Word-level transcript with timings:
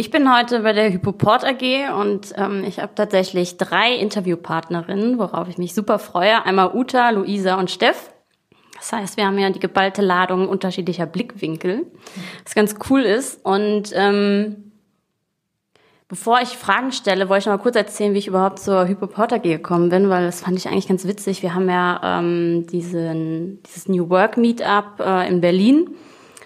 Ich 0.00 0.10
bin 0.10 0.34
heute 0.34 0.60
bei 0.60 0.72
der 0.72 0.90
Hypoport 0.90 1.44
AG 1.44 1.92
und 1.94 2.32
ähm, 2.38 2.64
ich 2.64 2.78
habe 2.80 2.94
tatsächlich 2.94 3.58
drei 3.58 3.94
Interviewpartnerinnen, 3.96 5.18
worauf 5.18 5.46
ich 5.50 5.58
mich 5.58 5.74
super 5.74 5.98
freue. 5.98 6.42
Einmal 6.46 6.74
Uta, 6.74 7.10
Luisa 7.10 7.56
und 7.56 7.70
Steff. 7.70 8.10
Das 8.78 8.94
heißt, 8.94 9.18
wir 9.18 9.26
haben 9.26 9.38
ja 9.38 9.50
die 9.50 9.60
geballte 9.60 10.00
Ladung 10.00 10.48
unterschiedlicher 10.48 11.04
Blickwinkel, 11.04 11.84
was 12.44 12.54
ganz 12.54 12.76
cool 12.88 13.02
ist. 13.02 13.44
Und 13.44 13.92
ähm, 13.94 14.72
bevor 16.08 16.40
ich 16.40 16.48
Fragen 16.48 16.92
stelle, 16.92 17.28
wollte 17.28 17.40
ich 17.40 17.46
noch 17.48 17.58
mal 17.58 17.62
kurz 17.62 17.76
erzählen, 17.76 18.14
wie 18.14 18.20
ich 18.20 18.28
überhaupt 18.28 18.58
zur 18.58 18.88
Hypoport 18.88 19.34
AG 19.34 19.42
gekommen 19.42 19.90
bin, 19.90 20.08
weil 20.08 20.24
das 20.24 20.40
fand 20.40 20.56
ich 20.56 20.66
eigentlich 20.66 20.88
ganz 20.88 21.06
witzig. 21.06 21.42
Wir 21.42 21.54
haben 21.54 21.68
ja 21.68 22.00
ähm, 22.02 22.66
diesen, 22.68 23.62
dieses 23.64 23.86
New 23.86 24.08
Work 24.08 24.38
Meetup 24.38 24.98
äh, 24.98 25.28
in 25.28 25.42
Berlin 25.42 25.94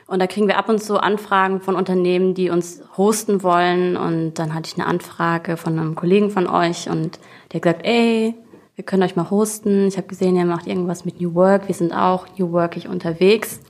und 0.06 0.18
da 0.18 0.26
kriegen 0.26 0.48
wir 0.48 0.58
ab 0.58 0.68
und 0.68 0.82
zu 0.82 0.98
Anfragen 0.98 1.60
von 1.60 1.76
Unternehmen, 1.76 2.34
die 2.34 2.50
uns 2.50 2.82
hosten 2.96 3.42
wollen. 3.42 3.96
Und 3.96 4.34
dann 4.34 4.54
hatte 4.54 4.68
ich 4.68 4.78
eine 4.78 4.86
Anfrage 4.86 5.56
von 5.56 5.78
einem 5.78 5.94
Kollegen 5.94 6.30
von 6.30 6.46
euch 6.46 6.90
und 6.90 7.18
der 7.50 7.56
hat 7.56 7.62
gesagt, 7.62 7.86
ey, 7.86 8.34
wir 8.74 8.84
können 8.84 9.02
euch 9.02 9.16
mal 9.16 9.30
hosten. 9.30 9.86
Ich 9.86 9.96
habe 9.96 10.08
gesehen, 10.08 10.36
ihr 10.36 10.44
macht 10.44 10.66
irgendwas 10.66 11.04
mit 11.04 11.20
New 11.20 11.34
Work. 11.34 11.68
Wir 11.68 11.74
sind 11.74 11.92
auch 11.92 12.26
New 12.36 12.52
Workig 12.52 12.88
unterwegs. 12.88 13.60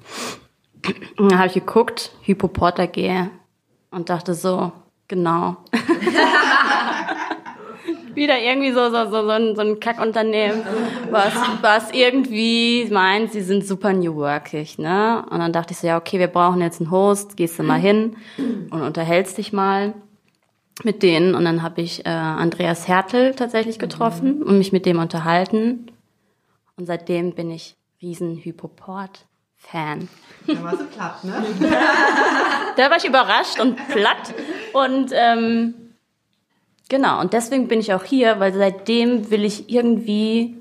Und 1.17 1.31
dann 1.31 1.39
habe 1.39 1.49
ich 1.49 1.55
geguckt, 1.55 2.11
Hypoporter 2.23 2.87
gehe 2.87 3.31
und 3.91 4.11
dachte 4.11 4.35
so, 4.35 4.73
genau. 5.09 5.57
wieder 8.15 8.39
irgendwie 8.39 8.73
so, 8.73 8.91
so, 8.91 9.05
so, 9.07 9.23
so 9.25 9.31
ein, 9.31 9.57
so 9.57 9.63
ein 9.63 9.81
Kackunternehmen, 9.81 10.63
was, 11.11 11.35
was 11.61 11.91
irgendwie 11.93 12.87
meint, 12.91 13.33
sie 13.33 13.43
sind 13.43 13.67
super 13.67 13.93
New 13.93 14.17
Workig, 14.17 14.79
ne? 14.79 15.25
Und 15.31 15.41
dann 15.41 15.53
dachte 15.53 15.73
ich 15.73 15.79
so, 15.79 15.87
ja, 15.87 15.97
okay, 15.97 16.19
wir 16.19 16.29
brauchen 16.29 16.61
jetzt 16.61 16.81
einen 16.81 16.91
Host, 16.91 17.37
gehst 17.37 17.59
du 17.59 17.63
mal 17.63 17.81
hin 17.81 18.17
und 18.71 18.83
unterhältst 18.83 19.39
dich 19.39 19.53
mal 19.53 19.95
mit 20.83 21.03
denen. 21.03 21.35
Und 21.35 21.45
dann 21.45 21.63
habe 21.63 21.81
ich 21.83 22.05
äh, 22.05 22.09
Andreas 22.09 22.89
Hertel 22.89 23.35
tatsächlich 23.35 23.79
getroffen 23.79 24.43
und 24.43 24.59
mich 24.59 24.73
mit 24.73 24.87
dem 24.87 24.99
unterhalten. 24.99 25.91
Und 26.77 26.87
seitdem 26.87 27.35
bin 27.35 27.51
ich 27.51 27.77
riesen 28.03 28.37
Hypoport-Fan. 28.37 30.09
Da 30.47 30.63
war 30.65 30.77
sie 30.77 30.85
platt, 30.85 31.25
ne? 31.25 31.45
da 32.77 32.91
war 32.91 32.97
ich 32.97 33.05
überrascht 33.05 33.61
und 33.61 33.77
platt. 33.89 34.35
Und 34.73 35.11
ähm, 35.13 35.75
Genau, 36.89 37.21
und 37.21 37.33
deswegen 37.33 37.69
bin 37.69 37.81
ich 37.81 37.95
auch 37.95 38.05
hier, 38.05 38.41
weil 38.41 38.53
seitdem 38.53 39.31
will 39.31 39.45
ich 39.45 39.71
irgendwie 39.71 40.57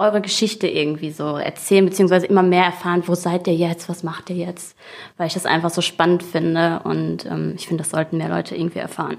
eure 0.00 0.22
Geschichte 0.22 0.66
irgendwie 0.66 1.10
so 1.10 1.36
erzählen, 1.36 1.84
beziehungsweise 1.84 2.24
immer 2.24 2.42
mehr 2.42 2.64
erfahren, 2.64 3.02
wo 3.06 3.14
seid 3.14 3.46
ihr 3.46 3.54
jetzt, 3.54 3.90
was 3.90 4.02
macht 4.02 4.30
ihr 4.30 4.36
jetzt, 4.36 4.74
weil 5.18 5.26
ich 5.26 5.34
das 5.34 5.44
einfach 5.44 5.68
so 5.68 5.82
spannend 5.82 6.22
finde 6.22 6.80
und 6.84 7.26
ähm, 7.26 7.52
ich 7.56 7.68
finde, 7.68 7.82
das 7.82 7.90
sollten 7.90 8.16
mehr 8.16 8.30
Leute 8.30 8.56
irgendwie 8.56 8.78
erfahren. 8.78 9.18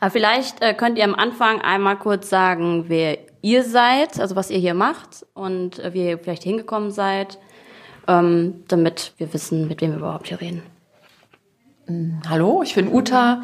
Aber 0.00 0.10
vielleicht 0.10 0.62
äh, 0.62 0.72
könnt 0.72 0.96
ihr 0.96 1.04
am 1.04 1.14
Anfang 1.14 1.60
einmal 1.60 1.98
kurz 1.98 2.30
sagen, 2.30 2.86
wer 2.88 3.18
ihr 3.42 3.64
seid, 3.64 4.18
also 4.18 4.34
was 4.34 4.50
ihr 4.50 4.58
hier 4.58 4.72
macht 4.72 5.26
und 5.34 5.78
äh, 5.78 5.92
wie 5.92 6.08
ihr 6.08 6.18
vielleicht 6.18 6.44
hingekommen 6.44 6.90
seid, 6.90 7.38
ähm, 8.06 8.64
damit 8.68 9.12
wir 9.18 9.34
wissen, 9.34 9.68
mit 9.68 9.82
wem 9.82 9.90
wir 9.90 9.98
überhaupt 9.98 10.28
hier 10.28 10.40
reden. 10.40 10.62
Hallo, 12.28 12.62
ich 12.62 12.74
bin 12.74 12.92
Uta. 12.92 13.42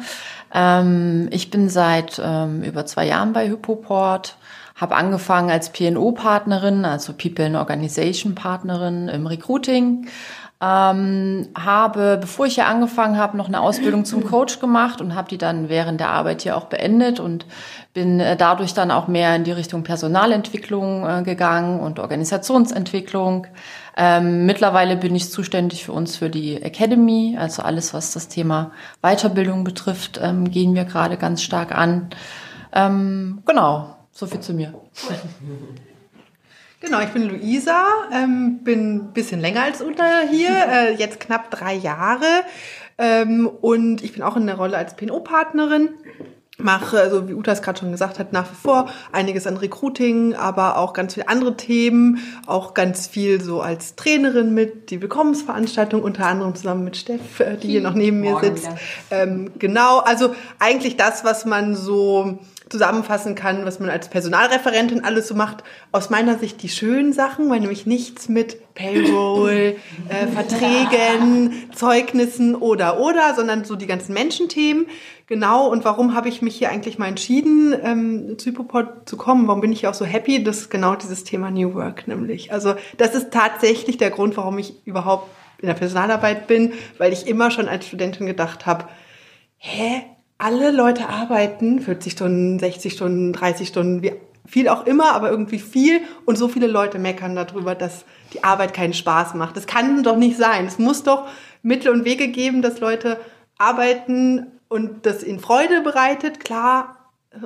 Ähm, 0.53 1.29
ich 1.31 1.49
bin 1.49 1.67
seit 1.67 2.21
ähm, 2.23 2.61
über 2.61 2.85
zwei 2.85 3.07
Jahren 3.07 3.33
bei 3.33 3.49
Hypoport, 3.49 4.37
habe 4.75 4.95
angefangen 4.95 5.49
als 5.49 5.71
PNO-Partnerin, 5.71 6.85
also 6.85 7.13
People 7.13 7.45
in 7.45 7.55
Organization 7.55 8.35
Partnerin 8.35 9.07
im 9.07 9.25
Recruiting. 9.25 10.07
Ähm, 10.61 11.49
habe, 11.53 12.17
bevor 12.19 12.45
ich 12.45 12.55
hier 12.55 12.67
angefangen 12.67 13.17
habe, 13.17 13.35
noch 13.35 13.49
eine 13.49 13.59
Ausbildung 13.59 14.05
zum 14.05 14.25
Coach 14.25 14.59
gemacht 14.61 15.01
und 15.01 15.13
habe 15.13 15.27
die 15.27 15.37
dann 15.37 15.67
während 15.67 15.99
der 15.99 16.11
Arbeit 16.11 16.43
hier 16.43 16.55
auch 16.55 16.65
beendet 16.65 17.19
und 17.19 17.45
bin 17.93 18.21
äh, 18.21 18.37
dadurch 18.37 18.73
dann 18.73 18.89
auch 18.89 19.09
mehr 19.09 19.35
in 19.35 19.43
die 19.43 19.51
Richtung 19.51 19.83
Personalentwicklung 19.83 21.05
äh, 21.05 21.23
gegangen 21.23 21.81
und 21.81 21.99
Organisationsentwicklung. 21.99 23.47
Ähm, 23.97 24.45
mittlerweile 24.45 24.95
bin 24.95 25.13
ich 25.13 25.29
zuständig 25.29 25.83
für 25.85 25.91
uns 25.91 26.15
für 26.15 26.29
die 26.29 26.61
Academy, 26.61 27.35
also 27.37 27.61
alles, 27.61 27.93
was 27.93 28.13
das 28.13 28.29
Thema 28.29 28.71
Weiterbildung 29.01 29.65
betrifft, 29.65 30.21
ähm, 30.23 30.49
gehen 30.49 30.73
wir 30.73 30.85
gerade 30.85 31.17
ganz 31.17 31.41
stark 31.41 31.77
an. 31.77 32.09
Ähm, 32.71 33.43
genau, 33.45 33.95
so 34.11 34.25
viel 34.25 34.39
zu 34.39 34.53
mir. 34.53 34.73
Genau, 36.85 36.99
ich 37.01 37.09
bin 37.09 37.23
Luisa, 37.27 37.87
ähm, 38.13 38.59
bin 38.63 38.95
ein 38.95 39.13
bisschen 39.13 39.41
länger 39.41 39.63
als 39.63 39.81
Uta 39.81 40.21
hier, 40.29 40.49
äh, 40.71 40.93
jetzt 40.93 41.19
knapp 41.19 41.49
drei 41.49 41.73
Jahre. 41.73 42.43
Ähm, 42.99 43.47
und 43.47 44.03
ich 44.03 44.13
bin 44.13 44.21
auch 44.21 44.37
in 44.37 44.45
der 44.45 44.55
Rolle 44.55 44.77
als 44.77 44.95
PNO-Partnerin 44.95 45.89
mache, 46.57 46.99
also 46.99 47.27
wie 47.27 47.33
Uta 47.33 47.51
es 47.51 47.61
gerade 47.61 47.79
schon 47.79 47.91
gesagt 47.91 48.17
hat, 48.17 48.31
nach 48.31 48.49
wie 48.49 48.55
vor 48.55 48.89
einiges 49.11 49.45
an 49.45 49.57
Recruiting, 49.57 50.35
aber 50.35 50.77
auch 50.77 50.93
ganz 50.93 51.15
viele 51.15 51.27
andere 51.27 51.57
Themen, 51.57 52.19
auch 52.45 52.73
ganz 52.73 53.07
viel 53.07 53.41
so 53.41 53.61
als 53.61 53.95
Trainerin 53.95 54.53
mit, 54.53 54.89
die 54.89 55.01
Willkommensveranstaltung, 55.01 56.01
unter 56.01 56.27
anderem 56.27 56.55
zusammen 56.55 56.85
mit 56.85 56.95
Steff, 56.95 57.39
äh, 57.39 57.57
die 57.57 57.67
hier 57.67 57.81
noch 57.81 57.93
neben 57.93 58.21
mir 58.21 58.39
sitzt. 58.39 58.69
Ähm, 59.11 59.51
genau, 59.59 59.99
also 59.99 60.33
eigentlich 60.59 60.95
das, 60.95 61.25
was 61.25 61.45
man 61.45 61.75
so 61.75 62.39
zusammenfassen 62.69 63.35
kann, 63.35 63.65
was 63.65 63.79
man 63.79 63.89
als 63.89 64.09
Personalreferentin 64.09 65.03
alles 65.03 65.27
so 65.27 65.35
macht. 65.35 65.63
Aus 65.91 66.09
meiner 66.09 66.37
Sicht 66.37 66.63
die 66.63 66.69
schönen 66.69 67.13
Sachen, 67.13 67.49
weil 67.49 67.59
nämlich 67.59 67.85
nichts 67.85 68.27
mit 68.27 68.73
Payroll, 68.73 69.75
äh, 70.09 70.27
Verträgen, 70.33 71.69
Zeugnissen 71.75 72.55
oder 72.55 72.99
oder, 72.99 73.35
sondern 73.35 73.65
so 73.65 73.75
die 73.75 73.87
ganzen 73.87 74.13
Menschenthemen. 74.13 74.87
Genau, 75.27 75.67
und 75.67 75.85
warum 75.85 76.13
habe 76.13 76.29
ich 76.29 76.41
mich 76.41 76.55
hier 76.55 76.69
eigentlich 76.69 76.99
mal 76.99 77.07
entschieden, 77.07 77.75
ähm, 77.83 78.37
zu 78.37 78.49
Hypopod 78.49 79.07
zu 79.09 79.17
kommen? 79.17 79.47
Warum 79.47 79.61
bin 79.61 79.71
ich 79.71 79.87
auch 79.87 79.93
so 79.93 80.05
happy? 80.05 80.43
Das 80.43 80.57
ist 80.57 80.69
genau 80.69 80.95
dieses 80.95 81.23
Thema 81.23 81.51
New 81.51 81.73
Work 81.73 82.07
nämlich. 82.07 82.51
Also 82.51 82.75
das 82.97 83.15
ist 83.15 83.31
tatsächlich 83.31 83.97
der 83.97 84.11
Grund, 84.11 84.37
warum 84.37 84.57
ich 84.57 84.85
überhaupt 84.85 85.29
in 85.59 85.67
der 85.67 85.73
Personalarbeit 85.73 86.47
bin, 86.47 86.73
weil 86.97 87.13
ich 87.13 87.27
immer 87.27 87.49
schon 87.49 87.67
als 87.67 87.87
Studentin 87.87 88.25
gedacht 88.25 88.65
habe, 88.65 88.85
hä, 89.57 90.03
alle 90.37 90.71
Leute 90.71 91.07
arbeiten 91.09 91.79
40 91.79 92.13
Stunden, 92.13 92.59
60 92.59 92.93
Stunden, 92.93 93.33
30 93.33 93.67
Stunden, 93.67 94.01
wie 94.01 94.13
viel 94.45 94.69
auch 94.69 94.85
immer, 94.85 95.13
aber 95.13 95.29
irgendwie 95.29 95.59
viel 95.59 96.01
und 96.25 96.37
so 96.37 96.47
viele 96.47 96.67
Leute 96.67 96.99
meckern 96.99 97.35
darüber, 97.35 97.73
dass 97.73 98.05
die 98.33 98.43
Arbeit 98.43 98.73
keinen 98.73 98.93
Spaß 98.93 99.33
macht. 99.33 99.57
Das 99.57 99.65
kann 99.65 100.03
doch 100.03 100.17
nicht 100.17 100.37
sein. 100.37 100.65
Es 100.65 100.77
muss 100.77 101.03
doch 101.03 101.27
Mittel 101.63 101.91
und 101.91 102.05
Wege 102.05 102.27
geben, 102.27 102.61
dass 102.61 102.79
Leute 102.79 103.19
arbeiten 103.57 104.47
und 104.67 105.05
das 105.05 105.23
ihnen 105.23 105.39
Freude 105.39 105.81
bereitet. 105.81 106.43
Klar, 106.43 106.97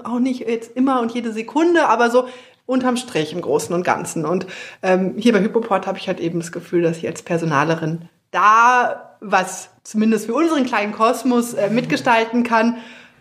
auch 0.03 0.19
nicht 0.19 0.41
jetzt 0.41 0.75
immer 0.75 1.01
und 1.01 1.13
jede 1.13 1.31
Sekunde, 1.31 1.87
aber 1.87 2.09
so 2.09 2.27
unterm 2.65 2.97
Strich 2.97 3.33
im 3.33 3.41
Großen 3.41 3.73
und 3.73 3.83
Ganzen. 3.83 4.25
Und 4.25 4.45
ähm, 4.83 5.15
hier 5.17 5.33
bei 5.33 5.41
Hypoport 5.41 5.87
habe 5.87 5.97
ich 5.97 6.07
halt 6.07 6.19
eben 6.19 6.39
das 6.39 6.51
Gefühl, 6.51 6.81
dass 6.81 6.97
ich 6.97 7.07
als 7.07 7.23
Personalerin 7.23 8.09
da 8.31 9.08
was 9.19 9.69
zumindest 9.83 10.25
für 10.25 10.33
unseren 10.33 10.65
kleinen 10.65 10.93
Kosmos 10.93 11.53
äh, 11.53 11.69
mitgestalten 11.69 12.43
kann. 12.43 12.77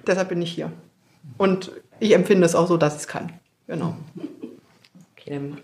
Deshalb 0.07 0.29
bin 0.29 0.43
ich 0.43 0.53
hier. 0.53 0.73
Und 1.37 1.73
ich 2.01 2.15
empfinde 2.15 2.47
es 2.47 2.55
auch 2.55 2.69
so, 2.69 2.77
dass 2.77 2.95
ich 2.95 3.01
es 3.01 3.09
kann. 3.09 3.33
Genau. 3.67 3.97
Okay, 5.13 5.31
dann 5.31 5.59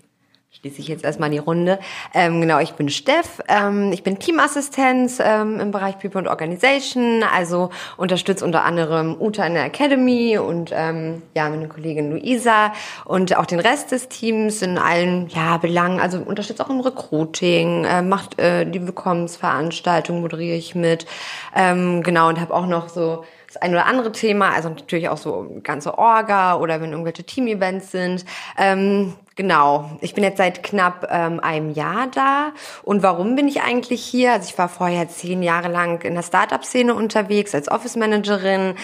schließe 0.59 0.79
ich 0.79 0.87
jetzt 0.87 1.03
erstmal 1.03 1.29
die 1.29 1.37
Runde. 1.37 1.79
Ähm, 2.13 2.39
genau, 2.39 2.59
ich 2.59 2.73
bin 2.73 2.89
Steff. 2.89 3.41
Ähm, 3.47 3.91
ich 3.91 4.03
bin 4.03 4.19
Teamassistenz 4.19 5.19
ähm, 5.21 5.59
im 5.59 5.71
Bereich 5.71 5.99
People 5.99 6.19
and 6.19 6.29
Organization. 6.29 7.23
Also 7.23 7.71
unterstütze 7.97 8.45
unter 8.45 8.63
anderem 8.63 9.15
Uta 9.19 9.45
in 9.45 9.55
der 9.55 9.65
Academy 9.65 10.37
und 10.37 10.71
ähm, 10.73 11.23
ja 11.35 11.49
meine 11.49 11.67
Kollegin 11.67 12.11
Luisa 12.11 12.71
und 13.03 13.35
auch 13.35 13.45
den 13.45 13.59
Rest 13.59 13.91
des 13.91 14.07
Teams 14.07 14.61
in 14.61 14.77
allen 14.77 15.27
ja 15.27 15.57
Belangen. 15.57 15.99
Also 15.99 16.19
unterstütze 16.19 16.65
auch 16.65 16.69
im 16.69 16.79
Recruiting, 16.79 17.83
äh, 17.83 18.01
macht 18.01 18.39
äh, 18.39 18.65
die 18.65 18.81
Willkommensveranstaltung 18.81 20.21
moderiere 20.21 20.55
ich 20.55 20.73
mit. 20.73 21.05
Ähm, 21.53 22.01
genau 22.01 22.29
und 22.29 22.39
habe 22.39 22.53
auch 22.53 22.65
noch 22.65 22.87
so 22.87 23.25
das 23.47 23.57
ein 23.57 23.71
oder 23.71 23.85
andere 23.85 24.11
Thema, 24.11 24.53
also 24.53 24.69
natürlich 24.69 25.09
auch 25.09 25.17
so 25.17 25.59
ganze 25.63 25.97
Orga 25.97 26.55
oder 26.55 26.81
wenn 26.81 26.91
irgendwelche 26.91 27.23
Team-Events 27.23 27.91
sind. 27.91 28.25
Ähm, 28.57 29.15
genau, 29.35 29.91
ich 30.01 30.13
bin 30.13 30.23
jetzt 30.23 30.37
seit 30.37 30.63
knapp 30.63 31.07
ähm, 31.09 31.39
einem 31.39 31.71
Jahr 31.71 32.07
da. 32.07 32.53
Und 32.83 33.03
warum 33.03 33.35
bin 33.35 33.47
ich 33.47 33.61
eigentlich 33.61 34.03
hier? 34.03 34.33
Also 34.33 34.49
ich 34.49 34.57
war 34.57 34.69
vorher 34.69 35.07
zehn 35.09 35.43
Jahre 35.43 35.67
lang 35.69 36.01
in 36.03 36.15
der 36.15 36.23
Startup-Szene 36.23 36.93
unterwegs 36.93 37.53
als 37.53 37.69
Office-Managerin. 37.69 38.75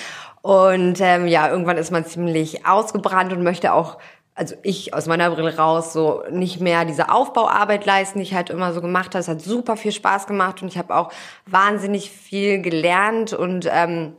Und 0.41 0.99
ähm, 1.01 1.27
ja, 1.27 1.49
irgendwann 1.49 1.77
ist 1.77 1.91
man 1.91 2.05
ziemlich 2.05 2.65
ausgebrannt 2.65 3.31
und 3.31 3.43
möchte 3.43 3.73
auch 3.73 3.97
also 4.33 4.55
ich 4.63 4.93
aus 4.93 5.07
meiner 5.07 5.29
Brille 5.29 5.57
raus 5.57 5.93
so 5.93 6.23
nicht 6.31 6.61
mehr 6.61 6.85
diese 6.85 7.11
Aufbauarbeit 7.11 7.85
leisten, 7.85 8.19
die 8.19 8.23
ich 8.23 8.33
halt 8.33 8.49
immer 8.49 8.73
so 8.73 8.81
gemacht 8.81 9.07
habe. 9.07 9.19
Es 9.19 9.27
hat 9.27 9.41
super 9.41 9.77
viel 9.77 9.91
Spaß 9.91 10.25
gemacht 10.25 10.61
und 10.61 10.69
ich 10.69 10.77
habe 10.77 10.95
auch 10.95 11.11
wahnsinnig 11.45 12.09
viel 12.09 12.61
gelernt 12.61 13.33
und 13.33 13.67
ähm, 13.69 14.15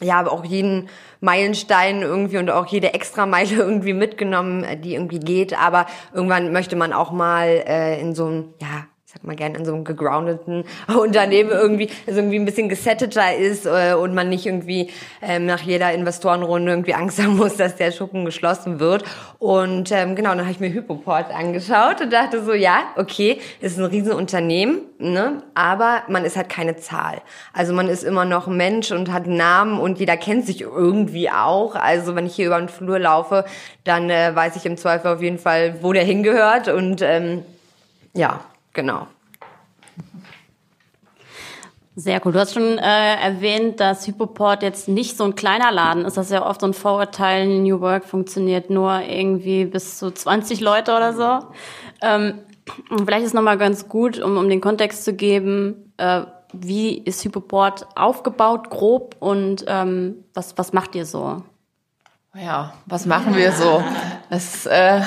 ja, 0.00 0.18
aber 0.18 0.32
auch 0.32 0.44
jeden 0.44 0.88
Meilenstein 1.20 2.02
irgendwie 2.02 2.38
und 2.38 2.50
auch 2.50 2.66
jede 2.66 2.94
Extrameile 2.94 3.54
irgendwie 3.56 3.92
mitgenommen, 3.92 4.64
die 4.82 4.94
irgendwie 4.94 5.20
geht. 5.20 5.58
Aber 5.58 5.86
irgendwann 6.12 6.52
möchte 6.52 6.76
man 6.76 6.92
auch 6.92 7.12
mal 7.12 7.46
äh, 7.66 8.00
in 8.00 8.14
so 8.14 8.26
ein, 8.26 8.54
ja, 8.60 8.86
sag 9.12 9.24
mal 9.24 9.36
gerne, 9.36 9.58
in 9.58 9.66
so 9.66 9.74
einem 9.74 9.84
gegroundeten 9.84 10.64
Unternehmen 10.88 11.50
irgendwie, 11.50 11.90
also 12.06 12.20
irgendwie 12.20 12.38
ein 12.38 12.46
bisschen 12.46 12.70
gesetteter 12.70 13.36
ist 13.36 13.66
äh, 13.66 13.92
und 13.94 14.14
man 14.14 14.30
nicht 14.30 14.46
irgendwie 14.46 14.90
ähm, 15.20 15.44
nach 15.44 15.60
jeder 15.60 15.92
Investorenrunde 15.92 16.72
irgendwie 16.72 16.94
Angst 16.94 17.18
haben 17.22 17.36
muss, 17.36 17.56
dass 17.56 17.76
der 17.76 17.92
Schuppen 17.92 18.24
geschlossen 18.24 18.80
wird. 18.80 19.04
Und 19.38 19.92
ähm, 19.92 20.16
genau, 20.16 20.30
dann 20.30 20.40
habe 20.40 20.52
ich 20.52 20.60
mir 20.60 20.72
Hypoport 20.72 21.30
angeschaut 21.30 22.00
und 22.00 22.12
dachte 22.12 22.42
so, 22.42 22.54
ja, 22.54 22.84
okay, 22.96 23.38
ist 23.60 23.78
ein 23.78 23.84
Riesenunternehmen, 23.84 24.80
ne? 24.98 25.42
aber 25.54 26.02
man 26.08 26.24
ist 26.24 26.36
halt 26.36 26.48
keine 26.48 26.76
Zahl. 26.76 27.20
Also 27.52 27.74
man 27.74 27.88
ist 27.88 28.04
immer 28.04 28.24
noch 28.24 28.46
Mensch 28.46 28.92
und 28.92 29.12
hat 29.12 29.24
einen 29.24 29.36
Namen 29.36 29.78
und 29.78 29.98
jeder 29.98 30.16
kennt 30.16 30.46
sich 30.46 30.62
irgendwie 30.62 31.28
auch. 31.28 31.74
Also 31.74 32.14
wenn 32.14 32.24
ich 32.24 32.34
hier 32.34 32.46
über 32.46 32.58
den 32.58 32.70
Flur 32.70 32.98
laufe, 32.98 33.44
dann 33.84 34.08
äh, 34.08 34.34
weiß 34.34 34.56
ich 34.56 34.64
im 34.64 34.78
Zweifel 34.78 35.12
auf 35.12 35.20
jeden 35.20 35.38
Fall, 35.38 35.82
wo 35.82 35.92
der 35.92 36.04
hingehört 36.04 36.68
und 36.68 37.02
ähm, 37.02 37.42
ja, 38.14 38.40
Genau. 38.72 39.06
Sehr 41.94 42.20
gut. 42.20 42.34
Du 42.34 42.38
hast 42.38 42.54
schon 42.54 42.78
äh, 42.78 43.16
erwähnt, 43.16 43.78
dass 43.78 44.06
Hypoport 44.06 44.62
jetzt 44.62 44.88
nicht 44.88 45.18
so 45.18 45.24
ein 45.24 45.34
kleiner 45.34 45.70
Laden 45.70 46.06
ist. 46.06 46.16
Das 46.16 46.26
ist 46.26 46.32
ja 46.32 46.46
oft 46.46 46.62
so 46.62 46.66
ein 46.66 46.72
Vorurteil. 46.72 47.46
New 47.46 47.80
Work 47.80 48.06
funktioniert 48.06 48.70
nur 48.70 49.02
irgendwie 49.02 49.66
bis 49.66 49.98
zu 49.98 50.10
20 50.10 50.60
Leute 50.60 50.92
oder 50.92 51.12
so. 51.12 51.48
Ähm, 52.00 52.38
vielleicht 52.96 53.26
ist 53.26 53.34
nochmal 53.34 53.58
ganz 53.58 53.90
gut, 53.90 54.18
um, 54.18 54.38
um 54.38 54.48
den 54.48 54.62
Kontext 54.62 55.04
zu 55.04 55.12
geben, 55.12 55.92
äh, 55.98 56.22
wie 56.54 56.96
ist 56.96 57.24
Hypoport 57.24 57.86
aufgebaut, 57.94 58.70
grob, 58.70 59.16
und 59.20 59.64
ähm, 59.66 60.24
was, 60.32 60.56
was 60.56 60.72
macht 60.72 60.94
ihr 60.94 61.04
so? 61.04 61.42
Ja, 62.34 62.72
was 62.86 63.04
machen 63.04 63.36
wir 63.36 63.52
so? 63.52 63.84
Das, 64.30 64.64
äh, 64.64 65.02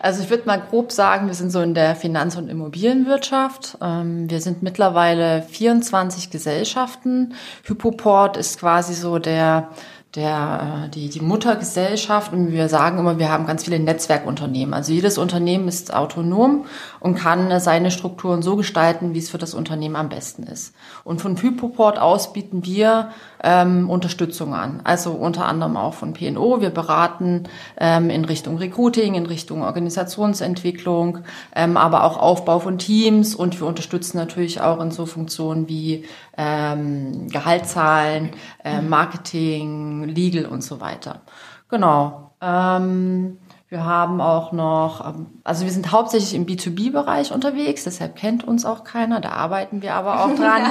also 0.00 0.22
ich 0.22 0.30
würde 0.30 0.46
mal 0.46 0.58
grob 0.58 0.92
sagen, 0.92 1.26
wir 1.26 1.34
sind 1.34 1.50
so 1.50 1.60
in 1.60 1.74
der 1.74 1.94
Finanz- 1.94 2.36
und 2.36 2.48
Immobilienwirtschaft. 2.48 3.76
Ähm, 3.82 4.30
wir 4.30 4.40
sind 4.40 4.62
mittlerweile 4.62 5.42
24 5.42 6.30
Gesellschaften. 6.30 7.34
Hypoport 7.64 8.38
ist 8.38 8.58
quasi 8.58 8.94
so 8.94 9.18
der 9.18 9.68
der, 10.14 10.84
äh, 10.86 10.88
die, 10.90 11.08
die 11.08 11.20
Muttergesellschaft 11.20 12.32
und 12.32 12.52
wir 12.52 12.68
sagen 12.68 12.98
immer, 12.98 13.18
wir 13.18 13.30
haben 13.30 13.46
ganz 13.46 13.64
viele 13.64 13.80
Netzwerkunternehmen. 13.80 14.74
Also 14.74 14.92
jedes 14.92 15.18
Unternehmen 15.18 15.68
ist 15.68 15.92
autonom 15.92 16.66
und 17.00 17.16
kann 17.16 17.58
seine 17.60 17.90
Strukturen 17.90 18.42
so 18.42 18.56
gestalten, 18.56 19.14
wie 19.14 19.18
es 19.18 19.30
für 19.30 19.38
das 19.38 19.54
Unternehmen 19.54 19.96
am 19.96 20.08
besten 20.08 20.44
ist. 20.44 20.74
Und 21.02 21.20
von 21.20 21.36
Hypoport 21.36 21.98
aus 21.98 22.32
bieten 22.32 22.64
wir 22.64 23.10
ähm, 23.44 23.90
Unterstützung 23.90 24.54
an. 24.54 24.80
Also 24.82 25.12
unter 25.12 25.44
anderem 25.46 25.76
auch 25.76 25.94
von 25.94 26.14
PNO. 26.14 26.60
Wir 26.60 26.70
beraten 26.70 27.44
ähm, 27.78 28.10
in 28.10 28.24
Richtung 28.24 28.56
Recruiting, 28.56 29.14
in 29.14 29.26
Richtung 29.26 29.62
Organisationsentwicklung, 29.62 31.18
ähm, 31.54 31.76
aber 31.76 32.04
auch 32.04 32.16
Aufbau 32.16 32.58
von 32.58 32.78
Teams 32.78 33.34
und 33.34 33.60
wir 33.60 33.66
unterstützen 33.66 34.16
natürlich 34.16 34.60
auch 34.60 34.80
in 34.80 34.90
so 34.90 35.06
Funktionen 35.06 35.68
wie 35.68 36.04
ähm, 36.36 37.28
Gehaltszahlen, 37.28 38.30
äh, 38.64 38.80
Marketing, 38.80 40.04
Legal 40.04 40.46
und 40.46 40.62
so 40.62 40.80
weiter. 40.80 41.20
Genau. 41.68 42.32
Ähm, 42.40 43.38
wir 43.68 43.84
haben 43.84 44.20
auch 44.20 44.52
noch, 44.52 45.06
ähm, 45.06 45.26
also 45.42 45.64
wir 45.64 45.72
sind 45.72 45.90
hauptsächlich 45.90 46.34
im 46.34 46.46
B2B-Bereich 46.46 47.32
unterwegs, 47.32 47.84
deshalb 47.84 48.16
kennt 48.16 48.44
uns 48.44 48.64
auch 48.64 48.84
keiner, 48.84 49.20
da 49.20 49.30
arbeiten 49.30 49.82
wir 49.82 49.94
aber 49.94 50.24
auch 50.24 50.34
dran. 50.34 50.62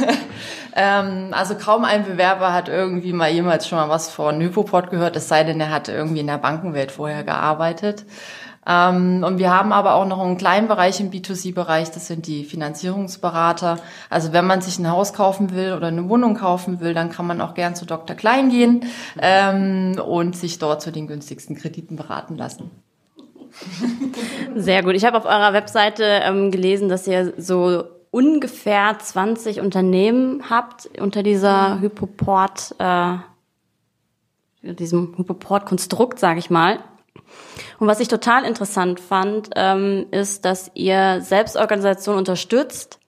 ähm, 0.76 1.28
also 1.32 1.54
kaum 1.56 1.84
ein 1.84 2.04
Bewerber 2.04 2.52
hat 2.52 2.68
irgendwie 2.68 3.12
mal 3.12 3.30
jemals 3.30 3.68
schon 3.68 3.78
mal 3.78 3.88
was 3.88 4.08
von 4.10 4.40
Hypoport 4.40 4.90
gehört, 4.90 5.16
es 5.16 5.28
sei 5.28 5.44
denn, 5.44 5.60
er 5.60 5.70
hat 5.70 5.88
irgendwie 5.88 6.20
in 6.20 6.26
der 6.26 6.38
Bankenwelt 6.38 6.92
vorher 6.92 7.24
gearbeitet. 7.24 8.04
Ähm, 8.66 9.24
und 9.26 9.38
wir 9.38 9.50
haben 9.50 9.72
aber 9.72 9.94
auch 9.94 10.06
noch 10.06 10.20
einen 10.20 10.38
kleinen 10.38 10.68
Bereich 10.68 11.00
im 11.00 11.10
B2C-Bereich, 11.10 11.90
das 11.90 12.06
sind 12.06 12.26
die 12.26 12.44
Finanzierungsberater. 12.44 13.78
Also 14.08 14.32
wenn 14.32 14.46
man 14.46 14.60
sich 14.60 14.78
ein 14.78 14.88
Haus 14.90 15.12
kaufen 15.12 15.52
will 15.54 15.72
oder 15.72 15.88
eine 15.88 16.08
Wohnung 16.08 16.36
kaufen 16.36 16.80
will, 16.80 16.94
dann 16.94 17.10
kann 17.10 17.26
man 17.26 17.40
auch 17.40 17.54
gern 17.54 17.74
zu 17.74 17.86
Dr. 17.86 18.14
Klein 18.14 18.50
gehen 18.50 18.84
ähm, 19.20 20.00
und 20.04 20.36
sich 20.36 20.58
dort 20.58 20.80
zu 20.80 20.92
den 20.92 21.08
günstigsten 21.08 21.56
Krediten 21.56 21.96
beraten 21.96 22.36
lassen. 22.36 22.70
Sehr 24.54 24.82
gut. 24.82 24.94
Ich 24.94 25.04
habe 25.04 25.18
auf 25.18 25.24
eurer 25.24 25.52
Webseite 25.52 26.04
ähm, 26.04 26.50
gelesen, 26.50 26.88
dass 26.88 27.06
ihr 27.06 27.34
so 27.36 27.84
ungefähr 28.10 28.96
20 28.98 29.60
Unternehmen 29.60 30.44
habt 30.48 30.88
unter 31.00 31.22
dieser 31.22 31.80
Hypoport, 31.80 32.74
äh, 32.78 33.16
diesem 34.62 35.14
Hypoport-Konstrukt, 35.16 36.18
sage 36.18 36.38
ich 36.38 36.50
mal. 36.50 36.78
Und 37.78 37.86
was 37.86 38.00
ich 38.00 38.08
total 38.08 38.44
interessant 38.44 39.00
fand, 39.00 39.50
ähm, 39.56 40.06
ist, 40.10 40.44
dass 40.44 40.70
ihr 40.74 41.20
Selbstorganisation 41.20 42.16
unterstützt. 42.16 42.98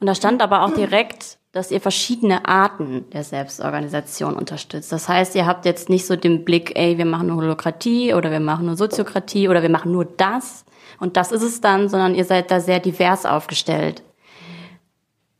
Und 0.00 0.06
da 0.06 0.14
stand 0.14 0.42
aber 0.42 0.62
auch 0.62 0.74
direkt, 0.74 1.38
dass 1.52 1.70
ihr 1.70 1.80
verschiedene 1.80 2.46
Arten 2.48 3.08
der 3.10 3.24
Selbstorganisation 3.24 4.34
unterstützt. 4.34 4.90
Das 4.90 5.08
heißt, 5.08 5.34
ihr 5.34 5.46
habt 5.46 5.66
jetzt 5.66 5.90
nicht 5.90 6.06
so 6.06 6.16
den 6.16 6.44
Blick, 6.44 6.72
ey, 6.76 6.96
wir 6.96 7.04
machen 7.04 7.26
nur 7.26 7.36
Holokratie 7.36 8.14
oder 8.14 8.30
wir 8.30 8.40
machen 8.40 8.66
nur 8.66 8.76
Soziokratie 8.76 9.48
oder 9.48 9.62
wir 9.62 9.68
machen 9.68 9.92
nur 9.92 10.06
das 10.06 10.64
und 10.98 11.16
das 11.16 11.32
ist 11.32 11.42
es 11.42 11.60
dann, 11.60 11.88
sondern 11.88 12.14
ihr 12.14 12.24
seid 12.24 12.50
da 12.50 12.60
sehr 12.60 12.80
divers 12.80 13.26
aufgestellt. 13.26 14.02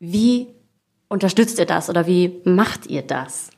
Wie 0.00 0.48
unterstützt 1.08 1.58
ihr 1.58 1.66
das 1.66 1.88
oder 1.88 2.06
wie 2.06 2.40
macht 2.44 2.86
ihr 2.88 3.02
das? 3.02 3.50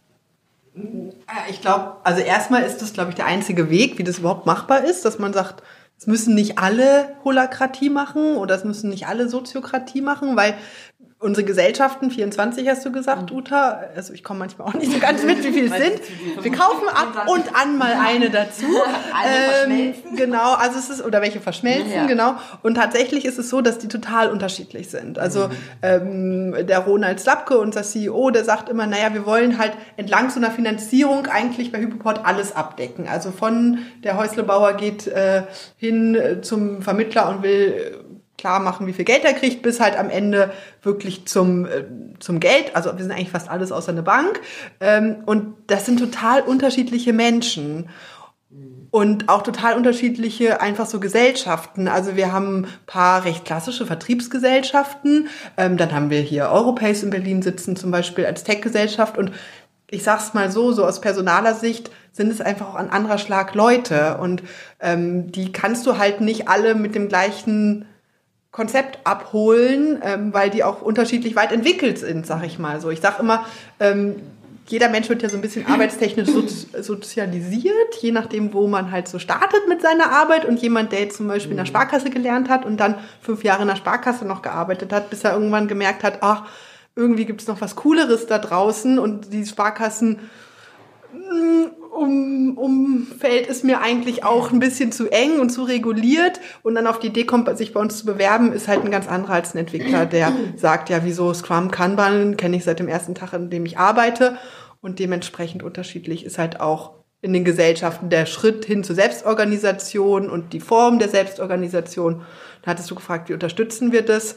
Ich 1.50 1.60
glaube, 1.60 1.96
also 2.02 2.20
erstmal 2.20 2.62
ist 2.62 2.78
das, 2.82 2.92
glaube 2.92 3.10
ich, 3.10 3.16
der 3.16 3.26
einzige 3.26 3.70
Weg, 3.70 3.98
wie 3.98 4.04
das 4.04 4.18
überhaupt 4.18 4.46
machbar 4.46 4.84
ist, 4.84 5.04
dass 5.04 5.18
man 5.18 5.32
sagt, 5.32 5.62
es 5.96 6.06
müssen 6.06 6.34
nicht 6.34 6.58
alle 6.58 7.16
Holakratie 7.24 7.90
machen 7.90 8.36
oder 8.36 8.54
es 8.56 8.64
müssen 8.64 8.90
nicht 8.90 9.06
alle 9.06 9.28
Soziokratie 9.28 10.00
machen, 10.00 10.36
weil 10.36 10.54
unsere 11.24 11.46
Gesellschaften, 11.46 12.10
24 12.10 12.68
hast 12.68 12.84
du 12.84 12.92
gesagt, 12.92 13.30
mhm. 13.30 13.38
Uta, 13.38 13.80
also 13.96 14.12
ich 14.12 14.22
komme 14.22 14.40
manchmal 14.40 14.68
auch 14.68 14.74
nicht 14.74 14.92
so 14.92 14.98
ganz 14.98 15.24
mit, 15.24 15.42
wie 15.42 15.52
viele 15.52 15.74
es 15.74 15.82
sind. 15.82 16.00
Wir 16.42 16.52
kaufen 16.52 16.86
ab 16.88 17.26
und 17.28 17.56
an 17.56 17.78
mal 17.78 17.94
eine 17.98 18.28
dazu. 18.28 18.66
ähm, 19.66 19.94
genau, 20.16 20.52
also 20.52 20.78
es 20.78 20.90
ist, 20.90 21.02
oder 21.02 21.22
welche 21.22 21.40
verschmelzen, 21.40 21.92
ja. 21.92 22.06
genau. 22.06 22.34
Und 22.62 22.74
tatsächlich 22.74 23.24
ist 23.24 23.38
es 23.38 23.48
so, 23.48 23.62
dass 23.62 23.78
die 23.78 23.88
total 23.88 24.30
unterschiedlich 24.30 24.90
sind. 24.90 25.18
Also 25.18 25.48
mhm. 25.48 25.52
ähm, 25.82 26.66
der 26.66 26.80
Ronald 26.80 27.20
Slapke, 27.20 27.56
unser 27.56 27.82
CEO, 27.82 28.30
der 28.30 28.44
sagt 28.44 28.68
immer, 28.68 28.86
naja, 28.86 29.14
wir 29.14 29.24
wollen 29.24 29.56
halt 29.56 29.72
entlang 29.96 30.28
so 30.28 30.38
einer 30.38 30.50
Finanzierung 30.50 31.26
eigentlich 31.26 31.72
bei 31.72 31.78
Hypoport 31.78 32.20
alles 32.26 32.54
abdecken. 32.54 33.08
Also 33.08 33.30
von 33.30 33.78
der 34.04 34.18
Häuslebauer 34.18 34.74
geht 34.74 35.06
äh, 35.06 35.44
hin 35.78 36.18
zum 36.42 36.82
Vermittler 36.82 37.30
und 37.30 37.42
will 37.42 38.03
klar 38.44 38.60
machen, 38.60 38.86
wie 38.86 38.92
viel 38.92 39.06
Geld 39.06 39.24
er 39.24 39.32
kriegt, 39.32 39.62
bis 39.62 39.80
halt 39.80 39.96
am 39.96 40.10
Ende 40.10 40.52
wirklich 40.82 41.24
zum, 41.24 41.64
äh, 41.64 41.84
zum 42.18 42.40
Geld. 42.40 42.76
Also 42.76 42.94
wir 42.94 43.02
sind 43.02 43.10
eigentlich 43.10 43.30
fast 43.30 43.48
alles 43.48 43.72
außer 43.72 43.90
eine 43.90 44.02
Bank. 44.02 44.38
Ähm, 44.80 45.16
und 45.24 45.54
das 45.66 45.86
sind 45.86 45.98
total 45.98 46.42
unterschiedliche 46.42 47.14
Menschen. 47.14 47.88
Und 48.90 49.30
auch 49.30 49.40
total 49.40 49.78
unterschiedliche 49.78 50.60
einfach 50.60 50.84
so 50.84 51.00
Gesellschaften. 51.00 51.88
Also 51.88 52.16
wir 52.16 52.34
haben 52.34 52.64
ein 52.64 52.66
paar 52.84 53.24
recht 53.24 53.46
klassische 53.46 53.86
Vertriebsgesellschaften. 53.86 55.28
Ähm, 55.56 55.78
dann 55.78 55.92
haben 55.92 56.10
wir 56.10 56.20
hier 56.20 56.50
Europace 56.50 57.02
in 57.02 57.08
Berlin 57.08 57.40
sitzen 57.40 57.76
zum 57.76 57.90
Beispiel 57.90 58.26
als 58.26 58.44
Tech-Gesellschaft. 58.44 59.16
Und 59.16 59.32
ich 59.88 60.02
sag's 60.02 60.34
mal 60.34 60.52
so, 60.52 60.70
so 60.72 60.84
aus 60.84 61.00
personaler 61.00 61.54
Sicht 61.54 61.90
sind 62.12 62.30
es 62.30 62.42
einfach 62.42 62.68
auch 62.68 62.74
ein 62.74 62.90
anderer 62.90 63.16
Schlag 63.16 63.54
Leute. 63.54 64.18
Und 64.18 64.42
ähm, 64.80 65.32
die 65.32 65.50
kannst 65.50 65.86
du 65.86 65.96
halt 65.96 66.20
nicht 66.20 66.46
alle 66.46 66.74
mit 66.74 66.94
dem 66.94 67.08
gleichen 67.08 67.86
Konzept 68.54 69.00
abholen, 69.02 70.00
ähm, 70.04 70.32
weil 70.32 70.48
die 70.48 70.62
auch 70.62 70.80
unterschiedlich 70.80 71.34
weit 71.34 71.50
entwickelt 71.50 71.98
sind, 71.98 72.24
sag 72.24 72.44
ich 72.44 72.60
mal 72.60 72.80
so. 72.80 72.88
Ich 72.90 73.00
sag 73.00 73.18
immer, 73.18 73.44
ähm, 73.80 74.14
jeder 74.68 74.88
Mensch 74.88 75.08
wird 75.08 75.22
ja 75.22 75.28
so 75.28 75.34
ein 75.34 75.40
bisschen 75.42 75.66
arbeitstechnisch 75.66 76.28
sozialisiert, 76.80 77.96
je 78.00 78.12
nachdem, 78.12 78.54
wo 78.54 78.68
man 78.68 78.92
halt 78.92 79.08
so 79.08 79.18
startet 79.18 79.68
mit 79.68 79.82
seiner 79.82 80.12
Arbeit. 80.12 80.44
Und 80.44 80.62
jemand, 80.62 80.92
der 80.92 81.00
jetzt 81.00 81.16
zum 81.16 81.26
Beispiel 81.26 81.50
in 81.50 81.56
der 81.56 81.64
mhm. 81.64 81.70
Sparkasse 81.70 82.10
gelernt 82.10 82.48
hat 82.48 82.64
und 82.64 82.76
dann 82.76 82.94
fünf 83.20 83.42
Jahre 83.42 83.62
in 83.62 83.68
der 83.68 83.74
Sparkasse 83.74 84.24
noch 84.24 84.40
gearbeitet 84.40 84.92
hat, 84.92 85.10
bis 85.10 85.24
er 85.24 85.32
irgendwann 85.32 85.66
gemerkt 85.66 86.04
hat, 86.04 86.18
ach, 86.20 86.44
irgendwie 86.94 87.24
gibt's 87.24 87.48
noch 87.48 87.60
was 87.60 87.74
Cooleres 87.74 88.26
da 88.26 88.38
draußen 88.38 89.00
und 89.00 89.32
die 89.32 89.44
Sparkassen 89.44 90.30
mm, 91.12 91.64
um, 91.94 92.58
Umfeld 92.58 93.46
ist 93.46 93.64
mir 93.64 93.80
eigentlich 93.80 94.24
auch 94.24 94.52
ein 94.52 94.58
bisschen 94.58 94.92
zu 94.92 95.08
eng 95.10 95.40
und 95.40 95.50
zu 95.50 95.62
reguliert. 95.62 96.40
Und 96.62 96.74
dann 96.74 96.86
auf 96.86 96.98
die 96.98 97.08
Idee 97.08 97.24
kommt, 97.24 97.56
sich 97.56 97.72
bei 97.72 97.80
uns 97.80 97.98
zu 97.98 98.06
bewerben, 98.06 98.52
ist 98.52 98.68
halt 98.68 98.84
ein 98.84 98.90
ganz 98.90 99.08
anderer 99.08 99.34
als 99.34 99.54
ein 99.54 99.58
Entwickler, 99.58 100.06
der 100.06 100.32
sagt, 100.56 100.90
ja, 100.90 101.04
wieso 101.04 101.32
Scrum 101.32 101.70
Kanban 101.70 102.36
kenne 102.36 102.56
ich 102.56 102.64
seit 102.64 102.80
dem 102.80 102.88
ersten 102.88 103.14
Tag, 103.14 103.32
an 103.32 103.50
dem 103.50 103.64
ich 103.64 103.78
arbeite. 103.78 104.36
Und 104.80 104.98
dementsprechend 104.98 105.62
unterschiedlich 105.62 106.24
ist 106.24 106.38
halt 106.38 106.60
auch 106.60 106.92
in 107.22 107.32
den 107.32 107.44
Gesellschaften 107.44 108.10
der 108.10 108.26
Schritt 108.26 108.66
hin 108.66 108.84
zur 108.84 108.96
Selbstorganisation 108.96 110.28
und 110.28 110.52
die 110.52 110.60
Form 110.60 110.98
der 110.98 111.08
Selbstorganisation. 111.08 112.22
Da 112.62 112.72
hattest 112.72 112.90
du 112.90 112.94
gefragt, 112.94 113.28
wie 113.28 113.32
unterstützen 113.32 113.92
wir 113.92 114.02
das? 114.02 114.36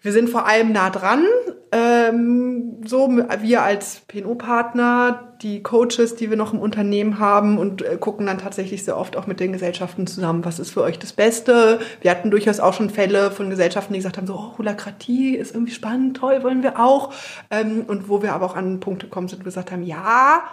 Wir 0.00 0.12
sind 0.12 0.28
vor 0.28 0.46
allem 0.46 0.72
nah 0.72 0.90
dran. 0.90 1.24
Ähm, 1.70 2.80
so, 2.86 3.10
wir 3.10 3.62
als 3.62 4.00
PNO-Partner, 4.08 5.34
die 5.42 5.62
Coaches, 5.62 6.16
die 6.16 6.30
wir 6.30 6.36
noch 6.36 6.54
im 6.54 6.60
Unternehmen 6.60 7.18
haben 7.18 7.58
und 7.58 7.82
äh, 7.82 7.96
gucken 7.98 8.26
dann 8.26 8.38
tatsächlich 8.38 8.84
sehr 8.84 8.96
oft 8.96 9.16
auch 9.16 9.26
mit 9.26 9.38
den 9.38 9.52
Gesellschaften 9.52 10.06
zusammen, 10.06 10.44
was 10.44 10.58
ist 10.58 10.70
für 10.70 10.82
euch 10.82 10.98
das 10.98 11.12
Beste. 11.12 11.80
Wir 12.00 12.10
hatten 12.10 12.30
durchaus 12.30 12.60
auch 12.60 12.72
schon 12.72 12.88
Fälle 12.88 13.30
von 13.30 13.50
Gesellschaften, 13.50 13.92
die 13.92 13.98
gesagt 13.98 14.16
haben, 14.16 14.26
so, 14.26 14.34
oh, 14.34 14.58
Holakratie 14.58 15.36
ist 15.36 15.54
irgendwie 15.54 15.72
spannend, 15.72 16.16
toll, 16.16 16.42
wollen 16.42 16.62
wir 16.62 16.80
auch. 16.80 17.12
Ähm, 17.50 17.84
und 17.86 18.08
wo 18.08 18.22
wir 18.22 18.32
aber 18.32 18.46
auch 18.46 18.56
an 18.56 18.80
Punkte 18.80 19.06
kommen 19.06 19.28
sind, 19.28 19.40
wo 19.40 19.42
wir 19.42 19.50
gesagt 19.50 19.70
haben, 19.70 19.82
ja, 19.82 20.44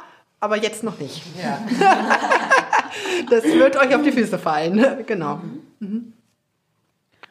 aber 0.42 0.58
jetzt 0.58 0.84
noch 0.84 1.00
nicht. 1.00 1.24
Ja. 1.42 1.60
das 3.30 3.44
wird 3.46 3.78
euch 3.78 3.96
auf 3.96 4.04
die 4.04 4.12
Füße 4.12 4.38
fallen. 4.38 5.06
genau. 5.08 5.40
Mhm. 5.80 6.14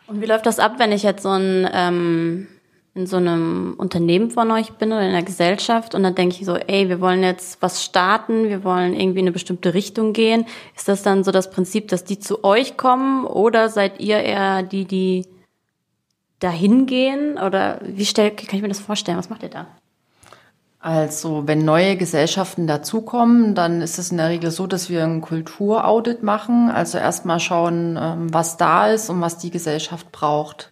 Und 0.07 0.21
wie 0.21 0.27
läuft 0.27 0.47
das 0.47 0.59
ab, 0.59 0.75
wenn 0.79 0.93
ich 0.93 1.03
jetzt 1.03 1.23
so 1.23 1.31
ein 1.31 1.69
ähm, 1.73 2.47
in 2.95 3.07
so 3.07 3.17
einem 3.17 3.75
Unternehmen 3.77 4.31
von 4.31 4.51
euch 4.53 4.73
bin 4.75 4.93
oder 4.93 5.03
in 5.03 5.09
einer 5.09 5.25
Gesellschaft 5.25 5.97
und 5.97 6.05
dann 6.05 6.15
denke 6.15 6.37
ich 6.39 6.47
so, 6.47 6.55
ey, 6.55 6.89
wir 6.89 7.01
wollen 7.01 7.25
jetzt 7.25 7.61
was 7.61 7.83
starten, 7.83 8.49
wir 8.49 8.63
wollen 8.63 8.95
irgendwie 8.95 9.19
in 9.19 9.25
eine 9.25 9.33
bestimmte 9.33 9.75
Richtung 9.75 10.13
gehen. 10.13 10.47
Ist 10.77 10.87
das 10.87 11.03
dann 11.03 11.25
so 11.25 11.33
das 11.33 11.51
Prinzip, 11.51 11.89
dass 11.89 12.05
die 12.05 12.21
zu 12.21 12.45
euch 12.45 12.77
kommen 12.77 13.27
oder 13.27 13.69
seid 13.69 14.01
ihr 14.01 14.19
eher 14.19 14.63
die, 14.63 14.85
die 14.85 15.27
dahin 16.39 16.87
gehen? 16.87 17.37
Oder 17.37 17.81
wie 17.83 18.07
stell, 18.07 18.31
kann 18.31 18.57
ich 18.57 18.63
mir 18.63 18.69
das 18.69 18.79
vorstellen? 18.79 19.19
Was 19.19 19.31
macht 19.31 19.43
ihr 19.43 19.49
da? 19.49 19.67
Also, 20.79 21.49
wenn 21.49 21.65
neue 21.65 21.97
Gesellschaften 21.97 22.67
dazukommen, 22.67 23.55
dann 23.55 23.81
ist 23.81 23.99
es 23.99 24.11
in 24.11 24.19
der 24.19 24.29
Regel 24.29 24.51
so, 24.51 24.67
dass 24.67 24.91
wir 24.91 25.03
ein 25.03 25.23
Kulturaudit 25.23 26.23
machen. 26.23 26.71
Also 26.71 26.99
erstmal 26.99 27.41
schauen, 27.41 27.99
ähm, 28.01 28.33
was 28.33 28.59
da 28.59 28.89
ist 28.89 29.09
und 29.09 29.23
was 29.23 29.39
die 29.39 29.51
Gesellschaft 29.51 30.13
braucht. 30.13 30.71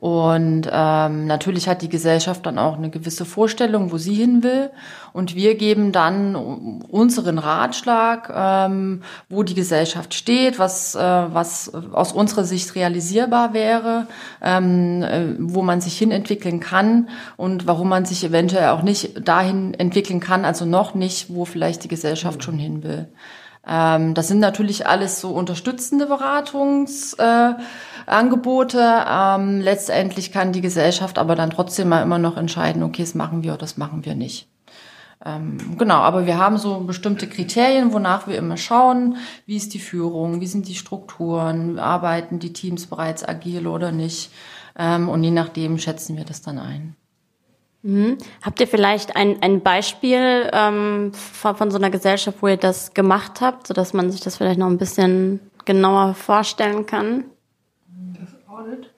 Und 0.00 0.62
ähm, 0.72 1.26
natürlich 1.26 1.68
hat 1.68 1.82
die 1.82 1.90
Gesellschaft 1.90 2.46
dann 2.46 2.58
auch 2.58 2.78
eine 2.78 2.88
gewisse 2.88 3.26
Vorstellung, 3.26 3.92
wo 3.92 3.98
sie 3.98 4.14
hin 4.14 4.42
will. 4.42 4.70
Und 5.12 5.34
wir 5.34 5.56
geben 5.56 5.92
dann 5.92 6.80
unseren 6.88 7.36
Ratschlag, 7.36 8.32
ähm, 8.34 9.02
wo 9.28 9.42
die 9.42 9.52
Gesellschaft 9.52 10.14
steht, 10.14 10.58
was, 10.58 10.94
äh, 10.94 11.00
was 11.00 11.74
aus 11.92 12.12
unserer 12.12 12.44
Sicht 12.44 12.74
realisierbar 12.76 13.52
wäre, 13.52 14.06
ähm, 14.40 15.02
äh, 15.02 15.34
wo 15.38 15.60
man 15.60 15.82
sich 15.82 15.98
hin 15.98 16.12
entwickeln 16.12 16.60
kann 16.60 17.10
und 17.36 17.66
warum 17.66 17.90
man 17.90 18.06
sich 18.06 18.24
eventuell 18.24 18.70
auch 18.70 18.80
nicht 18.80 19.28
dahin 19.28 19.74
entwickeln 19.74 20.20
kann, 20.20 20.46
also 20.46 20.64
noch 20.64 20.94
nicht, 20.94 21.26
wo 21.28 21.44
vielleicht 21.44 21.84
die 21.84 21.88
Gesellschaft 21.88 22.42
schon 22.42 22.56
hin 22.58 22.82
will. 22.82 23.06
Ähm, 23.66 24.14
das 24.14 24.28
sind 24.28 24.38
natürlich 24.38 24.86
alles 24.86 25.20
so 25.20 25.32
unterstützende 25.32 26.06
Beratungsangebote. 26.06 27.58
Äh, 27.58 27.62
ähm, 28.08 29.60
letztendlich 29.60 30.32
kann 30.32 30.52
die 30.52 30.60
Gesellschaft 30.60 31.18
aber 31.18 31.34
dann 31.36 31.50
trotzdem 31.50 31.88
mal 31.88 32.02
immer 32.02 32.18
noch 32.18 32.36
entscheiden, 32.36 32.82
okay, 32.82 33.02
das 33.02 33.14
machen 33.14 33.42
wir 33.42 33.52
oder 33.52 33.60
das 33.60 33.76
machen 33.76 34.04
wir 34.04 34.14
nicht. 34.14 34.48
Ähm, 35.24 35.76
genau, 35.76 35.96
aber 35.96 36.24
wir 36.24 36.38
haben 36.38 36.56
so 36.56 36.80
bestimmte 36.80 37.26
Kriterien, 37.28 37.92
wonach 37.92 38.26
wir 38.26 38.38
immer 38.38 38.56
schauen, 38.56 39.16
wie 39.44 39.56
ist 39.56 39.74
die 39.74 39.78
Führung, 39.78 40.40
wie 40.40 40.46
sind 40.46 40.66
die 40.66 40.74
Strukturen, 40.74 41.78
arbeiten 41.78 42.38
die 42.38 42.54
Teams 42.54 42.86
bereits 42.86 43.26
agil 43.28 43.66
oder 43.66 43.92
nicht. 43.92 44.30
Ähm, 44.78 45.08
und 45.08 45.22
je 45.22 45.30
nachdem 45.30 45.78
schätzen 45.78 46.16
wir 46.16 46.24
das 46.24 46.40
dann 46.40 46.58
ein. 46.58 46.96
Mhm. 47.82 48.18
Habt 48.42 48.60
ihr 48.60 48.66
vielleicht 48.66 49.16
ein, 49.16 49.42
ein 49.42 49.62
Beispiel 49.62 50.50
ähm, 50.52 51.12
von, 51.12 51.56
von 51.56 51.70
so 51.70 51.76
einer 51.76 51.90
Gesellschaft, 51.90 52.38
wo 52.40 52.48
ihr 52.48 52.56
das 52.56 52.94
gemacht 52.94 53.40
habt, 53.40 53.66
sodass 53.66 53.92
man 53.92 54.10
sich 54.10 54.20
das 54.20 54.36
vielleicht 54.36 54.58
noch 54.58 54.68
ein 54.68 54.78
bisschen 54.78 55.40
genauer 55.64 56.14
vorstellen 56.14 56.86
kann? 56.86 57.24
Audit? 58.60 58.90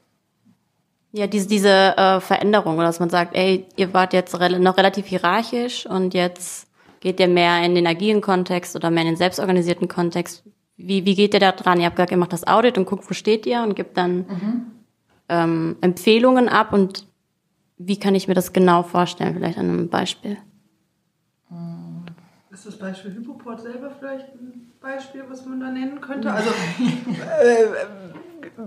Ja, 1.12 1.26
diese, 1.26 1.46
diese 1.46 1.96
äh, 1.96 2.20
Veränderung, 2.20 2.78
dass 2.78 2.98
man 2.98 3.10
sagt, 3.10 3.36
ey, 3.36 3.66
ihr 3.76 3.92
wart 3.92 4.14
jetzt 4.14 4.38
re 4.40 4.58
noch 4.58 4.78
relativ 4.78 5.06
hierarchisch 5.06 5.86
und 5.86 6.14
jetzt 6.14 6.68
geht 7.00 7.20
ihr 7.20 7.28
mehr 7.28 7.62
in 7.64 7.74
den 7.74 7.86
agilen 7.86 8.22
Kontext 8.22 8.74
oder 8.76 8.90
mehr 8.90 9.02
in 9.02 9.10
den 9.10 9.16
selbstorganisierten 9.16 9.88
Kontext. 9.88 10.44
Wie, 10.76 11.04
wie 11.04 11.14
geht 11.14 11.34
ihr 11.34 11.40
da 11.40 11.52
dran? 11.52 11.80
Ihr 11.80 11.86
habt 11.86 11.96
gesagt, 11.96 12.12
ihr 12.12 12.16
macht 12.16 12.32
das 12.32 12.46
Audit 12.46 12.78
und 12.78 12.86
guckt, 12.86 13.08
wo 13.08 13.14
steht 13.14 13.44
ihr 13.44 13.62
und 13.62 13.74
gibt 13.74 13.98
dann 13.98 14.16
mhm. 14.16 14.66
ähm, 15.28 15.76
Empfehlungen 15.82 16.48
ab 16.48 16.72
und 16.72 17.06
wie 17.76 17.98
kann 17.98 18.14
ich 18.14 18.26
mir 18.26 18.34
das 18.34 18.52
genau 18.52 18.82
vorstellen? 18.82 19.34
Vielleicht 19.34 19.58
an 19.58 19.68
einem 19.68 19.88
Beispiel. 19.88 20.38
Ist 22.50 22.66
das 22.66 22.78
Beispiel 22.78 23.14
Hypoport 23.14 23.60
selber 23.60 23.90
vielleicht 23.90 24.28
ein 24.34 24.71
Beispiel, 24.82 25.24
was 25.28 25.46
man 25.46 25.60
da 25.60 25.70
nennen 25.70 26.00
könnte? 26.00 26.32
Also 26.34 26.50
äh, 26.50 27.66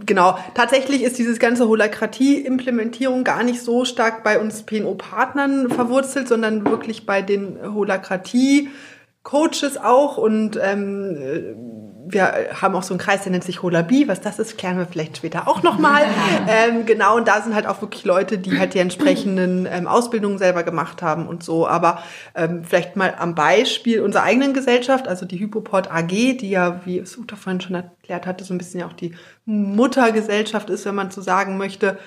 genau, 0.06 0.38
tatsächlich 0.54 1.04
ist 1.04 1.18
dieses 1.18 1.40
ganze 1.40 1.68
Holakratie-Implementierung 1.68 3.26
gar 3.26 3.44
nicht 3.44 3.62
so 3.62 3.86
stark 3.86 4.24
bei 4.24 4.40
uns 4.40 4.64
PNO-Partnern 4.64 5.70
verwurzelt, 5.70 6.30
sondern 6.30 6.66
wirklich 6.66 7.06
bei 7.06 7.22
den 7.22 7.60
Holakratie-Coaches 7.62 9.78
auch 9.78 10.18
und 10.18 10.58
ähm, 10.62 11.95
wir 12.08 12.50
haben 12.62 12.76
auch 12.76 12.84
so 12.84 12.94
einen 12.94 13.00
Kreis, 13.00 13.24
der 13.24 13.32
nennt 13.32 13.44
sich 13.44 13.62
Holabi. 13.62 14.08
Was 14.08 14.22
das 14.22 14.40
ist, 14.40 14.58
klären 14.58 14.78
wir 14.78 14.86
vielleicht 14.86 15.18
später 15.18 15.48
auch 15.48 15.64
nochmal. 15.64 16.04
ähm, 16.48 16.86
genau, 16.86 17.18
und 17.18 17.28
da 17.28 17.42
sind 17.42 17.56
halt 17.56 17.66
auch 17.66 17.82
wirklich 17.82 18.06
Leute, 18.06 18.38
die 18.38 18.58
halt 18.58 18.74
die 18.74 18.80
entsprechenden 18.80 19.68
ähm, 19.70 19.88
Ausbildungen 19.88 20.38
selber 20.38 20.64
gemacht 20.64 21.02
haben 21.02 21.28
und 21.28 21.44
so. 21.44 21.68
Aber 21.68 22.04
ähm, 22.36 22.64
vielleicht 22.64 22.96
mal 22.96 23.16
am 23.18 23.36
Beispiel 23.36 24.02
unserer 24.02 24.24
eigenen 24.24 24.54
Gesellschaft, 24.54 25.08
also 25.08 25.26
die 25.26 25.40
Hypoport 25.40 25.92
AG, 25.92 26.08
die 26.08 26.50
ja, 26.50 26.82
wie 26.86 27.00
es 27.00 27.18
Uta 27.18 27.36
vorhin 27.36 27.62
schon 27.62 27.76
erklärt 27.76 28.26
hatte, 28.26 28.44
so 28.44 28.54
ein 28.54 28.58
bisschen 28.58 28.80
ja 28.80 28.88
auch 28.88 28.94
die 28.94 29.16
Muttergesellschaft 29.46 30.70
ist, 30.70 30.86
wenn 30.86 30.96
man 30.96 31.12
so 31.12 31.22
sagen 31.22 31.58
möchte 31.58 31.98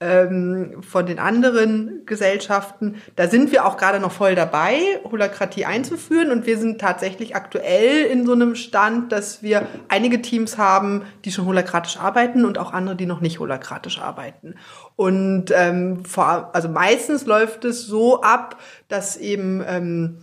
ähm, 0.00 0.82
von 0.82 1.06
den 1.06 1.18
anderen 1.18 2.02
Gesellschaften. 2.06 2.96
Da 3.16 3.28
sind 3.28 3.50
wir 3.50 3.66
auch 3.66 3.76
gerade 3.76 3.98
noch 4.00 4.12
voll 4.12 4.34
dabei, 4.34 4.78
Holakratie 5.04 5.64
einzuführen. 5.64 6.30
Und 6.30 6.46
wir 6.46 6.58
sind 6.58 6.80
tatsächlich 6.80 7.34
aktuell 7.34 8.04
in 8.04 8.24
so 8.24 8.32
einem 8.32 8.54
Stand, 8.54 9.10
dass 9.12 9.42
wir 9.42 9.66
einige 9.88 10.22
Teams 10.22 10.56
haben, 10.56 11.02
die 11.24 11.32
schon 11.32 11.46
holakratisch 11.46 11.98
arbeiten 11.98 12.44
und 12.44 12.58
auch 12.58 12.72
andere, 12.72 12.96
die 12.96 13.06
noch 13.06 13.20
nicht 13.20 13.40
holakratisch 13.40 14.00
arbeiten. 14.00 14.54
Und 14.94 15.46
ähm, 15.54 16.04
vor, 16.04 16.50
also 16.52 16.68
meistens 16.68 17.26
läuft 17.26 17.64
es 17.64 17.86
so 17.86 18.22
ab, 18.22 18.60
dass 18.88 19.16
eben 19.16 19.64
ähm, 19.66 20.18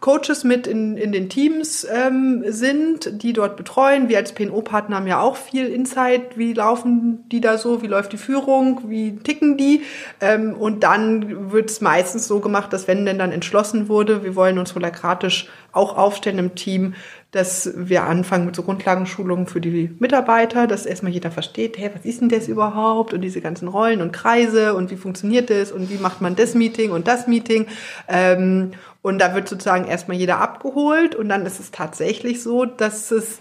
Coaches 0.00 0.44
mit 0.44 0.66
in, 0.66 0.96
in 0.96 1.12
den 1.12 1.28
Teams 1.28 1.86
ähm, 1.90 2.42
sind, 2.46 3.22
die 3.22 3.34
dort 3.34 3.56
betreuen. 3.56 4.08
Wir 4.08 4.16
als 4.16 4.32
PNO-Partner 4.32 4.96
haben 4.96 5.06
ja 5.06 5.20
auch 5.20 5.36
viel 5.36 5.66
Insight. 5.66 6.38
Wie 6.38 6.54
laufen 6.54 7.28
die 7.28 7.40
da 7.40 7.58
so? 7.58 7.82
Wie 7.82 7.86
läuft 7.86 8.12
die 8.12 8.16
Führung? 8.16 8.88
Wie 8.88 9.16
ticken 9.16 9.58
die? 9.58 9.82
Ähm, 10.20 10.54
und 10.54 10.82
dann 10.84 11.52
wird 11.52 11.70
es 11.70 11.82
meistens 11.82 12.26
so 12.26 12.40
gemacht, 12.40 12.72
dass 12.72 12.88
wenn 12.88 13.04
denn 13.04 13.18
dann 13.18 13.30
entschlossen 13.30 13.88
wurde, 13.88 14.24
wir 14.24 14.34
wollen 14.36 14.58
uns 14.58 14.74
holakratisch 14.74 15.48
auch 15.72 15.96
aufstellen 15.96 16.38
im 16.38 16.54
Team, 16.54 16.94
dass 17.30 17.70
wir 17.76 18.04
anfangen 18.04 18.46
mit 18.46 18.56
so 18.56 18.62
Grundlagenschulungen 18.62 19.46
für 19.46 19.60
die 19.60 19.94
Mitarbeiter, 19.98 20.66
dass 20.66 20.84
erstmal 20.84 21.12
jeder 21.12 21.30
versteht, 21.30 21.78
hey, 21.78 21.90
was 21.94 22.04
ist 22.04 22.20
denn 22.20 22.28
das 22.28 22.48
überhaupt 22.48 23.14
und 23.14 23.20
diese 23.20 23.40
ganzen 23.40 23.68
Rollen 23.68 24.02
und 24.02 24.12
Kreise 24.12 24.74
und 24.74 24.90
wie 24.90 24.96
funktioniert 24.96 25.48
das 25.48 25.70
und 25.70 25.90
wie 25.90 25.98
macht 25.98 26.20
man 26.20 26.34
das 26.34 26.54
Meeting 26.54 26.90
und 26.90 27.06
das 27.06 27.28
Meeting. 27.28 27.66
Ähm, 28.08 28.72
und 29.02 29.18
da 29.20 29.34
wird 29.34 29.48
sozusagen 29.48 29.86
erstmal 29.86 30.16
jeder 30.16 30.40
abgeholt 30.40 31.14
und 31.14 31.28
dann 31.28 31.46
ist 31.46 31.60
es 31.60 31.70
tatsächlich 31.70 32.42
so, 32.42 32.64
dass 32.64 33.10
es 33.10 33.38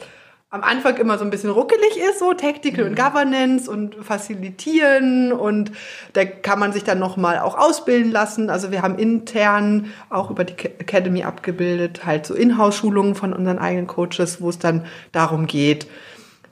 am 0.52 0.64
Anfang 0.64 0.98
immer 0.98 1.18
so 1.20 1.24
ein 1.24 1.30
bisschen 1.30 1.52
ruckelig 1.52 1.98
ist, 1.98 2.20
so 2.20 2.34
Tactical 2.34 2.86
mhm. 2.86 2.90
und 2.92 2.96
Governance 2.98 3.70
und 3.70 3.96
Facilitieren 4.04 5.32
und 5.32 5.72
da 6.14 6.26
kann 6.26 6.58
man 6.58 6.74
sich 6.74 6.84
dann 6.84 6.98
nochmal 6.98 7.38
auch 7.40 7.56
ausbilden 7.56 8.12
lassen. 8.12 8.50
Also 8.50 8.72
wir 8.72 8.82
haben 8.82 8.98
intern 8.98 9.92
auch 10.10 10.32
über 10.32 10.44
die 10.46 10.54
Academy 10.54 11.24
abgebildet, 11.24 12.06
halt 12.06 12.26
so 12.26 12.34
Inhouse-Schulungen 12.34 13.14
von 13.14 13.32
unseren 13.32 13.60
eigenen 13.60 13.86
Coaches, 13.86 14.42
wo 14.42 14.50
es 14.50 14.58
dann 14.58 14.86
darum 15.12 15.46
geht, 15.46 15.88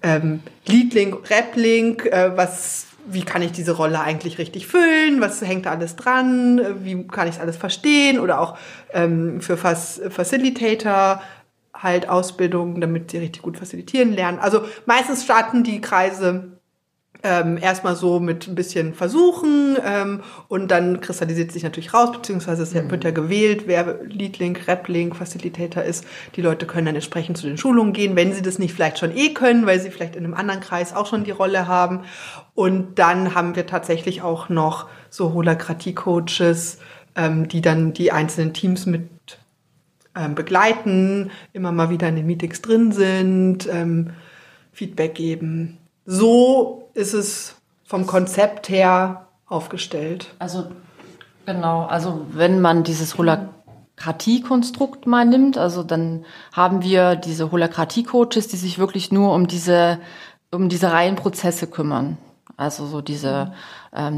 ähm, 0.03 0.41
Leadlink, 0.67 1.27
Replink, 1.31 2.05
äh, 2.05 2.37
was 2.37 2.85
wie 3.09 3.23
kann 3.23 3.41
ich 3.41 3.53
diese 3.53 3.71
Rolle 3.71 4.01
eigentlich 4.01 4.37
richtig 4.37 4.67
füllen, 4.67 5.21
was 5.21 5.41
hängt 5.41 5.65
da 5.65 5.71
alles 5.71 5.95
dran, 5.95 6.61
wie 6.83 7.07
kann 7.07 7.29
ich 7.29 7.39
alles 7.39 7.55
verstehen 7.55 8.19
oder 8.19 8.41
auch 8.41 8.57
ähm, 8.91 9.39
für 9.39 9.55
Facilitator 9.55 11.21
halt 11.81 12.09
Ausbildung, 12.09 12.81
damit 12.81 13.11
sie 13.11 13.17
richtig 13.17 13.41
gut 13.41 13.57
facilitieren 13.57 14.13
lernen. 14.13 14.39
Also 14.39 14.61
meistens 14.85 15.23
starten 15.23 15.63
die 15.63 15.81
Kreise 15.81 16.57
ähm, 17.23 17.57
erstmal 17.57 17.95
so 17.95 18.19
mit 18.19 18.47
ein 18.47 18.55
bisschen 18.55 18.93
Versuchen 18.93 19.77
ähm, 19.83 20.21
und 20.47 20.69
dann 20.69 21.01
kristallisiert 21.01 21.51
sich 21.51 21.63
natürlich 21.63 21.93
raus, 21.93 22.11
beziehungsweise 22.11 22.63
es 22.63 22.73
mhm. 22.73 22.91
wird 22.91 23.03
ja 23.03 23.11
gewählt, 23.11 23.63
wer 23.65 24.03
Leadlink, 24.03 24.67
Replink, 24.67 25.15
Facilitator 25.15 25.83
ist. 25.83 26.05
Die 26.35 26.41
Leute 26.41 26.65
können 26.65 26.85
dann 26.85 26.95
entsprechend 26.95 27.37
zu 27.37 27.47
den 27.47 27.57
Schulungen 27.57 27.93
gehen, 27.93 28.15
wenn 28.15 28.33
sie 28.33 28.41
das 28.41 28.59
nicht 28.59 28.73
vielleicht 28.73 28.99
schon 28.99 29.15
eh 29.15 29.33
können, 29.33 29.65
weil 29.65 29.79
sie 29.79 29.89
vielleicht 29.89 30.15
in 30.15 30.25
einem 30.25 30.33
anderen 30.33 30.61
Kreis 30.61 30.95
auch 30.95 31.07
schon 31.07 31.23
die 31.23 31.31
Rolle 31.31 31.67
haben. 31.67 32.01
Und 32.53 32.99
dann 32.99 33.35
haben 33.35 33.55
wir 33.55 33.65
tatsächlich 33.65 34.21
auch 34.21 34.49
noch 34.49 34.87
so 35.09 35.33
Holakratie-Coaches, 35.33 36.79
ähm, 37.15 37.47
die 37.47 37.61
dann 37.61 37.93
die 37.93 38.11
einzelnen 38.11 38.53
Teams 38.53 38.85
mit 38.85 39.09
ähm, 40.17 40.35
begleiten, 40.35 41.31
immer 41.53 41.71
mal 41.71 41.89
wieder 41.89 42.09
in 42.09 42.15
den 42.15 42.25
Meetings 42.25 42.61
drin 42.61 42.91
sind, 42.91 43.67
ähm, 43.71 44.11
Feedback 44.71 45.15
geben. 45.15 45.77
So 46.05 46.89
ist 46.93 47.13
es 47.13 47.55
vom 47.85 48.07
Konzept 48.07 48.69
her 48.69 49.27
aufgestellt. 49.47 50.33
Also 50.39 50.67
Genau, 51.47 51.85
also 51.85 52.25
wenn 52.31 52.59
man 52.59 52.83
dieses 52.83 53.17
Holakratie-Konstrukt 53.17 55.07
mal 55.07 55.25
nimmt, 55.25 55.57
also 55.57 55.81
dann 55.81 56.25
haben 56.51 56.83
wir 56.83 57.15
diese 57.15 57.53
Holakratie-Coaches, 57.53 58.49
die 58.49 58.57
sich 58.57 58.79
wirklich 58.79 59.13
nur 59.13 59.33
um 59.33 59.47
diese, 59.47 59.99
um 60.51 60.67
diese 60.67 60.91
Reihenprozesse 60.91 61.67
kümmern. 61.67 62.17
Also 62.57 62.85
so 62.85 62.99
diese, 62.99 63.53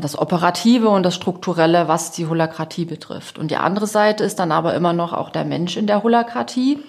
das 0.02 0.18
Operative 0.18 0.90
und 0.90 1.04
das 1.04 1.16
Strukturelle, 1.16 1.88
was 1.88 2.12
die 2.12 2.28
Holakratie 2.28 2.86
betrifft. 2.86 3.38
Und 3.38 3.50
die 3.52 3.58
andere 3.58 3.88
Seite 3.88 4.24
ist 4.24 4.40
dann 4.40 4.52
aber 4.52 4.74
immer 4.74 4.94
noch 4.94 5.14
auch 5.14 5.30
der 5.30 5.46
Mensch 5.46 5.78
in 5.78 5.88
der 5.88 6.04
Holakratie. 6.04 6.80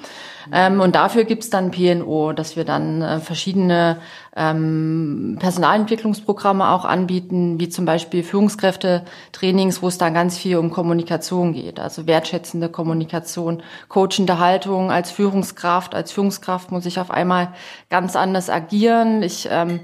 Ähm, 0.52 0.80
und 0.80 0.94
dafür 0.94 1.25
gibt's 1.25 1.50
dann 1.50 1.70
PNO, 1.70 2.32
dass 2.32 2.56
wir 2.56 2.64
dann 2.64 3.02
äh, 3.02 3.20
verschiedene 3.20 3.99
ähm, 4.37 5.37
Personalentwicklungsprogramme 5.38 6.70
auch 6.70 6.85
anbieten, 6.85 7.61
wie 7.61 7.68
zum 7.68 7.85
Beispiel 7.85 8.23
Führungskräfte-Trainings, 8.23 9.82
wo 9.82 9.88
es 9.88 9.99
dann 9.99 10.14
ganz 10.14 10.38
viel 10.38 10.56
um 10.56 10.70
Kommunikation 10.70 11.52
geht, 11.52 11.78
also 11.78 12.06
wertschätzende 12.06 12.68
Kommunikation, 12.68 13.62
coachende 13.88 14.38
Haltung 14.38 14.90
als 14.90 15.11
Führungskraft. 15.11 15.94
Als 15.94 16.12
Führungskraft 16.12 16.73
muss 16.73 16.87
ich 16.87 17.00
auf 17.00 17.11
einmal 17.11 17.49
ganz 17.88 18.16
anders 18.16 18.50
agieren. 18.50 19.23
Ich 19.23 19.49
ähm, 19.50 19.70
äh, 19.70 19.78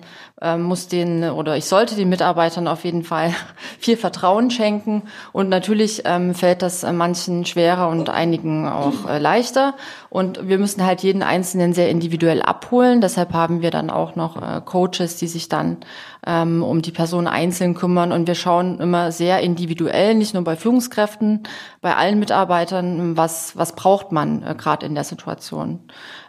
muss 0.58 0.88
den 0.88 1.24
oder 1.24 1.56
ich 1.56 1.64
sollte 1.64 1.94
den 1.94 2.10
Mitarbeitern 2.10 2.68
auf 2.68 2.84
jeden 2.84 3.04
Fall 3.04 3.32
viel 3.78 3.96
Vertrauen 3.96 4.50
schenken. 4.50 5.04
Und 5.32 5.48
natürlich 5.48 6.02
ähm, 6.04 6.34
fällt 6.34 6.60
das 6.60 6.82
äh, 6.82 6.92
manchen 6.92 7.46
schwerer 7.46 7.88
und 7.88 8.10
einigen 8.10 8.68
auch 8.68 9.08
äh, 9.08 9.18
leichter. 9.18 9.74
Und 10.10 10.46
wir 10.46 10.58
müssen 10.58 10.84
halt 10.84 11.02
jeden 11.02 11.22
Einzelnen 11.22 11.72
sehr 11.72 11.88
individuell 11.88 12.42
abholen. 12.42 13.00
Deshalb 13.00 13.32
haben 13.32 13.62
wir 13.62 13.70
dann 13.70 13.88
auch 13.88 14.14
noch 14.14 14.36
äh, 14.36 14.60
Coaches, 14.62 15.16
die 15.16 15.28
sich 15.28 15.48
dann 15.48 15.78
ähm, 16.26 16.62
um 16.62 16.82
die 16.82 16.90
Person 16.90 17.26
einzeln 17.26 17.74
kümmern. 17.74 18.12
Und 18.12 18.26
wir 18.26 18.34
schauen 18.34 18.80
immer 18.80 19.12
sehr 19.12 19.40
individuell, 19.40 20.14
nicht 20.14 20.34
nur 20.34 20.44
bei 20.44 20.56
Führungskräften, 20.56 21.44
bei 21.80 21.94
allen 21.94 22.18
Mitarbeitern, 22.18 23.16
was, 23.16 23.56
was 23.56 23.74
braucht 23.74 24.12
man 24.12 24.42
äh, 24.42 24.54
gerade 24.56 24.84
in 24.84 24.94
der 24.94 25.04
Situation. 25.04 25.80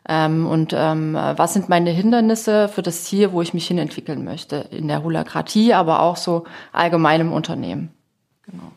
Ähm, 0.07 0.47
und 0.47 0.73
ähm, 0.75 1.13
was 1.13 1.53
sind 1.53 1.67
meine 1.67 1.89
Hindernisse 1.89 2.69
für 2.69 2.83
das 2.83 3.03
Ziel, 3.03 3.31
wo 3.31 3.41
ich 3.41 3.53
mich 3.53 3.67
hin 3.67 3.77
entwickeln 3.77 4.23
möchte. 4.23 4.67
In 4.71 4.87
der 4.87 5.03
Holakratie, 5.03 5.73
aber 5.73 6.01
auch 6.01 6.15
so 6.15 6.45
allgemein 6.71 7.21
im 7.21 7.33
Unternehmen. 7.33 7.91
Genau. 8.43 8.71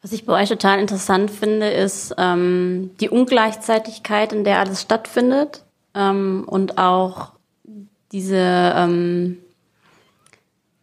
Was 0.00 0.12
ich 0.12 0.24
bei 0.24 0.40
euch 0.40 0.48
total 0.48 0.78
interessant 0.78 1.30
finde, 1.30 1.68
ist 1.68 2.14
ähm, 2.18 2.92
die 3.00 3.10
Ungleichzeitigkeit, 3.10 4.32
in 4.32 4.44
der 4.44 4.60
alles 4.60 4.80
stattfindet 4.82 5.64
ähm, 5.94 6.44
und 6.46 6.78
auch 6.78 7.32
diese 8.12 8.72
ähm, 8.76 9.38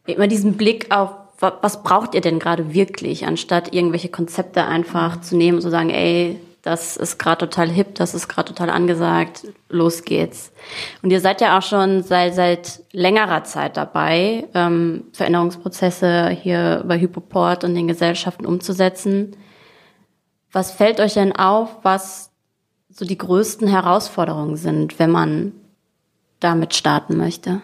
immer 0.06 0.28
diesen 0.28 0.58
Blick 0.58 0.94
auf 0.94 1.12
was 1.40 1.84
braucht 1.84 2.16
ihr 2.16 2.22
denn 2.22 2.40
gerade 2.40 2.74
wirklich, 2.74 3.28
anstatt 3.28 3.74
irgendwelche 3.74 4.10
Konzepte 4.10 4.66
einfach 4.66 5.22
zu 5.22 5.36
nehmen 5.36 5.58
und 5.58 5.62
zu 5.62 5.70
sagen, 5.70 5.90
ey, 5.90 6.40
das 6.62 6.98
ist 6.98 7.20
gerade 7.20 7.48
total 7.48 7.70
hip, 7.70 7.94
das 7.96 8.16
ist 8.16 8.28
gerade 8.28 8.48
total 8.52 8.72
angesagt, 8.72 9.48
los 9.70 10.04
geht's. 10.04 10.52
Und 11.04 11.12
ihr 11.12 11.22
seid 11.22 11.40
ja 11.40 11.58
auch 11.58 11.62
schon 11.62 12.02
seit, 12.02 12.34
seit 12.34 12.82
längerer 12.92 13.44
Zeit 13.44 13.78
dabei, 13.78 14.48
ähm, 14.56 15.04
Veränderungsprozesse 15.14 16.30
hier 16.30 16.84
bei 16.88 17.00
Hypoport 17.00 17.64
und 17.64 17.76
den 17.76 17.88
Gesellschaften 17.88 18.48
umzusetzen. 18.48 19.36
Was 20.52 20.72
fällt 20.72 21.00
euch 21.00 21.14
denn 21.14 21.36
auf, 21.36 21.70
was 21.84 22.32
so 22.90 23.06
die 23.06 23.18
größten 23.18 23.68
Herausforderungen 23.68 24.56
sind, 24.56 24.98
wenn 24.98 25.12
man 25.12 25.52
damit 26.40 26.74
starten 26.74 27.16
möchte? 27.16 27.62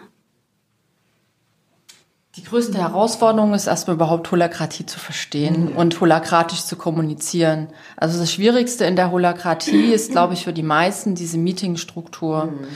Die 2.36 2.44
größte 2.44 2.78
Herausforderung 2.78 3.52
ist 3.52 3.66
erstmal 3.66 3.96
überhaupt 3.96 4.30
Holakratie 4.30 4.86
zu 4.86 4.98
verstehen 4.98 5.70
mhm. 5.70 5.76
und 5.76 6.00
holakratisch 6.00 6.64
zu 6.64 6.76
kommunizieren. 6.76 7.68
Also 7.96 8.18
das 8.18 8.32
Schwierigste 8.32 8.86
in 8.86 8.96
der 8.96 9.10
Holakratie 9.10 9.92
ist, 9.92 10.12
glaube 10.12 10.32
ich, 10.32 10.44
für 10.44 10.54
die 10.54 10.62
meisten 10.62 11.14
diese 11.14 11.36
Meetingstruktur. 11.36 12.46
Mhm. 12.46 12.66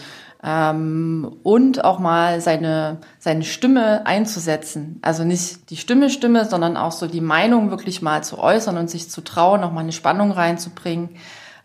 Ähm, 0.42 1.36
und 1.42 1.84
auch 1.84 1.98
mal 1.98 2.42
seine, 2.42 2.98
seine 3.18 3.44
Stimme 3.44 4.06
einzusetzen. 4.06 4.98
Also 5.00 5.24
nicht 5.24 5.70
die 5.70 5.78
Stimme 5.78 6.10
Stimme, 6.10 6.44
sondern 6.44 6.76
auch 6.76 6.92
so 6.92 7.06
die 7.06 7.22
Meinung 7.22 7.70
wirklich 7.70 8.02
mal 8.02 8.22
zu 8.22 8.38
äußern 8.38 8.76
und 8.76 8.90
sich 8.90 9.10
zu 9.10 9.22
trauen, 9.22 9.64
auch 9.64 9.72
mal 9.72 9.80
eine 9.80 9.92
Spannung 9.92 10.32
reinzubringen 10.32 11.16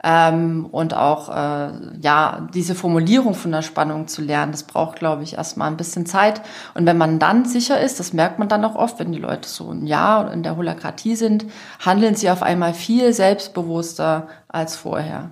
ähm, 0.04 0.68
und 0.72 0.94
auch 0.94 1.30
äh, 1.30 1.72
ja 2.02 2.48
diese 2.54 2.76
Formulierung 2.76 3.34
von 3.34 3.52
der 3.52 3.62
Spannung 3.62 4.08
zu 4.08 4.22
lernen. 4.22 4.52
Das 4.52 4.64
braucht, 4.64 4.98
glaube 4.98 5.24
ich, 5.24 5.36
erstmal 5.36 5.70
ein 5.70 5.78
bisschen 5.78 6.06
Zeit. 6.06 6.42
Und 6.74 6.86
wenn 6.86 6.98
man 6.98 7.20
dann 7.20 7.46
sicher 7.46 7.80
ist, 7.80 8.00
das 8.00 8.14
merkt 8.14 8.40
man 8.40 8.50
dann 8.50 8.66
auch 8.66 8.76
oft, 8.76 9.00
wenn 9.00 9.12
die 9.12 9.20
Leute 9.20 9.48
so 9.48 9.72
ein 9.72 9.86
Jahr 9.86 10.32
in 10.32 10.44
der 10.44 10.58
Holakratie 10.58 11.16
sind, 11.16 11.46
handeln 11.80 12.16
sie 12.16 12.30
auf 12.30 12.44
einmal 12.44 12.74
viel 12.74 13.14
selbstbewusster 13.14 14.28
als 14.48 14.76
vorher. 14.76 15.32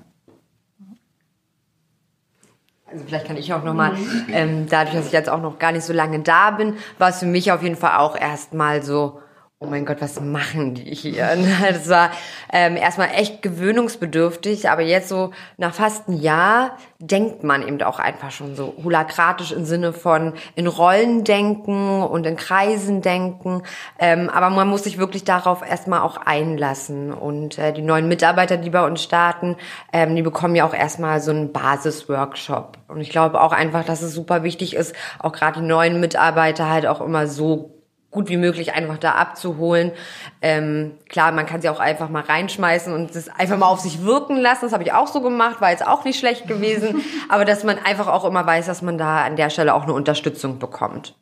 Also 2.91 3.05
vielleicht 3.05 3.27
kann 3.27 3.37
ich 3.37 3.53
auch 3.53 3.63
nochmal, 3.63 3.93
ähm, 4.31 4.65
dadurch, 4.67 4.95
dass 4.95 5.07
ich 5.07 5.11
jetzt 5.11 5.29
auch 5.29 5.41
noch 5.41 5.59
gar 5.59 5.71
nicht 5.71 5.83
so 5.83 5.93
lange 5.93 6.19
da 6.19 6.51
bin, 6.51 6.75
war 6.97 7.09
es 7.09 7.19
für 7.19 7.27
mich 7.27 7.51
auf 7.51 7.61
jeden 7.61 7.75
Fall 7.75 7.97
auch 7.97 8.15
erstmal 8.15 8.81
so, 8.81 9.19
oh 9.61 9.65
mein 9.65 9.85
Gott, 9.85 9.97
was 9.99 10.21
machen 10.21 10.73
die 10.73 10.95
hier? 10.95 11.37
Das 11.69 11.89
war 11.89 12.11
ähm, 12.51 12.77
erstmal 12.77 13.09
echt 13.09 13.41
gewöhnungsbedürftig, 13.41 14.69
aber 14.69 14.83
jetzt 14.83 15.09
so 15.09 15.31
nach 15.57 15.73
fast 15.73 16.07
einem 16.07 16.17
Jahr 16.21 16.77
denkt 16.99 17.43
man 17.43 17.67
eben 17.67 17.81
auch 17.81 17.99
einfach 17.99 18.31
schon 18.31 18.55
so 18.55 18.73
holakratisch 18.81 19.51
im 19.51 19.65
Sinne 19.65 19.91
von 19.91 20.33
in 20.55 20.67
Rollen 20.67 21.25
denken 21.25 22.01
und 22.03 22.25
in 22.25 22.37
Kreisen 22.37 23.01
denken. 23.01 23.63
Ähm, 23.99 24.29
aber 24.29 24.49
man 24.49 24.69
muss 24.69 24.85
sich 24.85 24.97
wirklich 24.97 25.25
darauf 25.25 25.61
erstmal 25.61 26.01
auch 26.01 26.15
einlassen. 26.15 27.11
Und 27.13 27.57
äh, 27.57 27.73
die 27.73 27.81
neuen 27.81 28.07
Mitarbeiter, 28.07 28.55
die 28.55 28.69
bei 28.69 28.85
uns 28.85 29.03
starten, 29.03 29.57
ähm, 29.91 30.15
die 30.15 30.21
bekommen 30.21 30.55
ja 30.55 30.65
auch 30.65 30.73
erstmal 30.73 31.19
so 31.19 31.31
einen 31.31 31.51
Basisworkshop. 31.51 32.77
Und 32.87 33.01
ich 33.01 33.09
glaube 33.09 33.41
auch 33.41 33.51
einfach, 33.51 33.83
dass 33.83 34.01
es 34.01 34.13
super 34.13 34.43
wichtig 34.43 34.73
ist, 34.73 34.95
auch 35.19 35.33
gerade 35.33 35.59
die 35.59 35.67
neuen 35.67 35.99
Mitarbeiter 35.99 36.69
halt 36.69 36.85
auch 36.85 37.01
immer 37.01 37.27
so 37.27 37.78
gut 38.11 38.29
wie 38.29 38.37
möglich 38.37 38.73
einfach 38.73 38.97
da 38.97 39.11
abzuholen. 39.13 39.91
Ähm, 40.41 40.97
klar, 41.07 41.31
man 41.31 41.45
kann 41.45 41.61
sie 41.61 41.69
auch 41.69 41.79
einfach 41.79 42.09
mal 42.09 42.23
reinschmeißen 42.23 42.93
und 42.93 43.15
das 43.15 43.29
einfach 43.29 43.57
mal 43.57 43.67
auf 43.67 43.79
sich 43.79 44.03
wirken 44.03 44.37
lassen. 44.37 44.61
Das 44.65 44.73
habe 44.73 44.83
ich 44.83 44.93
auch 44.93 45.07
so 45.07 45.21
gemacht, 45.21 45.61
war 45.61 45.71
jetzt 45.71 45.85
auch 45.85 46.03
nicht 46.03 46.19
schlecht 46.19 46.47
gewesen. 46.47 47.03
Aber 47.29 47.45
dass 47.45 47.63
man 47.63 47.77
einfach 47.77 48.07
auch 48.07 48.25
immer 48.25 48.45
weiß, 48.45 48.65
dass 48.65 48.81
man 48.81 48.97
da 48.97 49.23
an 49.23 49.35
der 49.35 49.49
Stelle 49.49 49.73
auch 49.73 49.83
eine 49.83 49.93
Unterstützung 49.93 50.57
bekommt. 50.59 51.15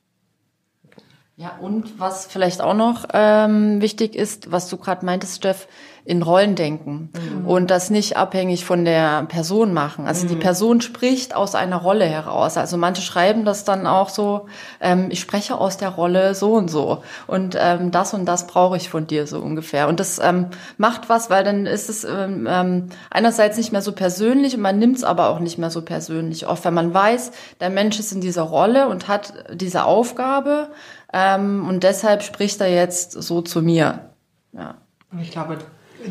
Ja, 1.39 1.51
und 1.61 1.99
was 1.99 2.25
vielleicht 2.25 2.61
auch 2.61 2.73
noch 2.73 3.05
ähm, 3.13 3.79
wichtig 3.79 4.15
ist, 4.15 4.51
was 4.51 4.69
du 4.69 4.77
gerade 4.77 5.05
meintest, 5.05 5.35
Steff, 5.35 5.67
in 6.07 6.21
Rollen 6.21 6.55
denken 6.55 7.09
mhm. 7.13 7.45
und 7.45 7.69
das 7.69 7.89
nicht 7.89 8.15
abhängig 8.15 8.63
von 8.63 8.85
der 8.85 9.25
Person 9.25 9.73
machen. 9.73 10.07
Also 10.07 10.23
mhm. 10.23 10.29
die 10.29 10.35
Person 10.37 10.79
spricht 10.79 11.35
aus 11.35 11.53
einer 11.53 11.75
Rolle 11.75 12.05
heraus. 12.05 12.55
Also 12.55 12.77
manche 12.77 13.01
schreiben 13.01 13.43
das 13.43 13.65
dann 13.65 13.85
auch 13.85 14.07
so, 14.07 14.45
ähm, 14.79 15.07
ich 15.11 15.19
spreche 15.19 15.57
aus 15.57 15.75
der 15.75 15.89
Rolle 15.89 16.33
so 16.33 16.53
und 16.53 16.69
so 16.69 17.03
und 17.27 17.57
ähm, 17.59 17.91
das 17.91 18.13
und 18.13 18.25
das 18.25 18.47
brauche 18.47 18.77
ich 18.77 18.89
von 18.89 19.05
dir 19.05 19.27
so 19.27 19.39
ungefähr. 19.39 19.89
Und 19.89 19.99
das 19.99 20.17
ähm, 20.17 20.47
macht 20.77 21.09
was, 21.09 21.29
weil 21.29 21.43
dann 21.43 21.65
ist 21.65 21.89
es 21.89 22.05
ähm, 22.05 22.47
ähm 22.49 22.87
einerseits 23.11 23.57
nicht 23.57 23.73
mehr 23.73 23.81
so 23.81 23.91
persönlich 23.91 24.55
und 24.55 24.61
man 24.61 24.79
nimmt 24.79 24.95
es 24.95 25.03
aber 25.03 25.29
auch 25.29 25.39
nicht 25.39 25.57
mehr 25.57 25.71
so 25.71 25.81
persönlich. 25.81 26.47
Oft, 26.47 26.63
wenn 26.63 26.73
man 26.73 26.93
weiß, 26.93 27.31
der 27.59 27.69
Mensch 27.69 27.99
ist 27.99 28.13
in 28.13 28.21
dieser 28.21 28.43
Rolle 28.43 28.87
und 28.87 29.09
hat 29.09 29.33
diese 29.53 29.83
Aufgabe 29.83 30.69
ähm, 31.13 31.65
und 31.67 31.83
deshalb 31.83 32.23
spricht 32.23 32.59
er 32.61 32.69
jetzt 32.69 33.11
so 33.11 33.41
zu 33.41 33.61
mir. 33.61 34.11
Ja. 34.53 34.75
Ich 35.21 35.31
glaube, 35.31 35.57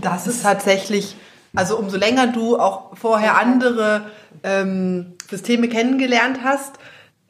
das 0.00 0.26
ist 0.26 0.42
tatsächlich, 0.42 1.16
also 1.54 1.76
umso 1.78 1.96
länger 1.96 2.28
du 2.28 2.58
auch 2.58 2.96
vorher 2.96 3.38
andere 3.38 4.02
ähm, 4.42 5.14
Systeme 5.28 5.68
kennengelernt 5.68 6.40
hast, 6.42 6.78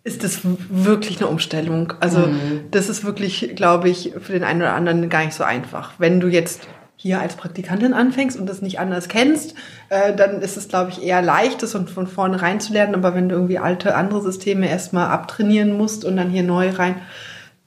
ist 0.05 0.23
das 0.23 0.41
wirklich 0.45 1.19
eine 1.19 1.27
Umstellung. 1.27 1.95
Also 1.99 2.21
mhm. 2.21 2.67
das 2.71 2.89
ist 2.89 3.05
wirklich, 3.05 3.57
glaube 3.57 3.89
ich, 3.89 4.13
für 4.21 4.33
den 4.33 4.45
einen 4.45 4.63
oder 4.63 4.75
anderen 4.75 5.09
gar 5.09 5.25
nicht 5.25 5.35
so 5.35 5.43
einfach. 5.43 5.95
Wenn 5.99 6.21
du 6.21 6.29
jetzt 6.29 6.61
hier 6.95 7.21
als 7.21 7.35
Praktikantin 7.35 7.93
anfängst 7.93 8.39
und 8.39 8.47
das 8.47 8.63
nicht 8.63 8.79
anders 8.79 9.09
kennst, 9.09 9.55
äh, 9.89 10.15
dann 10.15 10.41
ist 10.41 10.57
es, 10.57 10.69
glaube 10.69 10.93
ich, 10.93 11.03
eher 11.03 11.23
leicht, 11.23 11.63
das 11.63 11.73
von 11.73 12.07
vorne 12.07 12.41
rein 12.41 12.61
zu 12.61 12.73
lernen. 12.73 12.95
Aber 12.95 13.15
wenn 13.17 13.29
du 13.29 13.35
irgendwie 13.35 13.59
alte, 13.59 13.97
andere 13.97 14.23
Systeme 14.23 14.69
erstmal 14.69 15.09
abtrainieren 15.09 15.77
musst 15.77 16.05
und 16.05 16.17
dann 16.17 16.31
hier 16.31 16.45
neu 16.45 16.71
rein, 16.71 17.03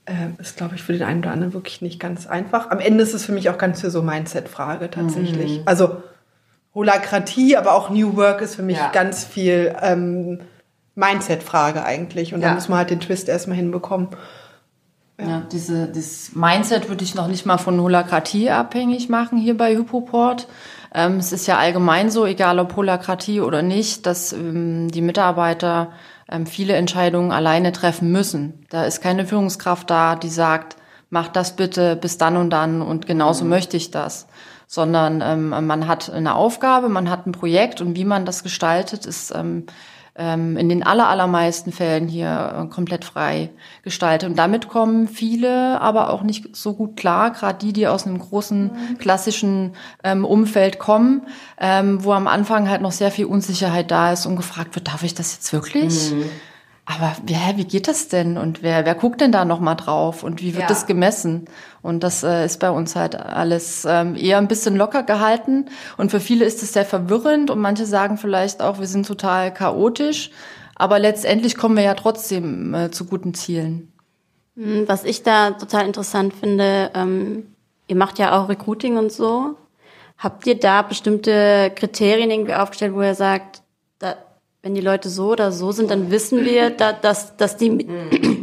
äh, 0.10 0.42
ist, 0.42 0.58
glaube 0.58 0.76
ich, 0.76 0.84
für 0.84 0.94
den 0.94 1.04
einen 1.04 1.20
oder 1.20 1.32
anderen 1.32 1.54
wirklich 1.54 1.82
nicht 1.82 2.00
ganz 2.00 2.26
einfach. 2.26 2.72
Am 2.72 2.80
Ende 2.80 3.04
ist 3.04 3.14
es 3.14 3.26
für 3.26 3.32
mich 3.32 3.50
auch 3.50 3.58
ganz 3.58 3.82
für 3.82 3.92
so 3.92 4.02
Mindset-Frage 4.02 4.90
tatsächlich. 4.90 5.60
Mhm. 5.60 5.64
Also 5.66 5.98
Holakratie, 6.74 7.56
aber 7.56 7.74
auch 7.74 7.90
New 7.90 8.16
Work 8.16 8.42
ist 8.42 8.56
für 8.56 8.64
mich 8.64 8.78
ja. 8.78 8.90
ganz 8.92 9.24
viel 9.24 9.76
ähm, 9.82 10.40
Mindset-Frage 10.96 11.84
eigentlich. 11.84 12.34
Und 12.34 12.42
ja. 12.42 12.50
da 12.50 12.56
muss 12.56 12.70
man 12.70 12.80
halt 12.80 12.90
den 12.90 13.00
Twist 13.00 13.30
erstmal 13.30 13.58
hinbekommen. 13.58 14.10
Ja, 15.20 15.28
ja 15.28 15.42
diese, 15.52 15.88
das 15.88 16.32
Mindset 16.34 16.90
würde 16.90 17.04
ich 17.04 17.14
noch 17.16 17.28
nicht 17.28 17.46
mal 17.46 17.58
von 17.58 17.80
Holakratie 17.80 18.50
abhängig 18.50 19.10
machen 19.10 19.38
hier 19.38 19.58
bei 19.58 19.76
Hypoport. 19.76 20.48
Ähm, 20.94 21.18
es 21.18 21.32
ist 21.32 21.46
ja 21.46 21.58
allgemein 21.58 22.10
so, 22.10 22.26
egal 22.26 22.58
ob 22.60 22.76
Holakratie 22.76 23.42
oder 23.42 23.62
nicht, 23.62 24.08
dass 24.08 24.34
ähm, 24.34 24.90
die 24.90 25.02
Mitarbeiter 25.02 25.92
viele 26.46 26.74
Entscheidungen 26.74 27.32
alleine 27.32 27.72
treffen 27.72 28.12
müssen. 28.12 28.66
Da 28.70 28.86
ist 28.86 29.02
keine 29.02 29.26
Führungskraft 29.26 29.90
da, 29.90 30.16
die 30.16 30.30
sagt, 30.30 30.76
mach 31.10 31.28
das 31.28 31.56
bitte 31.56 31.96
bis 31.96 32.18
dann 32.18 32.38
und 32.38 32.50
dann 32.52 32.82
und 32.82 33.08
genauso 33.08 33.44
mhm. 33.44 33.50
möchte 33.52 33.78
ich 33.78 33.92
das. 33.92 34.28
Sondern 34.68 35.22
ähm, 35.22 35.50
man 35.66 35.88
hat 35.88 36.12
eine 36.12 36.36
Aufgabe, 36.36 36.90
man 36.90 37.10
hat 37.10 37.26
ein 37.26 37.32
Projekt 37.32 37.82
und 37.82 37.96
wie 37.96 38.06
man 38.06 38.26
das 38.26 38.44
gestaltet, 38.44 39.06
ist 39.08 39.34
ähm, 39.36 39.40
ähm, 39.40 39.66
in 40.58 40.70
den 40.70 40.84
aller, 40.84 41.08
allermeisten 41.08 41.72
Fällen 41.72 42.08
hier 42.08 42.66
äh, 42.66 42.74
komplett 42.74 43.06
frei 43.06 43.50
gestaltet. 43.84 44.30
Und 44.30 44.38
damit 44.38 44.68
kommen 44.68 45.08
viele 45.08 45.80
aber 45.82 46.10
auch 46.10 46.24
nicht 46.24 46.56
so 46.56 46.74
gut 46.74 46.98
klar, 46.98 47.32
gerade 47.32 47.60
die, 47.60 47.74
die 47.74 47.88
aus 47.88 48.06
einem 48.06 48.20
großen 48.20 48.98
klassischen 49.00 49.74
ähm, 50.04 50.26
Umfeld 50.26 50.80
kommen, 50.80 51.22
ähm, 51.60 52.04
wo 52.04 52.14
am 52.14 52.28
Anfang 52.28 52.70
halt 52.70 52.82
noch 52.82 52.92
sehr 52.92 53.12
viel 53.12 53.26
Unsicherheit 53.26 53.92
da 53.92 54.12
ist 54.12 54.26
und 54.26 54.36
gefragt 54.36 54.76
wird, 54.76 54.88
darf 54.88 55.04
ich 55.04 55.14
das 55.14 55.34
jetzt 55.34 55.54
wirklich? 55.54 56.12
Mhm. 56.12 56.30
Aber 56.92 57.16
ja, 57.28 57.56
wie 57.56 57.66
geht 57.66 57.88
das 57.88 58.08
denn? 58.08 58.36
Und 58.40 58.64
wer, 58.64 58.84
wer 58.84 58.96
guckt 58.96 59.22
denn 59.22 59.32
da 59.32 59.46
nochmal 59.46 59.76
drauf? 59.76 60.24
Und 60.24 60.42
wie 60.42 60.56
wird 60.56 60.64
ja. 60.64 60.68
das 60.68 60.88
gemessen? 60.88 61.46
Und 61.84 62.02
das 62.02 62.24
äh, 62.24 62.46
ist 62.46 62.60
bei 62.60 62.72
uns 62.72 62.96
halt 62.96 63.16
alles 63.16 63.86
ähm, 63.88 64.16
eher 64.16 64.40
ein 64.40 64.48
bisschen 64.48 64.76
locker 64.76 65.04
gehalten. 65.04 65.66
Und 65.98 66.10
für 66.10 66.20
viele 66.20 66.46
ist 66.46 66.64
es 66.64 66.74
sehr 66.74 66.86
verwirrend 66.86 67.52
und 67.52 67.60
manche 67.60 67.86
sagen 67.86 68.18
vielleicht 68.18 68.64
auch, 68.64 68.80
wir 68.80 68.88
sind 68.88 69.06
total 69.06 69.54
chaotisch. 69.54 70.32
Aber 70.74 70.98
letztendlich 70.98 71.58
kommen 71.58 71.78
wir 71.78 71.84
ja 71.84 71.94
trotzdem 71.94 72.74
äh, 72.74 72.90
zu 72.90 73.06
guten 73.06 73.36
Zielen. 73.36 73.94
Hm, 74.56 74.88
was 74.88 75.04
ich 75.04 75.22
da 75.22 75.52
total 75.52 75.86
interessant 75.86 76.34
finde, 76.34 76.90
ähm, 76.96 77.54
ihr 77.86 77.98
macht 77.98 78.18
ja 78.18 78.36
auch 78.36 78.50
Recruiting 78.50 78.98
und 78.98 79.12
so. 79.12 79.58
Habt 80.18 80.48
ihr 80.48 80.60
da 80.60 80.82
bestimmte 80.82 81.72
Kriterien 81.76 82.32
irgendwie 82.32 82.56
aufgestellt, 82.56 82.96
wo 82.96 83.04
ihr 83.04 83.14
sagt, 83.14 83.62
da, 84.00 84.16
wenn 84.62 84.76
die 84.76 84.82
Leute 84.82 85.10
so 85.10 85.32
oder 85.32 85.52
so 85.52 85.72
sind, 85.72 85.90
dann 85.90 86.12
wissen 86.12 86.44
wir, 86.44 86.70
da, 86.70 86.92
dass, 86.92 87.38
dass 87.38 87.56
die 87.58 87.70
mit, 87.70 87.88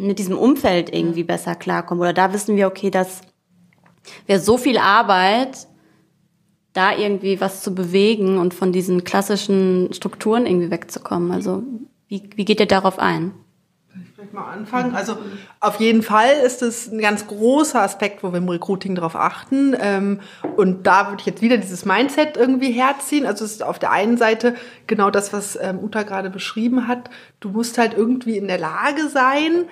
mit 0.00 0.18
diesem 0.18 0.38
Umfeld 0.38 0.94
irgendwie 0.94 1.24
besser 1.24 1.54
klarkommen. 1.54 2.00
Oder 2.00 2.12
da 2.12 2.32
wissen 2.32 2.56
wir, 2.56 2.66
okay, 2.66 2.90
dass 2.90 3.20
wir 4.26 4.40
so 4.40 4.56
viel 4.56 4.78
Arbeit, 4.78 5.66
da 6.72 6.94
irgendwie 6.94 7.40
was 7.40 7.62
zu 7.62 7.74
bewegen 7.74 8.38
und 8.38 8.52
von 8.52 8.70
diesen 8.70 9.02
klassischen 9.02 9.92
Strukturen 9.92 10.46
irgendwie 10.46 10.70
wegzukommen. 10.70 11.32
Also 11.32 11.62
wie, 12.08 12.28
wie 12.34 12.44
geht 12.44 12.60
ihr 12.60 12.66
darauf 12.66 12.98
ein? 12.98 13.32
Vielleicht 14.16 14.32
mal 14.32 14.50
anfangen. 14.50 14.94
Also 14.94 15.18
auf 15.60 15.78
jeden 15.78 16.02
Fall 16.02 16.36
ist 16.42 16.62
es 16.62 16.90
ein 16.90 17.00
ganz 17.00 17.26
großer 17.26 17.82
Aspekt, 17.82 18.22
wo 18.22 18.32
wir 18.32 18.38
im 18.38 18.48
Recruiting 18.48 18.94
darauf 18.94 19.14
achten. 19.14 19.76
Ähm, 19.78 20.20
und 20.56 20.86
da 20.86 21.08
würde 21.08 21.20
ich 21.20 21.26
jetzt 21.26 21.42
wieder 21.42 21.58
dieses 21.58 21.84
Mindset 21.84 22.38
irgendwie 22.38 22.72
herziehen. 22.72 23.26
Also 23.26 23.44
es 23.44 23.52
ist 23.52 23.62
auf 23.62 23.78
der 23.78 23.90
einen 23.90 24.16
Seite 24.16 24.54
genau 24.86 25.10
das, 25.10 25.34
was 25.34 25.58
ähm, 25.60 25.80
Uta 25.80 26.02
gerade 26.02 26.30
beschrieben 26.30 26.88
hat. 26.88 27.10
Du 27.40 27.50
musst 27.50 27.76
halt 27.76 27.92
irgendwie 27.92 28.38
in 28.38 28.48
der 28.48 28.58
Lage 28.58 29.06
sein, 29.08 29.66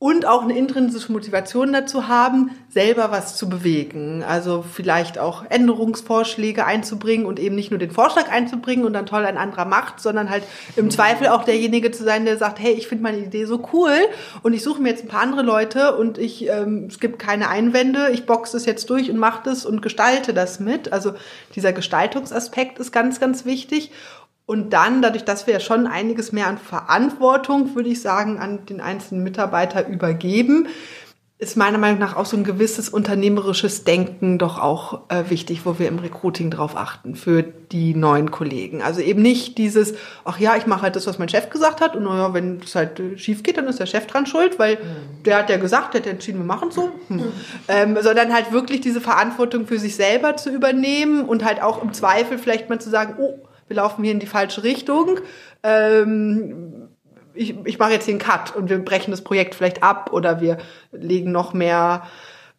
und 0.00 0.24
auch 0.24 0.42
eine 0.42 0.56
intrinsische 0.56 1.12
Motivation 1.12 1.74
dazu 1.74 2.08
haben, 2.08 2.52
selber 2.70 3.10
was 3.10 3.36
zu 3.36 3.50
bewegen. 3.50 4.24
Also 4.26 4.62
vielleicht 4.62 5.18
auch 5.18 5.44
Änderungsvorschläge 5.50 6.64
einzubringen 6.64 7.26
und 7.26 7.38
eben 7.38 7.54
nicht 7.54 7.70
nur 7.70 7.78
den 7.78 7.90
Vorschlag 7.90 8.30
einzubringen 8.30 8.86
und 8.86 8.94
dann 8.94 9.04
toll 9.04 9.26
ein 9.26 9.36
anderer 9.36 9.66
macht, 9.66 10.00
sondern 10.00 10.30
halt 10.30 10.44
im 10.76 10.90
Zweifel 10.90 11.28
auch 11.28 11.44
derjenige 11.44 11.90
zu 11.90 12.02
sein, 12.02 12.24
der 12.24 12.38
sagt, 12.38 12.58
hey, 12.60 12.72
ich 12.72 12.88
finde 12.88 13.02
meine 13.02 13.18
Idee 13.18 13.44
so 13.44 13.68
cool 13.74 13.92
und 14.42 14.54
ich 14.54 14.62
suche 14.62 14.80
mir 14.80 14.88
jetzt 14.88 15.04
ein 15.04 15.08
paar 15.08 15.20
andere 15.20 15.42
Leute 15.42 15.94
und 15.94 16.16
ich 16.16 16.48
ähm, 16.48 16.86
es 16.88 16.98
gibt 16.98 17.18
keine 17.18 17.50
Einwände, 17.50 18.08
ich 18.10 18.24
boxe 18.24 18.54
das 18.54 18.64
jetzt 18.64 18.88
durch 18.88 19.10
und 19.10 19.18
mache 19.18 19.42
das 19.44 19.66
und 19.66 19.82
gestalte 19.82 20.32
das 20.32 20.60
mit. 20.60 20.94
Also 20.94 21.12
dieser 21.54 21.74
Gestaltungsaspekt 21.74 22.78
ist 22.78 22.90
ganz, 22.90 23.20
ganz 23.20 23.44
wichtig. 23.44 23.90
Und 24.50 24.70
dann, 24.72 25.00
dadurch, 25.00 25.24
dass 25.24 25.46
wir 25.46 25.54
ja 25.54 25.60
schon 25.60 25.86
einiges 25.86 26.32
mehr 26.32 26.48
an 26.48 26.58
Verantwortung, 26.58 27.76
würde 27.76 27.88
ich 27.88 28.02
sagen, 28.02 28.40
an 28.40 28.66
den 28.66 28.80
einzelnen 28.80 29.22
Mitarbeiter 29.22 29.86
übergeben, 29.86 30.66
ist 31.38 31.56
meiner 31.56 31.78
Meinung 31.78 32.00
nach 32.00 32.16
auch 32.16 32.26
so 32.26 32.36
ein 32.36 32.42
gewisses 32.42 32.88
unternehmerisches 32.88 33.84
Denken 33.84 34.38
doch 34.38 34.58
auch 34.58 35.08
äh, 35.08 35.30
wichtig, 35.30 35.64
wo 35.66 35.78
wir 35.78 35.86
im 35.86 36.00
Recruiting 36.00 36.50
drauf 36.50 36.76
achten 36.76 37.14
für 37.14 37.44
die 37.44 37.94
neuen 37.94 38.32
Kollegen. 38.32 38.82
Also 38.82 39.00
eben 39.02 39.22
nicht 39.22 39.56
dieses, 39.56 39.94
ach 40.24 40.40
ja, 40.40 40.56
ich 40.56 40.66
mache 40.66 40.82
halt 40.82 40.96
das, 40.96 41.06
was 41.06 41.20
mein 41.20 41.28
Chef 41.28 41.48
gesagt 41.50 41.80
hat 41.80 41.94
und 41.94 42.02
naja, 42.02 42.34
wenn 42.34 42.58
es 42.58 42.74
halt 42.74 42.98
äh, 42.98 43.16
schief 43.18 43.44
geht, 43.44 43.56
dann 43.56 43.68
ist 43.68 43.78
der 43.78 43.86
Chef 43.86 44.08
dran 44.08 44.26
schuld, 44.26 44.58
weil 44.58 44.78
mhm. 44.78 45.22
der 45.22 45.38
hat 45.38 45.48
ja 45.48 45.58
gesagt, 45.58 45.94
der 45.94 46.00
hat 46.00 46.08
entschieden, 46.08 46.40
wir 46.40 46.44
machen 46.44 46.72
so. 46.72 46.90
Hm. 47.06 47.18
Mhm. 47.18 47.32
Ähm, 47.68 47.98
sondern 48.00 48.34
halt 48.34 48.50
wirklich 48.50 48.80
diese 48.80 49.00
Verantwortung 49.00 49.68
für 49.68 49.78
sich 49.78 49.94
selber 49.94 50.36
zu 50.36 50.50
übernehmen 50.50 51.24
und 51.24 51.44
halt 51.44 51.62
auch 51.62 51.80
im 51.80 51.92
Zweifel 51.92 52.36
vielleicht 52.36 52.68
mal 52.68 52.80
zu 52.80 52.90
sagen, 52.90 53.14
oh, 53.20 53.38
wir 53.70 53.76
laufen 53.76 54.02
hier 54.02 54.12
in 54.12 54.18
die 54.18 54.26
falsche 54.26 54.64
Richtung. 54.64 55.20
Ähm, 55.62 56.88
ich, 57.34 57.54
ich 57.64 57.78
mache 57.78 57.92
jetzt 57.92 58.04
hier 58.04 58.14
einen 58.14 58.20
Cut 58.20 58.56
und 58.56 58.68
wir 58.68 58.84
brechen 58.84 59.12
das 59.12 59.22
Projekt 59.22 59.54
vielleicht 59.54 59.84
ab 59.84 60.10
oder 60.12 60.40
wir 60.40 60.58
legen 60.90 61.30
noch 61.30 61.52
mehr 61.52 62.02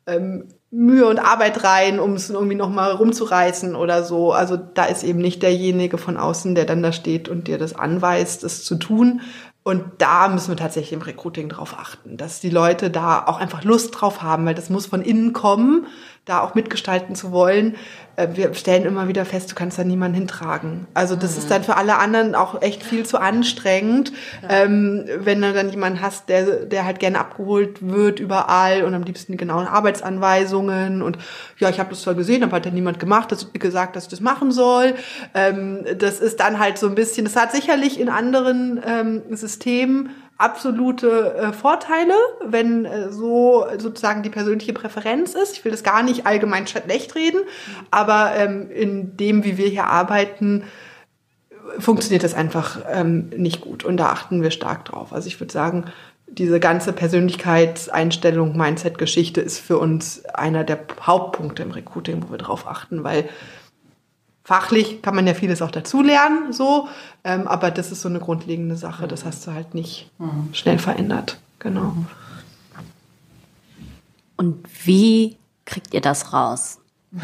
ähm, 0.07 0.47
Mühe 0.71 1.05
und 1.05 1.19
Arbeit 1.19 1.65
rein, 1.65 1.99
um 1.99 2.13
es 2.13 2.29
irgendwie 2.29 2.55
noch 2.55 2.69
mal 2.69 2.91
rumzureißen 2.91 3.75
oder 3.75 4.05
so. 4.05 4.31
Also 4.31 4.55
da 4.55 4.85
ist 4.85 5.03
eben 5.03 5.19
nicht 5.19 5.43
derjenige 5.43 5.97
von 5.97 6.15
außen, 6.15 6.55
der 6.55 6.63
dann 6.63 6.81
da 6.81 6.93
steht 6.93 7.27
und 7.27 7.49
dir 7.49 7.57
das 7.57 7.75
anweist, 7.75 8.45
es 8.45 8.63
zu 8.63 8.75
tun. 8.75 9.19
Und 9.63 9.83
da 9.97 10.29
müssen 10.29 10.47
wir 10.47 10.55
tatsächlich 10.55 10.93
im 10.93 11.01
Recruiting 11.01 11.49
drauf 11.49 11.75
achten, 11.77 12.15
dass 12.15 12.39
die 12.39 12.49
Leute 12.49 12.89
da 12.89 13.25
auch 13.25 13.37
einfach 13.37 13.65
Lust 13.65 13.99
drauf 13.99 14.23
haben, 14.23 14.45
weil 14.45 14.55
das 14.55 14.69
muss 14.69 14.85
von 14.85 15.01
innen 15.01 15.33
kommen 15.33 15.87
da 16.25 16.41
auch 16.41 16.53
mitgestalten 16.53 17.15
zu 17.15 17.31
wollen. 17.31 17.75
Äh, 18.15 18.29
wir 18.33 18.53
stellen 18.53 18.85
immer 18.85 19.07
wieder 19.07 19.25
fest, 19.25 19.51
du 19.51 19.55
kannst 19.55 19.79
da 19.79 19.83
niemanden 19.83 20.15
hintragen. 20.15 20.85
Also 20.93 21.15
das 21.15 21.31
mhm. 21.31 21.37
ist 21.39 21.51
dann 21.51 21.63
für 21.63 21.77
alle 21.77 21.97
anderen 21.97 22.35
auch 22.35 22.61
echt 22.61 22.83
viel 22.83 23.05
zu 23.05 23.19
anstrengend, 23.19 24.13
ja. 24.43 24.63
ähm, 24.63 25.05
wenn 25.17 25.41
du 25.41 25.51
dann 25.51 25.69
jemanden 25.69 26.01
hast, 26.01 26.29
der, 26.29 26.65
der 26.65 26.85
halt 26.85 26.99
gerne 26.99 27.19
abgeholt 27.19 27.79
wird 27.81 28.19
überall 28.19 28.83
und 28.83 28.93
am 28.93 29.03
liebsten 29.03 29.31
die 29.31 29.37
genauen 29.37 29.65
Arbeitsanweisungen 29.65 31.01
und 31.01 31.17
ja, 31.57 31.69
ich 31.69 31.79
habe 31.79 31.89
das 31.89 32.01
zwar 32.01 32.13
gesehen, 32.13 32.43
aber 32.43 32.57
hat 32.57 32.65
ja 32.65 32.71
niemand 32.71 32.99
gemacht, 32.99 33.31
das 33.31 33.51
gesagt, 33.53 33.95
dass 33.95 34.03
ich 34.03 34.09
das 34.09 34.21
machen 34.21 34.51
soll. 34.51 34.93
Ähm, 35.33 35.85
das 35.97 36.19
ist 36.19 36.39
dann 36.39 36.59
halt 36.59 36.77
so 36.77 36.87
ein 36.87 36.95
bisschen, 36.95 37.25
das 37.25 37.35
hat 37.35 37.51
sicherlich 37.51 37.99
in 37.99 38.09
anderen 38.09 38.79
ähm, 38.85 39.21
Systemen 39.31 40.11
absolute 40.41 41.35
äh, 41.35 41.53
Vorteile, 41.53 42.13
wenn 42.43 42.85
äh, 42.85 43.11
so 43.11 43.65
sozusagen 43.77 44.23
die 44.23 44.29
persönliche 44.29 44.73
Präferenz 44.73 45.35
ist. 45.35 45.53
Ich 45.53 45.63
will 45.63 45.71
das 45.71 45.83
gar 45.83 46.03
nicht 46.03 46.25
allgemein 46.25 46.67
schlecht 46.67 47.15
reden, 47.15 47.41
aber 47.91 48.33
ähm, 48.35 48.69
in 48.71 49.17
dem, 49.17 49.43
wie 49.43 49.57
wir 49.57 49.67
hier 49.67 49.85
arbeiten, 49.85 50.63
funktioniert 51.79 52.23
das 52.23 52.33
einfach 52.33 52.79
ähm, 52.91 53.29
nicht 53.29 53.61
gut 53.61 53.83
und 53.83 53.97
da 53.97 54.07
achten 54.07 54.41
wir 54.41 54.51
stark 54.51 54.85
drauf. 54.85 55.13
Also 55.13 55.27
ich 55.27 55.39
würde 55.39 55.53
sagen, 55.53 55.85
diese 56.27 56.59
ganze 56.59 56.93
Persönlichkeitseinstellung, 56.93 58.55
Mindset-Geschichte 58.55 59.41
ist 59.41 59.59
für 59.59 59.77
uns 59.77 60.23
einer 60.25 60.63
der 60.63 60.79
Hauptpunkte 61.01 61.63
im 61.63 61.71
Recruiting, 61.71 62.23
wo 62.23 62.31
wir 62.31 62.37
drauf 62.37 62.67
achten, 62.67 63.03
weil 63.03 63.29
Fachlich 64.51 65.01
kann 65.01 65.15
man 65.15 65.25
ja 65.25 65.33
vieles 65.33 65.61
auch 65.61 65.71
dazulernen, 65.71 66.51
so, 66.51 66.89
ähm, 67.23 67.47
aber 67.47 67.71
das 67.71 67.93
ist 67.93 68.01
so 68.01 68.09
eine 68.09 68.19
grundlegende 68.19 68.75
Sache. 68.75 69.07
Das 69.07 69.23
hast 69.23 69.47
du 69.47 69.53
halt 69.53 69.73
nicht 69.73 70.11
mhm. 70.17 70.49
schnell 70.51 70.77
verändert. 70.77 71.37
Genau. 71.59 71.95
Und 74.35 74.57
wie 74.83 75.37
kriegt 75.63 75.93
ihr 75.93 76.01
das 76.01 76.33
raus? 76.33 76.79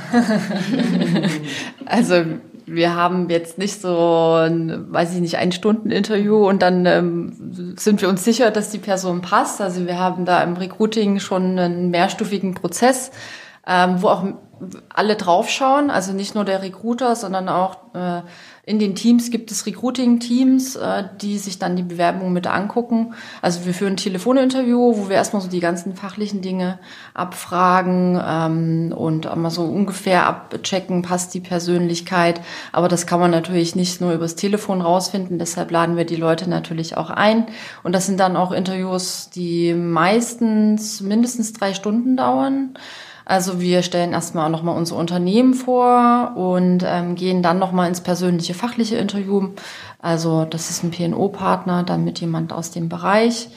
also 1.85 2.23
wir 2.65 2.95
haben 2.95 3.29
jetzt 3.29 3.57
nicht 3.57 3.81
so, 3.81 4.45
ein, 4.45 4.93
weiß 4.93 5.13
ich 5.13 5.19
nicht, 5.19 5.35
ein 5.35 5.51
Stunden 5.51 5.91
Interview 5.91 6.47
und 6.47 6.61
dann 6.61 6.85
ähm, 6.85 7.75
sind 7.77 8.01
wir 8.01 8.07
uns 8.07 8.23
sicher, 8.23 8.51
dass 8.51 8.69
die 8.69 8.77
Person 8.77 9.19
passt. 9.19 9.59
Also 9.59 9.85
wir 9.85 9.99
haben 9.99 10.23
da 10.23 10.41
im 10.43 10.55
Recruiting 10.55 11.19
schon 11.19 11.59
einen 11.59 11.89
mehrstufigen 11.89 12.53
Prozess, 12.53 13.11
ähm, 13.67 14.01
wo 14.01 14.07
auch 14.07 14.23
alle 14.89 15.15
draufschauen, 15.15 15.89
also 15.89 16.13
nicht 16.13 16.35
nur 16.35 16.45
der 16.45 16.61
Recruiter, 16.61 17.15
sondern 17.15 17.49
auch 17.49 17.77
äh, 17.93 18.21
in 18.67 18.79
den 18.79 18.95
Teams 18.95 19.31
gibt 19.31 19.49
es 19.49 19.65
Recruiting-Teams, 19.65 20.75
äh, 20.75 21.05
die 21.21 21.37
sich 21.37 21.57
dann 21.57 21.77
die 21.77 21.83
Bewerbungen 21.83 22.33
mit 22.33 22.47
angucken. 22.47 23.13
Also 23.41 23.65
wir 23.65 23.73
führen 23.73 23.93
ein 23.93 23.97
Telefoninterview, 23.97 24.97
wo 24.97 25.07
wir 25.07 25.15
erstmal 25.15 25.41
so 25.41 25.47
die 25.47 25.61
ganzen 25.61 25.95
fachlichen 25.95 26.41
Dinge 26.41 26.77
abfragen 27.13 28.21
ähm, 28.21 28.93
und 28.93 29.25
einmal 29.25 29.51
so 29.51 29.63
ungefähr 29.63 30.27
abchecken, 30.27 31.01
passt 31.01 31.33
die 31.33 31.39
Persönlichkeit. 31.39 32.41
Aber 32.73 32.89
das 32.89 33.07
kann 33.07 33.21
man 33.21 33.31
natürlich 33.31 33.77
nicht 33.77 34.01
nur 34.01 34.11
übers 34.11 34.35
Telefon 34.35 34.81
rausfinden, 34.81 35.39
deshalb 35.39 35.71
laden 35.71 35.95
wir 35.95 36.05
die 36.05 36.17
Leute 36.17 36.49
natürlich 36.49 36.97
auch 36.97 37.09
ein. 37.09 37.45
Und 37.83 37.93
das 37.93 38.05
sind 38.05 38.19
dann 38.19 38.35
auch 38.35 38.51
Interviews, 38.51 39.29
die 39.29 39.73
meistens 39.73 40.99
mindestens 40.99 41.53
drei 41.53 41.73
Stunden 41.73 42.17
dauern. 42.17 42.77
Also 43.29 43.59
wir 43.59 43.83
stellen 43.83 44.13
erstmal 44.13 44.49
nochmal 44.49 44.77
unser 44.77 44.95
Unternehmen 44.95 45.53
vor 45.53 46.31
und 46.37 46.81
ähm, 46.87 47.15
gehen 47.15 47.43
dann 47.43 47.59
nochmal 47.59 47.89
ins 47.89 47.99
persönliche 47.99 48.53
fachliche 48.53 48.95
Interview. 48.95 49.49
Also 50.01 50.45
das 50.45 50.69
ist 50.69 50.81
ein 50.81 50.91
PNO-Partner, 50.91 51.83
dann 51.83 52.05
mit 52.05 52.21
jemand 52.21 52.53
aus 52.53 52.71
dem 52.71 52.87
Bereich. 52.87 53.49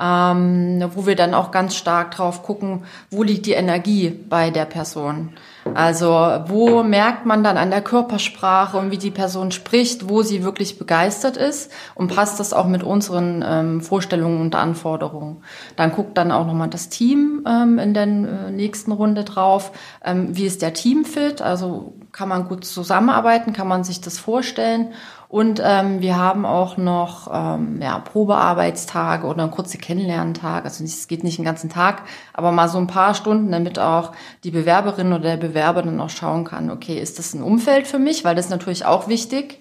Ähm, 0.00 0.88
wo 0.94 1.04
wir 1.06 1.16
dann 1.16 1.34
auch 1.34 1.50
ganz 1.50 1.74
stark 1.74 2.12
drauf 2.12 2.44
gucken, 2.44 2.84
wo 3.10 3.24
liegt 3.24 3.46
die 3.46 3.54
Energie 3.54 4.10
bei 4.10 4.50
der 4.50 4.66
Person. 4.66 5.30
Also 5.74 6.08
wo 6.46 6.82
merkt 6.82 7.26
man 7.26 7.44
dann 7.44 7.56
an 7.56 7.70
der 7.70 7.82
Körpersprache 7.82 8.76
und 8.76 8.90
wie 8.90 8.98
die 8.98 9.10
Person 9.10 9.50
spricht, 9.50 10.08
wo 10.08 10.22
sie 10.22 10.44
wirklich 10.44 10.78
begeistert 10.78 11.36
ist? 11.36 11.70
Und 11.94 12.14
passt 12.14 12.40
das 12.40 12.52
auch 12.52 12.66
mit 12.66 12.82
unseren 12.82 13.44
ähm, 13.46 13.80
Vorstellungen 13.80 14.40
und 14.40 14.54
Anforderungen. 14.54 15.42
Dann 15.76 15.92
guckt 15.92 16.16
dann 16.18 16.32
auch 16.32 16.46
nochmal 16.46 16.68
das 16.68 16.88
Team 16.88 17.44
ähm, 17.46 17.78
in 17.78 17.94
der 17.94 18.04
äh, 18.04 18.50
nächsten 18.50 18.92
Runde 18.92 19.24
drauf, 19.24 19.72
ähm, 20.04 20.36
wie 20.36 20.46
ist 20.46 20.62
der 20.62 20.74
Teamfit, 20.74 21.42
also 21.42 21.94
kann 22.12 22.28
man 22.28 22.48
gut 22.48 22.64
zusammenarbeiten, 22.64 23.52
kann 23.52 23.68
man 23.68 23.84
sich 23.84 24.00
das 24.00 24.18
vorstellen 24.18 24.88
und 25.28 25.60
ähm, 25.62 26.00
wir 26.00 26.16
haben 26.16 26.46
auch 26.46 26.78
noch 26.78 27.28
ähm, 27.30 27.80
ja, 27.82 27.98
Probearbeitstage 27.98 29.26
oder 29.26 29.46
kurze 29.48 29.76
Kennenlerntage. 29.76 30.64
Also 30.64 30.82
es 30.84 31.06
geht 31.06 31.22
nicht 31.22 31.36
den 31.36 31.44
ganzen 31.44 31.68
Tag, 31.68 32.02
aber 32.32 32.50
mal 32.50 32.68
so 32.68 32.78
ein 32.78 32.86
paar 32.86 33.14
Stunden, 33.14 33.52
damit 33.52 33.78
auch 33.78 34.12
die 34.42 34.50
Bewerberin 34.50 35.12
oder 35.12 35.22
der 35.22 35.36
Bewerber 35.36 35.82
dann 35.82 36.00
auch 36.00 36.08
schauen 36.08 36.44
kann, 36.44 36.70
okay, 36.70 36.98
ist 36.98 37.18
das 37.18 37.34
ein 37.34 37.42
Umfeld 37.42 37.86
für 37.86 37.98
mich? 37.98 38.24
Weil 38.24 38.36
das 38.36 38.46
ist 38.46 38.50
natürlich 38.50 38.86
auch 38.86 39.06
wichtig. 39.08 39.60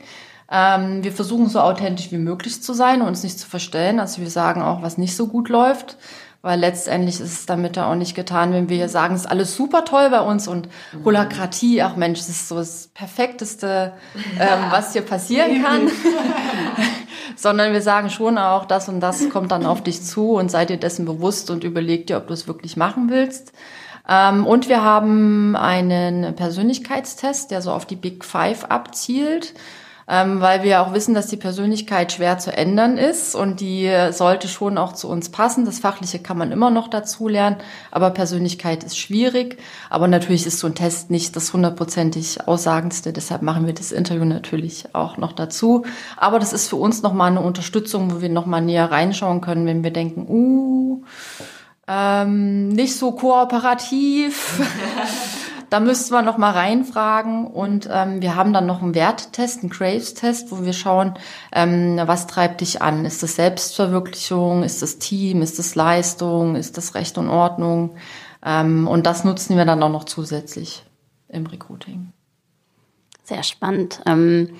Ähm, 0.49 1.03
wir 1.03 1.11
versuchen 1.11 1.49
so 1.49 1.59
authentisch 1.59 2.13
wie 2.13 2.17
möglich 2.17 2.63
zu 2.63 2.71
sein 2.71 3.01
und 3.01 3.09
uns 3.09 3.23
nicht 3.23 3.37
zu 3.37 3.49
verstellen. 3.49 3.99
Also 3.99 4.21
wir 4.21 4.29
sagen 4.29 4.61
auch, 4.61 4.81
was 4.81 4.97
nicht 4.97 5.17
so 5.17 5.27
gut 5.27 5.49
läuft 5.49 5.97
weil 6.47 6.61
letztendlich 6.61 7.19
ist 7.19 7.33
es 7.33 7.45
damit 7.45 7.75
ja 7.75 7.91
auch 7.91 7.95
nicht 7.95 8.15
getan, 8.15 8.53
wenn 8.53 8.69
wir 8.69 8.87
sagen, 8.87 9.15
es 9.15 9.23
ist 9.23 9.27
alles 9.27 9.53
super 9.53 9.83
toll 9.83 10.09
bei 10.09 10.21
uns 10.21 10.47
und 10.47 10.69
Holakratie, 11.03 11.81
ach 11.81 11.97
Mensch, 11.97 12.19
das 12.19 12.29
ist 12.29 12.47
so 12.47 12.55
das 12.55 12.87
Perfekteste, 12.93 13.91
ähm, 14.39 14.59
was 14.69 14.93
hier 14.93 15.01
passieren 15.01 15.61
kann. 15.61 15.89
Sondern 17.35 17.73
wir 17.73 17.81
sagen 17.81 18.09
schon 18.09 18.37
auch, 18.37 18.63
das 18.63 18.87
und 18.87 19.01
das 19.01 19.29
kommt 19.29 19.51
dann 19.51 19.65
auf 19.65 19.83
dich 19.83 20.01
zu 20.01 20.35
und 20.35 20.49
seid 20.49 20.69
dir 20.69 20.77
dessen 20.77 21.03
bewusst 21.03 21.49
und 21.49 21.65
überleg 21.65 22.07
dir, 22.07 22.15
ob 22.15 22.27
du 22.27 22.33
es 22.33 22.47
wirklich 22.47 22.77
machen 22.77 23.09
willst. 23.09 23.51
Ähm, 24.07 24.47
und 24.47 24.69
wir 24.69 24.81
haben 24.81 25.57
einen 25.57 26.33
Persönlichkeitstest, 26.33 27.51
der 27.51 27.61
so 27.61 27.73
auf 27.73 27.85
die 27.85 27.97
Big 27.97 28.23
Five 28.23 28.63
abzielt 28.63 29.53
ähm, 30.09 30.39
weil 30.39 30.63
wir 30.63 30.81
auch 30.81 30.93
wissen, 30.93 31.13
dass 31.13 31.27
die 31.27 31.37
Persönlichkeit 31.37 32.13
schwer 32.13 32.37
zu 32.37 32.55
ändern 32.55 32.97
ist 32.97 33.35
und 33.35 33.59
die 33.59 33.91
sollte 34.11 34.47
schon 34.47 34.77
auch 34.77 34.93
zu 34.93 35.09
uns 35.09 35.29
passen. 35.29 35.65
Das 35.65 35.79
Fachliche 35.79 36.19
kann 36.19 36.37
man 36.37 36.51
immer 36.51 36.69
noch 36.69 36.87
dazu 36.87 37.27
lernen, 37.27 37.57
aber 37.91 38.11
Persönlichkeit 38.11 38.85
ist 38.85 38.97
schwierig. 38.97 39.57
Aber 39.89 40.07
natürlich 40.07 40.45
ist 40.45 40.59
so 40.59 40.67
ein 40.67 40.75
Test 40.75 41.11
nicht 41.11 41.35
das 41.35 41.51
hundertprozentig 41.51 42.47
Aussagendste, 42.47 43.11
deshalb 43.11 43.41
machen 43.41 43.65
wir 43.65 43.73
das 43.73 43.91
Interview 43.91 44.25
natürlich 44.25 44.95
auch 44.95 45.17
noch 45.17 45.33
dazu. 45.33 45.83
Aber 46.15 46.39
das 46.39 46.53
ist 46.53 46.69
für 46.69 46.77
uns 46.77 47.01
nochmal 47.01 47.31
eine 47.31 47.41
Unterstützung, 47.41 48.11
wo 48.11 48.21
wir 48.21 48.29
nochmal 48.29 48.61
näher 48.61 48.89
reinschauen 48.89 49.41
können, 49.41 49.65
wenn 49.65 49.83
wir 49.83 49.91
denken, 49.91 50.25
uh, 50.29 51.03
ähm, 51.87 52.69
nicht 52.69 52.95
so 52.95 53.11
kooperativ. 53.11 54.61
Da 55.69 55.81
müssten 55.81 56.13
wir 56.13 56.21
noch 56.21 56.37
mal 56.37 56.51
reinfragen 56.51 57.45
und 57.45 57.89
ähm, 57.91 58.21
wir 58.21 58.35
haben 58.35 58.53
dann 58.53 58.65
noch 58.65 58.81
einen 58.81 58.95
Werttest, 58.95 59.61
einen 59.61 59.69
Craves-Test, 59.69 60.49
wo 60.51 60.63
wir 60.63 60.71
schauen, 60.71 61.15
ähm, 61.51 61.99
was 62.05 62.25
treibt 62.27 62.61
dich 62.61 62.81
an? 62.81 63.03
Ist 63.03 63.21
das 63.21 63.35
Selbstverwirklichung? 63.35 64.63
Ist 64.63 64.81
das 64.81 64.97
Team? 64.97 65.41
Ist 65.41 65.59
das 65.59 65.75
Leistung? 65.75 66.55
Ist 66.55 66.77
das 66.77 66.95
Recht 66.95 67.17
und 67.17 67.27
Ordnung? 67.27 67.95
Ähm, 68.45 68.87
und 68.87 69.05
das 69.05 69.25
nutzen 69.25 69.57
wir 69.57 69.65
dann 69.65 69.83
auch 69.83 69.91
noch 69.91 70.05
zusätzlich 70.05 70.85
im 71.27 71.45
Recruiting. 71.45 72.13
Sehr 73.23 73.43
spannend. 73.43 74.01
Ähm, 74.05 74.51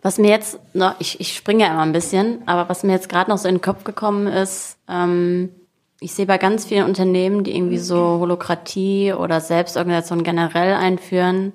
was 0.00 0.16
mir 0.16 0.30
jetzt 0.30 0.58
noch, 0.72 0.94
ich, 0.98 1.20
ich 1.20 1.36
springe 1.36 1.64
ja 1.64 1.72
immer 1.72 1.82
ein 1.82 1.92
bisschen, 1.92 2.42
aber 2.46 2.70
was 2.70 2.84
mir 2.84 2.92
jetzt 2.92 3.10
gerade 3.10 3.30
noch 3.30 3.38
so 3.38 3.48
in 3.48 3.56
den 3.56 3.60
Kopf 3.60 3.84
gekommen 3.84 4.26
ist, 4.26 4.78
ähm, 4.88 5.50
ich 6.04 6.12
sehe 6.12 6.26
bei 6.26 6.36
ganz 6.36 6.66
vielen 6.66 6.84
Unternehmen, 6.84 7.44
die 7.44 7.56
irgendwie 7.56 7.78
so 7.78 7.96
Holokratie 7.96 9.14
oder 9.14 9.40
Selbstorganisation 9.40 10.22
generell 10.22 10.74
einführen, 10.74 11.54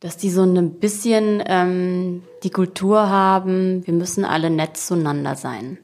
dass 0.00 0.16
die 0.16 0.30
so 0.30 0.42
ein 0.42 0.78
bisschen 0.78 1.42
ähm, 1.44 2.22
die 2.42 2.48
Kultur 2.48 3.10
haben, 3.10 3.86
wir 3.86 3.92
müssen 3.92 4.24
alle 4.24 4.48
nett 4.48 4.78
zueinander 4.78 5.36
sein. 5.36 5.76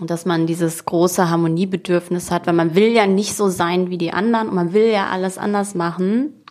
Und 0.00 0.10
dass 0.10 0.26
man 0.26 0.48
dieses 0.48 0.84
große 0.84 1.30
Harmoniebedürfnis 1.30 2.32
hat, 2.32 2.48
weil 2.48 2.54
man 2.54 2.74
will 2.74 2.88
ja 2.88 3.06
nicht 3.06 3.36
so 3.36 3.48
sein 3.48 3.88
wie 3.88 3.98
die 3.98 4.12
anderen 4.12 4.48
und 4.48 4.54
man 4.56 4.72
will 4.72 4.90
ja 4.90 5.08
alles 5.10 5.38
anders 5.38 5.76
machen. 5.76 6.42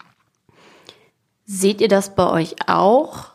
Seht 1.43 1.81
ihr 1.81 1.89
das 1.89 2.15
bei 2.15 2.29
euch 2.29 2.55
auch? 2.67 3.31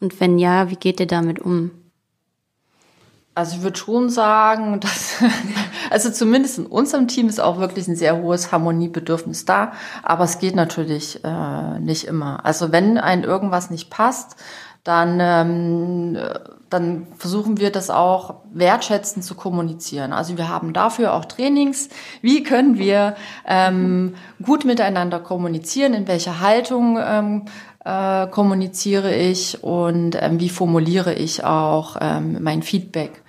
Und 0.00 0.18
wenn 0.18 0.40
ja, 0.40 0.68
wie 0.68 0.76
geht 0.76 0.98
ihr 0.98 1.06
damit 1.06 1.38
um? 1.38 1.70
Also 3.34 3.56
ich 3.56 3.62
würde 3.62 3.78
schon 3.78 4.10
sagen, 4.10 4.80
dass, 4.80 5.22
also 5.90 6.10
zumindest 6.10 6.58
in 6.58 6.66
unserem 6.66 7.08
Team 7.08 7.28
ist 7.28 7.40
auch 7.40 7.58
wirklich 7.58 7.88
ein 7.88 7.96
sehr 7.96 8.18
hohes 8.18 8.52
Harmoniebedürfnis 8.52 9.44
da, 9.44 9.72
aber 10.02 10.24
es 10.24 10.38
geht 10.38 10.54
natürlich 10.54 11.24
äh, 11.24 11.78
nicht 11.80 12.04
immer. 12.04 12.44
Also 12.44 12.72
wenn 12.72 12.98
ein 12.98 13.24
irgendwas 13.24 13.70
nicht 13.70 13.90
passt, 13.90 14.36
dann, 14.84 15.18
ähm, 15.20 16.18
dann 16.68 17.06
versuchen 17.16 17.58
wir 17.58 17.70
das 17.70 17.88
auch 17.88 18.40
wertschätzend 18.52 19.24
zu 19.24 19.36
kommunizieren. 19.36 20.12
Also 20.12 20.36
wir 20.36 20.48
haben 20.48 20.72
dafür 20.72 21.14
auch 21.14 21.24
Trainings. 21.24 21.88
Wie 22.20 22.42
können 22.42 22.78
wir 22.78 23.14
ähm, 23.46 24.14
gut 24.42 24.64
miteinander 24.64 25.20
kommunizieren? 25.20 25.94
In 25.94 26.08
welcher 26.08 26.40
Haltung 26.40 26.98
ähm, 27.00 27.44
äh, 27.84 28.26
kommuniziere 28.28 29.14
ich 29.14 29.62
und 29.62 30.16
ähm, 30.20 30.40
wie 30.40 30.48
formuliere 30.48 31.14
ich 31.14 31.44
auch 31.44 31.96
ähm, 32.00 32.38
mein 32.40 32.62
Feedback. 32.62 33.22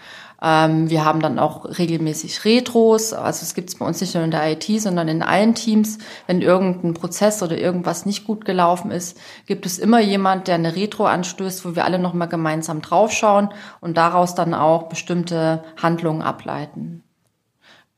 Ähm, 0.44 0.90
wir 0.90 1.06
haben 1.06 1.22
dann 1.22 1.40
auch 1.40 1.66
regelmäßig 1.80 2.44
Retros, 2.44 3.14
also 3.14 3.44
es 3.44 3.56
gibt 3.56 3.70
es 3.70 3.80
bei 3.80 3.86
uns 3.86 4.02
nicht 4.02 4.14
nur 4.14 4.26
in 4.26 4.32
der 4.32 4.52
IT, 4.52 4.66
sondern 4.82 5.08
in 5.08 5.24
allen 5.24 5.56
Teams. 5.56 6.00
Wenn 6.28 6.42
irgendein 6.42 6.94
Prozess 6.94 7.42
oder 7.42 7.58
irgendwas 7.58 8.06
nicht 8.06 8.26
gut 8.26 8.44
gelaufen 8.44 8.92
ist, 8.92 9.18
gibt 9.46 9.66
es 9.66 9.80
immer 9.80 10.02
jemand, 10.02 10.50
der 10.50 10.56
eine 10.56 10.76
Retro 10.76 11.06
anstößt, 11.06 11.64
wo 11.64 11.76
wir 11.78 11.86
alle 11.86 11.98
nochmal 11.98 12.28
gemeinsam 12.28 12.82
draufschauen 12.82 13.50
und 13.80 13.96
daraus 13.96 14.36
dann 14.36 14.54
auch 14.54 14.90
bestimmte 14.90 15.64
Handlungen 15.82 16.22
ableiten. 16.22 17.04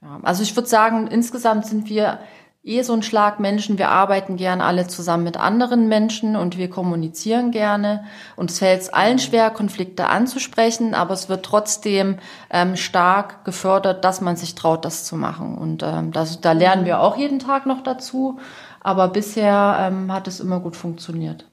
Ja, 0.03 0.19
also 0.21 0.43
ich 0.43 0.55
würde 0.55 0.69
sagen, 0.69 1.07
insgesamt 1.07 1.65
sind 1.65 1.89
wir 1.89 2.19
eh 2.65 2.81
so 2.81 2.93
ein 2.93 3.03
Schlag 3.03 3.39
Menschen. 3.39 3.77
Wir 3.77 3.89
arbeiten 3.89 4.37
gern 4.37 4.59
alle 4.59 4.87
zusammen 4.87 5.23
mit 5.23 5.37
anderen 5.37 5.87
Menschen 5.87 6.35
und 6.35 6.57
wir 6.57 6.69
kommunizieren 6.69 7.51
gerne. 7.51 8.05
Und 8.35 8.49
es 8.49 8.59
fällt 8.59 8.93
allen 8.93 9.19
schwer, 9.19 9.51
Konflikte 9.51 10.07
anzusprechen, 10.07 10.95
aber 10.95 11.13
es 11.13 11.29
wird 11.29 11.45
trotzdem 11.45 12.17
ähm, 12.49 12.75
stark 12.75 13.45
gefördert, 13.45 14.03
dass 14.03 14.19
man 14.19 14.35
sich 14.35 14.55
traut, 14.55 14.83
das 14.83 15.05
zu 15.05 15.15
machen. 15.15 15.57
Und 15.57 15.83
ähm, 15.83 16.11
das, 16.11 16.41
da 16.41 16.53
lernen 16.53 16.85
wir 16.85 16.99
auch 16.99 17.17
jeden 17.17 17.39
Tag 17.39 17.67
noch 17.67 17.81
dazu. 17.81 18.39
Aber 18.81 19.07
bisher 19.07 19.77
ähm, 19.79 20.11
hat 20.11 20.27
es 20.27 20.39
immer 20.39 20.59
gut 20.59 20.75
funktioniert. 20.75 21.45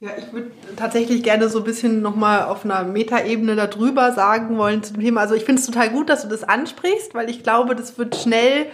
Ja, 0.00 0.10
ich 0.16 0.32
würde 0.32 0.52
tatsächlich 0.76 1.24
gerne 1.24 1.48
so 1.48 1.58
ein 1.58 1.64
bisschen 1.64 2.02
nochmal 2.02 2.44
auf 2.44 2.64
einer 2.64 2.84
Metaebene 2.84 3.56
darüber 3.56 4.12
sagen 4.12 4.56
wollen 4.56 4.84
zum 4.84 5.00
Thema. 5.00 5.22
Also 5.22 5.34
ich 5.34 5.44
finde 5.44 5.60
es 5.60 5.66
total 5.66 5.90
gut, 5.90 6.08
dass 6.08 6.22
du 6.22 6.28
das 6.28 6.44
ansprichst, 6.44 7.14
weil 7.14 7.28
ich 7.28 7.42
glaube, 7.42 7.74
das 7.74 7.98
wird 7.98 8.14
schnell 8.14 8.66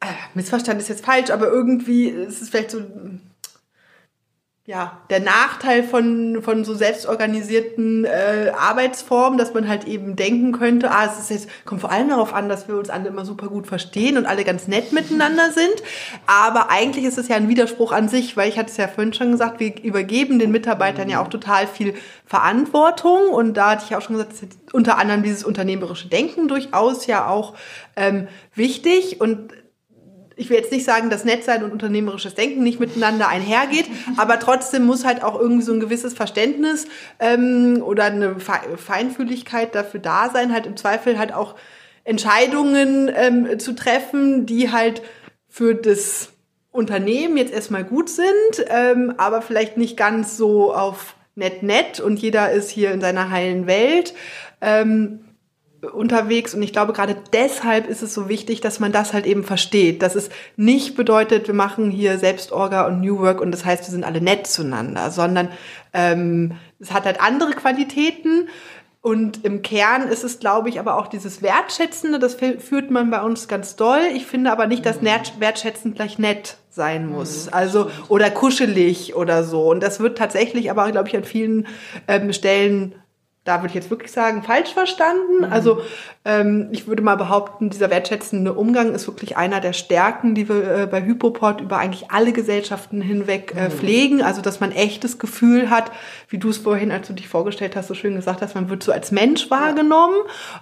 äh, 0.00 0.06
missverstanden 0.34 0.80
ist 0.80 0.88
jetzt 0.88 1.04
falsch, 1.04 1.30
aber 1.30 1.48
irgendwie 1.48 2.08
ist 2.08 2.42
es 2.42 2.50
vielleicht 2.50 2.70
so, 2.70 2.82
ja, 4.66 5.00
der 5.10 5.20
Nachteil 5.20 5.84
von, 5.84 6.42
von 6.42 6.64
so 6.64 6.74
selbstorganisierten 6.74 8.04
äh, 8.04 8.50
Arbeitsformen, 8.58 9.38
dass 9.38 9.54
man 9.54 9.68
halt 9.68 9.84
eben 9.84 10.16
denken 10.16 10.50
könnte, 10.50 10.90
ah, 10.90 11.06
es 11.06 11.20
ist 11.20 11.30
jetzt, 11.30 11.48
kommt 11.64 11.82
vor 11.82 11.92
allem 11.92 12.08
darauf 12.08 12.34
an, 12.34 12.48
dass 12.48 12.66
wir 12.66 12.76
uns 12.76 12.90
alle 12.90 13.08
immer 13.08 13.24
super 13.24 13.46
gut 13.46 13.68
verstehen 13.68 14.18
und 14.18 14.26
alle 14.26 14.42
ganz 14.42 14.66
nett 14.66 14.92
miteinander 14.92 15.52
sind. 15.52 15.84
Aber 16.26 16.68
eigentlich 16.68 17.04
ist 17.04 17.16
es 17.16 17.28
ja 17.28 17.36
ein 17.36 17.48
Widerspruch 17.48 17.92
an 17.92 18.08
sich, 18.08 18.36
weil 18.36 18.48
ich 18.48 18.58
hatte 18.58 18.70
es 18.70 18.76
ja 18.76 18.88
vorhin 18.88 19.12
schon 19.12 19.30
gesagt, 19.30 19.60
wir 19.60 19.80
übergeben 19.84 20.40
den 20.40 20.50
Mitarbeitern 20.50 21.08
ja 21.08 21.22
auch 21.22 21.28
total 21.28 21.68
viel 21.68 21.94
Verantwortung. 22.24 23.28
Und 23.28 23.54
da 23.54 23.70
hatte 23.70 23.84
ich 23.86 23.94
auch 23.94 24.02
schon 24.02 24.16
gesagt, 24.16 24.34
unter 24.72 24.98
anderem 24.98 25.22
dieses 25.22 25.44
unternehmerische 25.44 26.08
Denken 26.08 26.48
durchaus 26.48 27.06
ja 27.06 27.28
auch 27.28 27.54
ähm, 27.94 28.26
wichtig. 28.56 29.20
Und 29.20 29.52
ich 30.36 30.50
will 30.50 30.58
jetzt 30.58 30.70
nicht 30.70 30.84
sagen, 30.84 31.08
dass 31.08 31.24
Netzsein 31.24 31.64
und 31.64 31.72
unternehmerisches 31.72 32.34
Denken 32.34 32.62
nicht 32.62 32.78
miteinander 32.78 33.28
einhergeht, 33.28 33.86
aber 34.16 34.38
trotzdem 34.38 34.84
muss 34.84 35.04
halt 35.04 35.24
auch 35.24 35.38
irgendwie 35.40 35.64
so 35.64 35.72
ein 35.72 35.80
gewisses 35.80 36.14
Verständnis 36.14 36.86
ähm, 37.18 37.82
oder 37.82 38.04
eine 38.04 38.36
Feinfühligkeit 38.38 39.74
dafür 39.74 40.00
da 40.00 40.30
sein, 40.30 40.52
halt 40.52 40.66
im 40.66 40.76
Zweifel 40.76 41.18
halt 41.18 41.32
auch 41.32 41.56
Entscheidungen 42.04 43.10
ähm, 43.14 43.58
zu 43.58 43.74
treffen, 43.74 44.46
die 44.46 44.70
halt 44.70 45.02
für 45.48 45.74
das 45.74 46.30
Unternehmen 46.70 47.38
jetzt 47.38 47.52
erstmal 47.52 47.84
gut 47.84 48.10
sind, 48.10 48.66
ähm, 48.68 49.14
aber 49.16 49.40
vielleicht 49.40 49.78
nicht 49.78 49.96
ganz 49.96 50.36
so 50.36 50.74
auf 50.74 51.14
nett 51.34 51.62
nett 51.62 52.00
und 52.00 52.18
jeder 52.18 52.52
ist 52.52 52.70
hier 52.70 52.92
in 52.92 53.00
seiner 53.00 53.30
heilen 53.30 53.66
Welt. 53.66 54.14
Ähm, 54.60 55.25
unterwegs 55.92 56.54
und 56.54 56.62
ich 56.62 56.72
glaube 56.72 56.92
gerade 56.92 57.16
deshalb 57.32 57.88
ist 57.88 58.02
es 58.02 58.14
so 58.14 58.28
wichtig, 58.28 58.60
dass 58.60 58.80
man 58.80 58.92
das 58.92 59.12
halt 59.12 59.26
eben 59.26 59.44
versteht, 59.44 60.02
dass 60.02 60.14
es 60.14 60.30
nicht 60.56 60.96
bedeutet, 60.96 61.46
wir 61.46 61.54
machen 61.54 61.90
hier 61.90 62.18
Selbstorga 62.18 62.86
und 62.86 63.00
New 63.00 63.18
Work 63.18 63.40
und 63.40 63.50
das 63.52 63.64
heißt, 63.64 63.84
wir 63.86 63.90
sind 63.90 64.04
alle 64.04 64.20
nett 64.20 64.46
zueinander, 64.46 65.10
sondern 65.10 65.48
ähm, 65.92 66.52
es 66.78 66.92
hat 66.92 67.04
halt 67.04 67.20
andere 67.20 67.52
Qualitäten 67.52 68.48
Und 69.06 69.44
im 69.44 69.62
Kern 69.62 70.08
ist 70.08 70.24
es, 70.24 70.40
glaube 70.40 70.68
ich, 70.68 70.80
aber 70.80 70.98
auch 70.98 71.06
dieses 71.06 71.40
Wertschätzende, 71.40 72.18
das 72.18 72.34
führt 72.34 72.90
man 72.90 73.08
bei 73.08 73.22
uns 73.22 73.46
ganz 73.46 73.76
doll. 73.76 74.00
Ich 74.16 74.26
finde 74.26 74.50
aber 74.50 74.66
nicht, 74.66 74.84
dass 74.84 75.00
wertschätzend 75.00 75.94
gleich 75.94 76.18
nett 76.18 76.56
sein 76.70 77.06
muss. 77.06 77.46
Also, 77.46 77.88
oder 78.08 78.32
kuschelig 78.32 79.14
oder 79.14 79.44
so. 79.44 79.70
Und 79.70 79.80
das 79.80 80.00
wird 80.00 80.18
tatsächlich 80.18 80.72
aber, 80.72 80.90
glaube 80.90 81.06
ich, 81.08 81.16
an 81.16 81.22
vielen 81.22 81.68
ähm, 82.08 82.32
Stellen 82.32 82.96
da 83.46 83.58
würde 83.58 83.68
ich 83.68 83.74
jetzt 83.74 83.90
wirklich 83.90 84.12
sagen, 84.12 84.42
falsch 84.42 84.74
verstanden. 84.74 85.38
Mhm. 85.38 85.52
Also 85.52 85.80
ähm, 86.24 86.68
ich 86.72 86.88
würde 86.88 87.02
mal 87.02 87.16
behaupten, 87.16 87.70
dieser 87.70 87.88
wertschätzende 87.88 88.52
Umgang 88.52 88.92
ist 88.92 89.06
wirklich 89.06 89.36
einer 89.36 89.60
der 89.60 89.72
Stärken, 89.72 90.34
die 90.34 90.48
wir 90.48 90.70
äh, 90.70 90.86
bei 90.86 91.04
Hypoport 91.04 91.60
über 91.60 91.78
eigentlich 91.78 92.10
alle 92.10 92.32
Gesellschaften 92.32 93.00
hinweg 93.00 93.54
äh, 93.56 93.68
mhm. 93.68 93.70
pflegen. 93.70 94.22
Also 94.22 94.42
dass 94.42 94.58
man 94.58 94.72
echtes 94.72 95.18
Gefühl 95.18 95.70
hat, 95.70 95.92
wie 96.28 96.38
du 96.38 96.48
es 96.48 96.58
vorhin, 96.58 96.90
als 96.90 97.06
du 97.06 97.12
dich 97.12 97.28
vorgestellt 97.28 97.76
hast, 97.76 97.86
so 97.86 97.94
schön 97.94 98.16
gesagt 98.16 98.42
hast, 98.42 98.56
man 98.56 98.68
wird 98.68 98.82
so 98.82 98.90
als 98.90 99.12
Mensch 99.12 99.50
wahrgenommen 99.50 100.16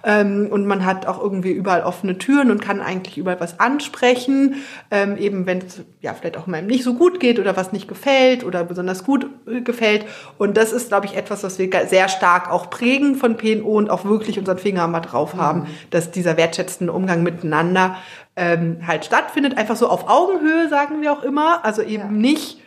ja. 0.05 0.21
ähm, 0.21 0.47
und 0.51 0.67
man 0.67 0.85
hat 0.85 1.07
auch 1.07 1.21
irgendwie 1.21 1.51
überall 1.51 1.81
offene 1.81 2.19
Türen 2.19 2.51
und 2.51 2.61
kann 2.61 2.79
eigentlich 2.79 3.17
überall 3.17 3.39
was 3.39 3.59
ansprechen, 3.59 4.63
ähm, 4.91 5.17
eben 5.17 5.47
wenn 5.47 5.59
es 5.59 5.81
ja 6.01 6.13
vielleicht 6.13 6.37
auch 6.37 6.45
mal 6.45 6.61
nicht 6.61 6.83
so 6.83 6.93
gut 6.93 7.19
geht 7.19 7.39
oder 7.39 7.57
was 7.57 7.71
nicht 7.71 7.87
gefällt 7.87 8.43
oder 8.43 8.63
besonders 8.63 9.03
gut 9.03 9.25
äh, 9.47 9.61
gefällt. 9.61 10.05
Und 10.37 10.57
das 10.57 10.71
ist, 10.71 10.89
glaube 10.89 11.07
ich, 11.07 11.15
etwas, 11.15 11.43
was 11.43 11.57
wir 11.57 11.69
sehr 11.87 12.07
stark 12.07 12.51
auch 12.51 12.69
prägen 12.75 13.15
von 13.15 13.37
PNO 13.37 13.77
und 13.77 13.89
auch 13.89 14.03
wirklich 14.03 14.37
unseren 14.37 14.57
Finger 14.57 14.85
mal 14.89 14.99
drauf 14.99 15.35
haben, 15.35 15.61
mhm. 15.61 15.67
dass 15.91 16.11
dieser 16.11 16.35
wertschätzende 16.35 16.91
Umgang 16.91 17.23
miteinander 17.23 17.95
ähm, 18.35 18.79
halt 18.85 19.05
stattfindet. 19.05 19.57
Einfach 19.57 19.77
so 19.77 19.87
auf 19.87 20.09
Augenhöhe, 20.09 20.67
sagen 20.67 21.01
wir 21.01 21.13
auch 21.13 21.23
immer. 21.23 21.63
Also 21.63 21.81
eben 21.81 22.03
ja. 22.03 22.11
nicht, 22.11 22.59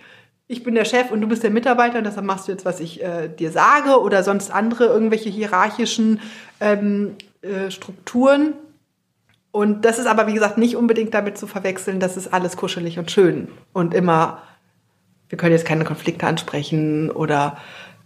ich 0.46 0.64
bin 0.64 0.74
der 0.74 0.86
Chef 0.86 1.10
und 1.10 1.20
du 1.20 1.28
bist 1.28 1.42
der 1.42 1.50
Mitarbeiter 1.50 1.98
und 1.98 2.04
deshalb 2.04 2.24
machst 2.24 2.48
du 2.48 2.52
jetzt, 2.52 2.64
was 2.64 2.80
ich 2.80 3.02
äh, 3.04 3.28
dir 3.28 3.50
sage 3.50 4.00
oder 4.00 4.22
sonst 4.22 4.50
andere 4.50 4.86
irgendwelche 4.86 5.28
hierarchischen 5.28 6.20
ähm, 6.60 7.16
äh, 7.42 7.70
Strukturen. 7.70 8.54
Und 9.50 9.84
das 9.84 9.98
ist 9.98 10.06
aber, 10.06 10.26
wie 10.26 10.34
gesagt, 10.34 10.56
nicht 10.56 10.74
unbedingt 10.74 11.12
damit 11.12 11.36
zu 11.36 11.46
verwechseln, 11.46 12.00
das 12.00 12.16
ist 12.16 12.32
alles 12.32 12.56
kuschelig 12.56 12.98
und 12.98 13.10
schön 13.10 13.48
und 13.74 13.92
immer, 13.92 14.42
wir 15.28 15.36
können 15.36 15.52
jetzt 15.52 15.66
keine 15.66 15.84
Konflikte 15.84 16.26
ansprechen 16.26 17.10
oder 17.10 17.58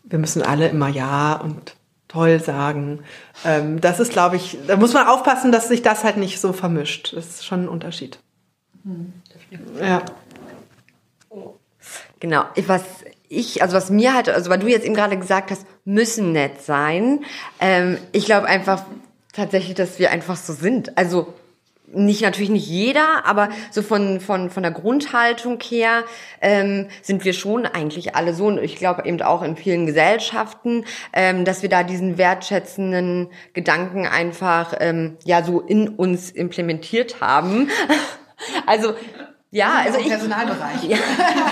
wir 0.02 0.18
müssen 0.18 0.42
alle 0.42 0.68
immer 0.68 0.88
Ja 0.88 1.34
und 1.34 1.76
toll 2.12 2.40
sagen. 2.40 3.00
Ähm, 3.44 3.80
das 3.80 4.00
ist, 4.00 4.12
glaube 4.12 4.36
ich, 4.36 4.58
da 4.66 4.76
muss 4.76 4.92
man 4.92 5.06
aufpassen, 5.06 5.52
dass 5.52 5.68
sich 5.68 5.82
das 5.82 6.04
halt 6.04 6.16
nicht 6.16 6.40
so 6.40 6.52
vermischt. 6.52 7.14
Das 7.14 7.26
ist 7.26 7.44
schon 7.44 7.64
ein 7.64 7.68
Unterschied. 7.68 8.18
Hm, 8.84 9.12
ja. 9.80 10.02
Genau. 12.20 12.44
Was 12.66 12.82
ich, 13.28 13.62
also 13.62 13.74
was 13.74 13.90
mir 13.90 14.14
halt, 14.14 14.28
also 14.28 14.50
weil 14.50 14.58
du 14.58 14.68
jetzt 14.68 14.84
eben 14.84 14.94
gerade 14.94 15.18
gesagt 15.18 15.50
hast, 15.50 15.66
müssen 15.84 16.32
nett 16.32 16.62
sein. 16.62 17.24
Ähm, 17.60 17.98
ich 18.12 18.26
glaube 18.26 18.46
einfach 18.46 18.84
tatsächlich, 19.32 19.74
dass 19.74 19.98
wir 19.98 20.10
einfach 20.10 20.36
so 20.36 20.52
sind. 20.52 20.96
Also 20.98 21.32
nicht 21.92 22.22
natürlich 22.22 22.50
nicht 22.50 22.66
jeder, 22.66 23.24
aber 23.24 23.48
so 23.70 23.82
von 23.82 24.20
von 24.20 24.50
von 24.50 24.62
der 24.62 24.72
Grundhaltung 24.72 25.58
her 25.60 26.04
ähm, 26.40 26.88
sind 27.02 27.24
wir 27.24 27.32
schon 27.32 27.66
eigentlich 27.66 28.14
alle 28.14 28.34
so 28.34 28.46
und 28.46 28.58
ich 28.58 28.76
glaube 28.76 29.06
eben 29.06 29.20
auch 29.22 29.42
in 29.42 29.56
vielen 29.56 29.86
Gesellschaften, 29.86 30.84
ähm, 31.12 31.44
dass 31.44 31.62
wir 31.62 31.68
da 31.68 31.82
diesen 31.82 32.18
wertschätzenden 32.18 33.28
Gedanken 33.52 34.06
einfach 34.06 34.74
ähm, 34.80 35.16
ja 35.24 35.42
so 35.42 35.60
in 35.60 35.88
uns 35.88 36.30
implementiert 36.30 37.20
haben. 37.20 37.68
Also 38.66 38.94
ja, 39.54 39.82
also 39.84 39.98
ich 39.98 40.08
Personalbereich. 40.08 40.82
Ja. 40.84 40.96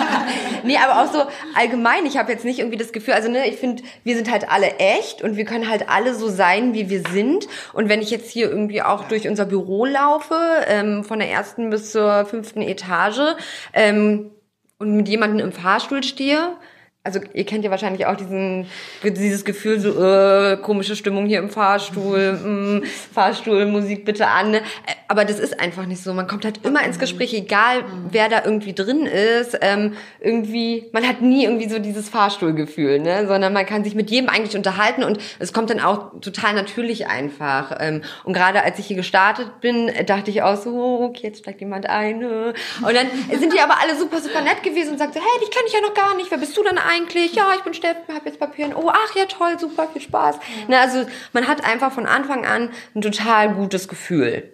nee, 0.64 0.78
aber 0.78 1.02
auch 1.02 1.12
so 1.12 1.22
allgemein, 1.54 2.06
ich 2.06 2.16
habe 2.16 2.32
jetzt 2.32 2.46
nicht 2.46 2.58
irgendwie 2.58 2.78
das 2.78 2.92
Gefühl, 2.92 3.12
also 3.12 3.30
ne, 3.30 3.46
ich 3.46 3.56
finde, 3.56 3.82
wir 4.04 4.16
sind 4.16 4.30
halt 4.30 4.50
alle 4.50 4.78
echt 4.78 5.20
und 5.20 5.36
wir 5.36 5.44
können 5.44 5.68
halt 5.68 5.90
alle 5.90 6.14
so 6.14 6.30
sein, 6.30 6.72
wie 6.72 6.88
wir 6.88 7.02
sind 7.12 7.46
und 7.74 7.90
wenn 7.90 8.00
ich 8.00 8.10
jetzt 8.10 8.30
hier 8.30 8.48
irgendwie 8.48 8.80
auch 8.80 9.04
durch 9.04 9.28
unser 9.28 9.44
Büro 9.44 9.84
laufe, 9.84 10.34
ähm, 10.66 11.04
von 11.04 11.18
der 11.18 11.30
ersten 11.30 11.68
bis 11.68 11.92
zur 11.92 12.24
fünften 12.24 12.62
Etage 12.62 13.36
ähm, 13.74 14.30
und 14.78 14.96
mit 14.96 15.06
jemandem 15.06 15.46
im 15.46 15.52
Fahrstuhl 15.52 16.02
stehe, 16.02 16.56
also 17.02 17.18
ihr 17.32 17.46
kennt 17.46 17.64
ja 17.64 17.70
wahrscheinlich 17.70 18.04
auch 18.04 18.14
diesen 18.14 18.66
dieses 19.02 19.46
Gefühl 19.46 19.80
so 19.80 20.04
äh, 20.04 20.58
komische 20.58 20.94
Stimmung 20.94 21.24
hier 21.24 21.38
im 21.38 21.48
Fahrstuhl 21.48 22.32
mh, 22.32 22.48
mm, 22.48 22.82
Fahrstuhl 23.14 23.64
Musik 23.64 24.04
bitte 24.04 24.26
an 24.26 24.50
ne? 24.50 24.60
aber 25.08 25.24
das 25.24 25.38
ist 25.38 25.58
einfach 25.58 25.86
nicht 25.86 26.02
so 26.02 26.12
man 26.12 26.26
kommt 26.26 26.44
halt 26.44 26.62
immer 26.66 26.84
ins 26.84 26.98
Gespräch 26.98 27.32
egal 27.32 27.84
wer 28.10 28.28
da 28.28 28.44
irgendwie 28.44 28.74
drin 28.74 29.06
ist 29.06 29.58
ähm, 29.62 29.94
irgendwie 30.20 30.90
man 30.92 31.08
hat 31.08 31.22
nie 31.22 31.44
irgendwie 31.44 31.70
so 31.70 31.78
dieses 31.78 32.10
Fahrstuhlgefühl 32.10 32.98
ne 32.98 33.26
sondern 33.26 33.54
man 33.54 33.64
kann 33.64 33.82
sich 33.82 33.94
mit 33.94 34.10
jedem 34.10 34.28
eigentlich 34.28 34.54
unterhalten 34.54 35.02
und 35.02 35.18
es 35.38 35.54
kommt 35.54 35.70
dann 35.70 35.80
auch 35.80 36.20
total 36.20 36.52
natürlich 36.52 37.06
einfach 37.06 37.78
ähm, 37.80 38.02
und 38.24 38.34
gerade 38.34 38.62
als 38.62 38.78
ich 38.78 38.86
hier 38.86 38.96
gestartet 38.96 39.62
bin 39.62 39.90
dachte 40.04 40.30
ich 40.30 40.42
auch 40.42 40.56
so 40.56 40.70
oh, 40.74 41.04
okay 41.06 41.28
jetzt 41.28 41.38
steigt 41.38 41.62
jemand 41.62 41.88
ein 41.88 42.18
ne? 42.18 42.52
und 42.82 42.94
dann 42.94 43.06
sind 43.38 43.54
die 43.54 43.60
aber 43.60 43.80
alle 43.80 43.96
super 43.96 44.20
super 44.20 44.42
nett 44.42 44.62
gewesen 44.62 44.92
und 44.92 44.98
sagten 44.98 45.14
so, 45.14 45.20
hey 45.20 45.40
dich 45.40 45.50
kenne 45.50 45.64
ich 45.66 45.72
ja 45.72 45.80
noch 45.80 45.94
gar 45.94 46.14
nicht 46.14 46.30
wer 46.30 46.36
bist 46.36 46.54
du 46.58 46.62
denn 46.62 46.76
eigentlich? 46.76 46.90
Ja, 47.32 47.52
ich 47.56 47.62
bin 47.62 47.74
Steffen, 47.74 48.14
habe 48.14 48.26
jetzt 48.26 48.38
Papier. 48.38 48.70
Oh, 48.76 48.90
ach 48.92 49.14
ja, 49.14 49.24
toll, 49.26 49.58
super, 49.58 49.88
viel 49.92 50.02
Spaß. 50.02 50.36
Ja. 50.36 50.42
Na, 50.68 50.80
also 50.80 51.06
man 51.32 51.46
hat 51.48 51.64
einfach 51.64 51.92
von 51.92 52.06
Anfang 52.06 52.44
an 52.44 52.70
ein 52.94 53.02
total 53.02 53.54
gutes 53.54 53.88
Gefühl. 53.88 54.52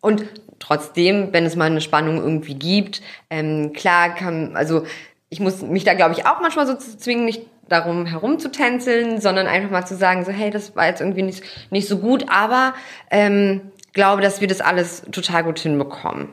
Und 0.00 0.26
trotzdem, 0.58 1.32
wenn 1.32 1.44
es 1.44 1.56
mal 1.56 1.66
eine 1.66 1.80
Spannung 1.80 2.18
irgendwie 2.18 2.54
gibt, 2.54 3.02
ähm, 3.30 3.72
klar 3.72 4.14
kann, 4.14 4.56
also 4.56 4.84
ich 5.28 5.40
muss 5.40 5.62
mich 5.62 5.84
da, 5.84 5.94
glaube 5.94 6.14
ich, 6.14 6.26
auch 6.26 6.40
manchmal 6.40 6.66
so 6.66 6.76
zwingen, 6.76 7.24
nicht 7.24 7.42
darum 7.68 8.06
herumzutänzeln, 8.06 9.20
sondern 9.20 9.46
einfach 9.46 9.70
mal 9.70 9.86
zu 9.86 9.96
sagen, 9.96 10.24
so, 10.24 10.32
hey, 10.32 10.50
das 10.50 10.74
war 10.74 10.86
jetzt 10.86 11.00
irgendwie 11.00 11.22
nicht, 11.22 11.42
nicht 11.70 11.86
so 11.86 11.98
gut, 11.98 12.26
aber 12.28 12.74
ähm, 13.10 13.72
glaube, 13.92 14.22
dass 14.22 14.40
wir 14.40 14.48
das 14.48 14.60
alles 14.60 15.02
total 15.12 15.44
gut 15.44 15.58
hinbekommen 15.58 16.30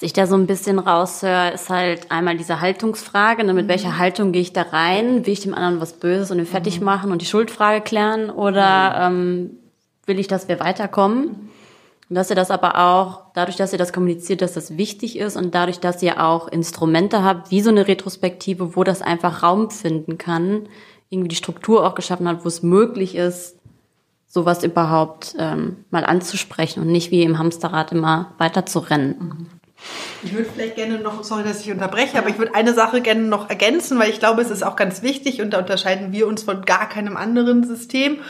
ich 0.00 0.12
da 0.12 0.26
so 0.26 0.36
ein 0.36 0.46
bisschen 0.46 0.78
raushöre, 0.78 1.52
ist 1.52 1.68
halt 1.68 2.10
einmal 2.10 2.36
diese 2.36 2.60
Haltungsfrage, 2.60 3.44
ne, 3.44 3.52
mit 3.52 3.66
mhm. 3.66 3.70
welcher 3.70 3.98
Haltung 3.98 4.32
gehe 4.32 4.40
ich 4.40 4.52
da 4.52 4.62
rein? 4.62 5.26
Will 5.26 5.32
ich 5.32 5.40
dem 5.40 5.54
anderen 5.54 5.80
was 5.80 5.92
Böses 5.92 6.30
und 6.30 6.38
ihn 6.38 6.46
fertig 6.46 6.80
mhm. 6.80 6.86
machen 6.86 7.12
und 7.12 7.20
die 7.20 7.26
Schuldfrage 7.26 7.82
klären 7.82 8.30
oder 8.30 9.10
mhm. 9.10 9.16
ähm, 9.16 9.50
will 10.06 10.18
ich, 10.18 10.28
dass 10.28 10.48
wir 10.48 10.60
weiterkommen? 10.60 11.50
Und 12.08 12.16
dass 12.16 12.30
ihr 12.30 12.36
das 12.36 12.50
aber 12.50 12.78
auch, 12.78 13.32
dadurch, 13.34 13.56
dass 13.56 13.72
ihr 13.72 13.78
das 13.78 13.92
kommuniziert, 13.92 14.42
dass 14.42 14.52
das 14.52 14.76
wichtig 14.76 15.18
ist 15.18 15.36
und 15.36 15.54
dadurch, 15.54 15.80
dass 15.80 16.02
ihr 16.02 16.22
auch 16.22 16.48
Instrumente 16.48 17.22
habt, 17.22 17.50
wie 17.50 17.62
so 17.62 17.70
eine 17.70 17.88
Retrospektive, 17.88 18.76
wo 18.76 18.84
das 18.84 19.00
einfach 19.02 19.42
Raum 19.42 19.70
finden 19.70 20.18
kann, 20.18 20.68
irgendwie 21.08 21.28
die 21.28 21.36
Struktur 21.36 21.86
auch 21.86 21.94
geschaffen 21.94 22.28
hat, 22.28 22.44
wo 22.44 22.48
es 22.48 22.62
möglich 22.62 23.14
ist, 23.14 23.56
sowas 24.26 24.64
überhaupt 24.64 25.34
ähm, 25.38 25.84
mal 25.90 26.04
anzusprechen 26.04 26.82
und 26.82 26.88
nicht 26.88 27.10
wie 27.10 27.22
im 27.22 27.38
Hamsterrad 27.38 27.92
immer 27.92 28.32
weiter 28.38 28.64
zu 28.64 28.78
rennen. 28.78 29.16
Mhm. 29.18 29.61
Ich 30.22 30.32
würde 30.32 30.48
vielleicht 30.54 30.76
gerne 30.76 30.98
noch, 30.98 31.24
sorry, 31.24 31.42
dass 31.42 31.60
ich 31.60 31.70
unterbreche, 31.72 32.16
aber 32.16 32.28
ich 32.28 32.38
würde 32.38 32.54
eine 32.54 32.74
Sache 32.74 33.00
gerne 33.00 33.22
noch 33.22 33.50
ergänzen, 33.50 33.98
weil 33.98 34.10
ich 34.10 34.20
glaube, 34.20 34.40
es 34.42 34.50
ist 34.50 34.62
auch 34.62 34.76
ganz 34.76 35.02
wichtig 35.02 35.42
und 35.42 35.50
da 35.50 35.58
unterscheiden 35.58 36.12
wir 36.12 36.28
uns 36.28 36.44
von 36.44 36.62
gar 36.62 36.88
keinem 36.88 37.16
anderen 37.16 37.64
System 37.64 38.20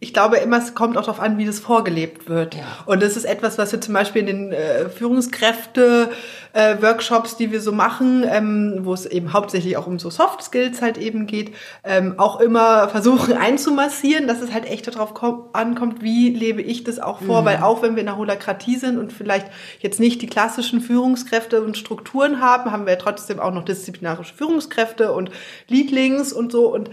ich 0.00 0.12
glaube 0.12 0.36
immer, 0.36 0.58
es 0.58 0.76
kommt 0.76 0.96
auch 0.96 1.02
darauf 1.02 1.18
an, 1.18 1.38
wie 1.38 1.44
das 1.44 1.58
vorgelebt 1.58 2.28
wird. 2.28 2.54
Ja. 2.54 2.62
Und 2.86 3.02
das 3.02 3.16
ist 3.16 3.24
etwas, 3.24 3.58
was 3.58 3.72
wir 3.72 3.80
zum 3.80 3.94
Beispiel 3.94 4.20
in 4.20 4.26
den 4.26 4.52
äh, 4.52 4.88
Führungskräfte-Workshops, 4.90 7.32
äh, 7.32 7.36
die 7.38 7.50
wir 7.50 7.60
so 7.60 7.72
machen, 7.72 8.24
ähm, 8.24 8.82
wo 8.82 8.94
es 8.94 9.06
eben 9.06 9.32
hauptsächlich 9.32 9.76
auch 9.76 9.88
um 9.88 9.98
so 9.98 10.08
Soft 10.08 10.44
Skills 10.44 10.82
halt 10.82 10.98
eben 10.98 11.26
geht, 11.26 11.52
ähm, 11.82 12.14
auch 12.16 12.38
immer 12.38 12.88
versuchen 12.88 13.36
einzumassieren, 13.36 14.28
dass 14.28 14.40
es 14.40 14.52
halt 14.52 14.66
echt 14.66 14.86
darauf 14.86 15.14
ankommt, 15.52 16.00
wie 16.00 16.28
lebe 16.28 16.62
ich 16.62 16.84
das 16.84 17.00
auch 17.00 17.20
vor, 17.20 17.40
mhm. 17.40 17.46
weil 17.46 17.56
auch 17.56 17.82
wenn 17.82 17.96
wir 17.96 18.00
in 18.00 18.06
der 18.06 18.18
Holakratie 18.18 18.76
sind 18.76 18.98
und 18.98 19.12
vielleicht 19.12 19.48
jetzt 19.80 19.98
nicht 19.98 20.22
die 20.22 20.28
klassischen 20.28 20.80
Führungskräfte 20.80 21.60
und 21.60 21.76
Strukturen 21.76 22.40
haben, 22.40 22.70
haben 22.70 22.86
wir 22.86 22.98
trotzdem 22.98 23.40
auch 23.40 23.52
noch 23.52 23.64
disziplinarische 23.64 24.32
Führungskräfte 24.32 25.12
und 25.12 25.32
Leadlings 25.66 26.32
und 26.32 26.52
so 26.52 26.72
und 26.72 26.88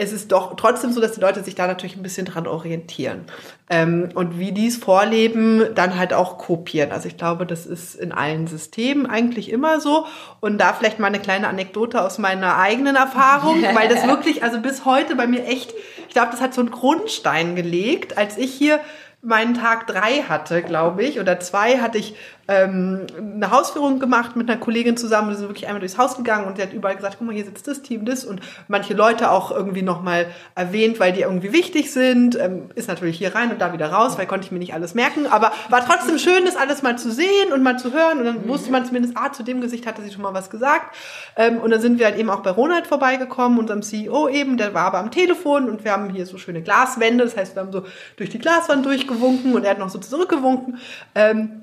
es 0.00 0.12
ist 0.12 0.30
doch 0.30 0.54
trotzdem 0.54 0.92
so, 0.92 1.00
dass 1.00 1.12
die 1.12 1.20
Leute 1.20 1.42
sich 1.42 1.56
da 1.56 1.66
natürlich 1.66 1.96
ein 1.96 2.04
bisschen 2.04 2.24
dran 2.24 2.46
orientieren. 2.46 3.24
Ähm, 3.68 4.10
und 4.14 4.38
wie 4.38 4.52
die 4.52 4.68
es 4.68 4.76
vorleben, 4.76 5.74
dann 5.74 5.98
halt 5.98 6.14
auch 6.14 6.38
kopieren. 6.38 6.92
Also 6.92 7.08
ich 7.08 7.16
glaube, 7.16 7.44
das 7.44 7.66
ist 7.66 7.96
in 7.96 8.12
allen 8.12 8.46
Systemen 8.46 9.06
eigentlich 9.06 9.50
immer 9.50 9.80
so. 9.80 10.06
Und 10.38 10.58
da 10.58 10.72
vielleicht 10.72 11.00
mal 11.00 11.08
eine 11.08 11.18
kleine 11.18 11.48
Anekdote 11.48 12.00
aus 12.00 12.18
meiner 12.18 12.58
eigenen 12.58 12.94
Erfahrung, 12.94 13.60
weil 13.74 13.88
das 13.88 14.06
wirklich, 14.06 14.44
also 14.44 14.60
bis 14.60 14.84
heute 14.84 15.16
bei 15.16 15.26
mir 15.26 15.44
echt, 15.44 15.74
ich 16.06 16.14
glaube, 16.14 16.30
das 16.30 16.40
hat 16.40 16.54
so 16.54 16.60
einen 16.60 16.70
Grundstein 16.70 17.56
gelegt, 17.56 18.16
als 18.16 18.38
ich 18.38 18.54
hier 18.54 18.78
meinen 19.20 19.54
Tag 19.54 19.88
drei 19.88 20.22
hatte, 20.28 20.62
glaube 20.62 21.02
ich, 21.02 21.18
oder 21.18 21.40
zwei, 21.40 21.78
hatte 21.78 21.98
ich 21.98 22.14
ähm, 22.48 23.06
eine 23.18 23.50
Hausführung 23.50 23.98
gemacht 23.98 24.34
mit 24.34 24.50
einer 24.50 24.58
Kollegin 24.58 24.96
zusammen. 24.96 25.28
Wir 25.28 25.36
sind 25.36 25.48
wirklich 25.48 25.66
einmal 25.66 25.80
durchs 25.80 25.98
Haus 25.98 26.16
gegangen 26.16 26.46
und 26.46 26.56
sie 26.56 26.62
hat 26.62 26.72
überall 26.72 26.96
gesagt, 26.96 27.16
guck 27.18 27.26
mal, 27.26 27.34
hier 27.34 27.44
sitzt 27.44 27.68
das 27.68 27.82
Team, 27.82 28.06
das 28.06 28.24
und 28.24 28.40
manche 28.68 28.94
Leute 28.94 29.30
auch 29.30 29.50
irgendwie 29.50 29.82
nochmal 29.82 30.26
erwähnt, 30.54 30.98
weil 30.98 31.12
die 31.12 31.20
irgendwie 31.20 31.52
wichtig 31.52 31.92
sind. 31.92 32.36
Ähm, 32.36 32.70
ist 32.74 32.88
natürlich 32.88 33.18
hier 33.18 33.34
rein 33.34 33.50
und 33.50 33.60
da 33.60 33.74
wieder 33.74 33.92
raus, 33.92 34.16
weil 34.16 34.26
konnte 34.26 34.46
ich 34.46 34.52
mir 34.52 34.58
nicht 34.58 34.72
alles 34.72 34.94
merken. 34.94 35.26
Aber 35.26 35.52
war 35.68 35.84
trotzdem 35.84 36.18
schön, 36.18 36.46
das 36.46 36.56
alles 36.56 36.82
mal 36.82 36.96
zu 36.96 37.12
sehen 37.12 37.52
und 37.52 37.62
mal 37.62 37.78
zu 37.78 37.92
hören. 37.92 38.18
Und 38.18 38.24
dann 38.24 38.44
mhm. 38.44 38.48
wusste 38.48 38.72
man 38.72 38.86
zumindest, 38.86 39.14
ah, 39.16 39.30
zu 39.30 39.42
dem 39.42 39.60
Gesicht 39.60 39.86
hatte 39.86 40.00
sie 40.02 40.10
schon 40.10 40.22
mal 40.22 40.32
was 40.32 40.48
gesagt. 40.48 40.96
Ähm, 41.36 41.58
und 41.58 41.70
dann 41.70 41.82
sind 41.82 41.98
wir 41.98 42.06
halt 42.06 42.16
eben 42.16 42.30
auch 42.30 42.40
bei 42.40 42.50
Ronald 42.50 42.86
vorbeigekommen, 42.86 43.58
unserem 43.58 43.82
CEO 43.82 44.28
eben, 44.28 44.56
der 44.56 44.72
war 44.72 44.86
aber 44.86 44.98
am 44.98 45.10
Telefon 45.10 45.68
und 45.68 45.84
wir 45.84 45.92
haben 45.92 46.08
hier 46.08 46.24
so 46.24 46.38
schöne 46.38 46.62
Glaswände. 46.62 47.24
Das 47.24 47.36
heißt, 47.36 47.56
wir 47.56 47.62
haben 47.62 47.72
so 47.72 47.82
durch 48.16 48.30
die 48.30 48.38
Glaswand 48.38 48.86
durchgewunken 48.86 49.54
und 49.54 49.64
er 49.64 49.72
hat 49.72 49.78
noch 49.78 49.90
so 49.90 49.98
zurückgewunken. 49.98 50.78
Ähm, 51.14 51.62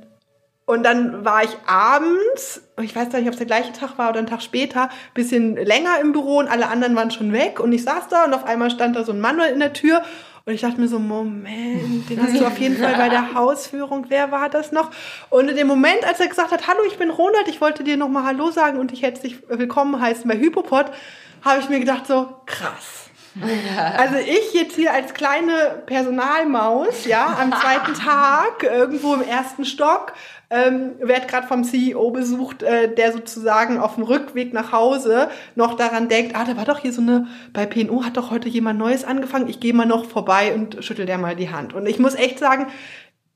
und 0.66 0.84
dann 0.84 1.24
war 1.24 1.44
ich 1.44 1.56
abends, 1.68 2.62
ich 2.82 2.96
weiß 2.96 3.10
gar 3.10 3.20
nicht, 3.20 3.28
ob 3.28 3.34
es 3.34 3.38
der 3.38 3.48
gleiche 3.48 3.72
Tag 3.72 3.98
war 3.98 4.10
oder 4.10 4.20
ein 4.20 4.28
Tag 4.28 4.42
später, 4.42 4.90
bisschen 5.14 5.56
länger 5.56 6.00
im 6.02 6.12
Büro 6.12 6.40
und 6.40 6.48
alle 6.48 6.68
anderen 6.68 6.96
waren 6.96 7.12
schon 7.12 7.32
weg 7.34 7.60
und 7.60 7.72
ich 7.72 7.84
saß 7.84 8.08
da 8.10 8.26
und 8.26 8.34
auf 8.34 8.46
einmal 8.46 8.72
stand 8.72 8.96
da 8.96 9.04
so 9.04 9.12
ein 9.12 9.20
Mann 9.20 9.40
in 9.40 9.60
der 9.60 9.74
Tür 9.74 10.02
und 10.48 10.54
ich 10.54 10.62
dachte 10.62 10.80
mir 10.80 10.88
so, 10.88 11.00
Moment, 11.00 12.08
den 12.08 12.22
hast 12.22 12.40
du 12.40 12.46
auf 12.46 12.60
jeden 12.60 12.78
Fall 12.78 12.96
bei 12.96 13.10
der 13.10 13.34
Hausführung. 13.34 14.06
Wer 14.10 14.32
war 14.32 14.48
das 14.48 14.72
noch? 14.72 14.92
Und 15.32 15.50
in 15.50 15.56
dem 15.56 15.66
Moment, 15.66 16.06
als 16.08 16.20
er 16.20 16.28
gesagt 16.28 16.52
hat, 16.52 16.68
hallo, 16.68 16.82
ich 16.88 17.00
bin 17.00 17.10
Ronald, 17.10 17.48
ich 17.48 17.62
wollte 17.62 17.84
dir 17.84 17.98
nochmal 17.98 18.26
Hallo 18.26 18.52
sagen 18.52 18.78
und 18.78 18.94
ich 18.94 19.02
hätte 19.02 19.22
dich 19.22 19.38
willkommen 19.50 20.00
heißen 20.00 20.28
bei 20.30 20.38
Hypopod, 20.38 20.86
habe 21.44 21.60
ich 21.60 21.70
mir 21.70 21.80
gedacht 21.80 22.06
so, 22.06 22.28
krass. 22.46 23.06
Also 23.98 24.16
ich 24.18 24.54
jetzt 24.54 24.76
hier 24.76 24.94
als 24.94 25.14
kleine 25.14 25.84
Personalmaus, 25.86 27.06
ja, 27.06 27.38
am 27.40 27.52
zweiten 27.52 27.94
Tag 28.06 28.64
irgendwo 28.64 29.16
im 29.16 29.24
ersten 29.24 29.66
Stock 29.66 30.14
ähm, 30.56 30.96
werde 31.00 31.28
gerade 31.28 31.48
vom 31.48 31.64
CEO 31.64 32.12
besucht, 32.12 32.64
äh, 32.64 32.94
der 32.94 33.12
sozusagen 33.12 33.78
auf 33.78 33.96
dem 33.96 34.04
Rückweg 34.04 34.54
nach 34.54 34.72
Hause 34.72 35.30
noch 35.56 35.76
daran 35.76 36.08
denkt, 36.08 36.36
ah, 36.36 36.46
da 36.46 36.56
war 36.56 36.66
doch 36.66 36.80
hier 36.80 36.94
so 36.94 37.02
eine, 37.02 37.28
bei 37.52 37.66
PNO 37.66 38.06
hat 38.06 38.16
doch 38.16 38.32
heute 38.32 38.48
jemand 38.48 38.80
Neues 38.80 39.04
angefangen, 39.04 39.50
ich 39.50 39.60
gehe 39.60 39.74
mal 39.74 39.86
noch 39.86 40.06
vorbei 40.06 40.54
und 40.56 40.84
schüttel 40.84 41.06
der 41.06 41.18
mal 41.18 41.36
die 41.36 41.50
Hand. 41.50 41.74
Und 41.74 41.88
ich 41.88 42.00
muss 42.00 42.16
echt 42.16 42.40
sagen, 42.40 42.68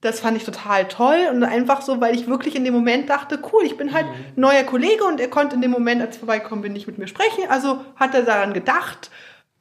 das 0.01 0.22
fand 0.22 0.38
ich 0.38 0.45
total 0.45 0.88
toll 0.88 1.28
und 1.30 1.43
einfach 1.43 1.82
so, 1.82 1.99
weil 1.99 2.15
ich 2.15 2.28
wirklich 2.28 2.55
in 2.55 2.63
dem 2.63 2.74
Moment 2.74 3.09
dachte, 3.09 3.38
cool, 3.51 3.63
ich 3.65 3.76
bin 3.76 3.93
halt 3.93 4.05
mhm. 4.05 4.41
neuer 4.41 4.63
Kollege 4.63 5.03
und 5.03 5.20
er 5.20 5.30
konnte 5.30 5.55
in 5.55 5.61
dem 5.61 5.72
Moment, 5.72 6.01
als 6.01 6.15
ich 6.15 6.20
vorbeikommen 6.20 6.61
bin, 6.61 6.72
nicht 6.72 6.88
mit 6.88 6.97
mir 6.97 7.07
sprechen. 7.07 7.43
Also 7.49 7.82
hat 7.97 8.15
er 8.15 8.22
daran 8.22 8.53
gedacht, 8.53 9.11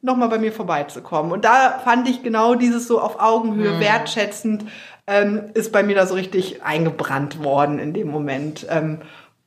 nochmal 0.00 0.28
bei 0.28 0.38
mir 0.38 0.52
vorbeizukommen. 0.52 1.32
Und 1.32 1.44
da 1.44 1.80
fand 1.82 2.08
ich 2.08 2.22
genau 2.22 2.54
dieses 2.54 2.86
so 2.86 3.00
auf 3.00 3.18
Augenhöhe 3.18 3.72
mhm. 3.72 3.80
wertschätzend 3.80 4.64
ähm, 5.08 5.50
ist 5.54 5.72
bei 5.72 5.82
mir 5.82 5.96
da 5.96 6.06
so 6.06 6.14
richtig 6.14 6.62
eingebrannt 6.62 7.42
worden 7.42 7.78
in 7.78 7.94
dem 7.94 8.08
Moment. 8.08 8.66
Ähm, 8.70 8.98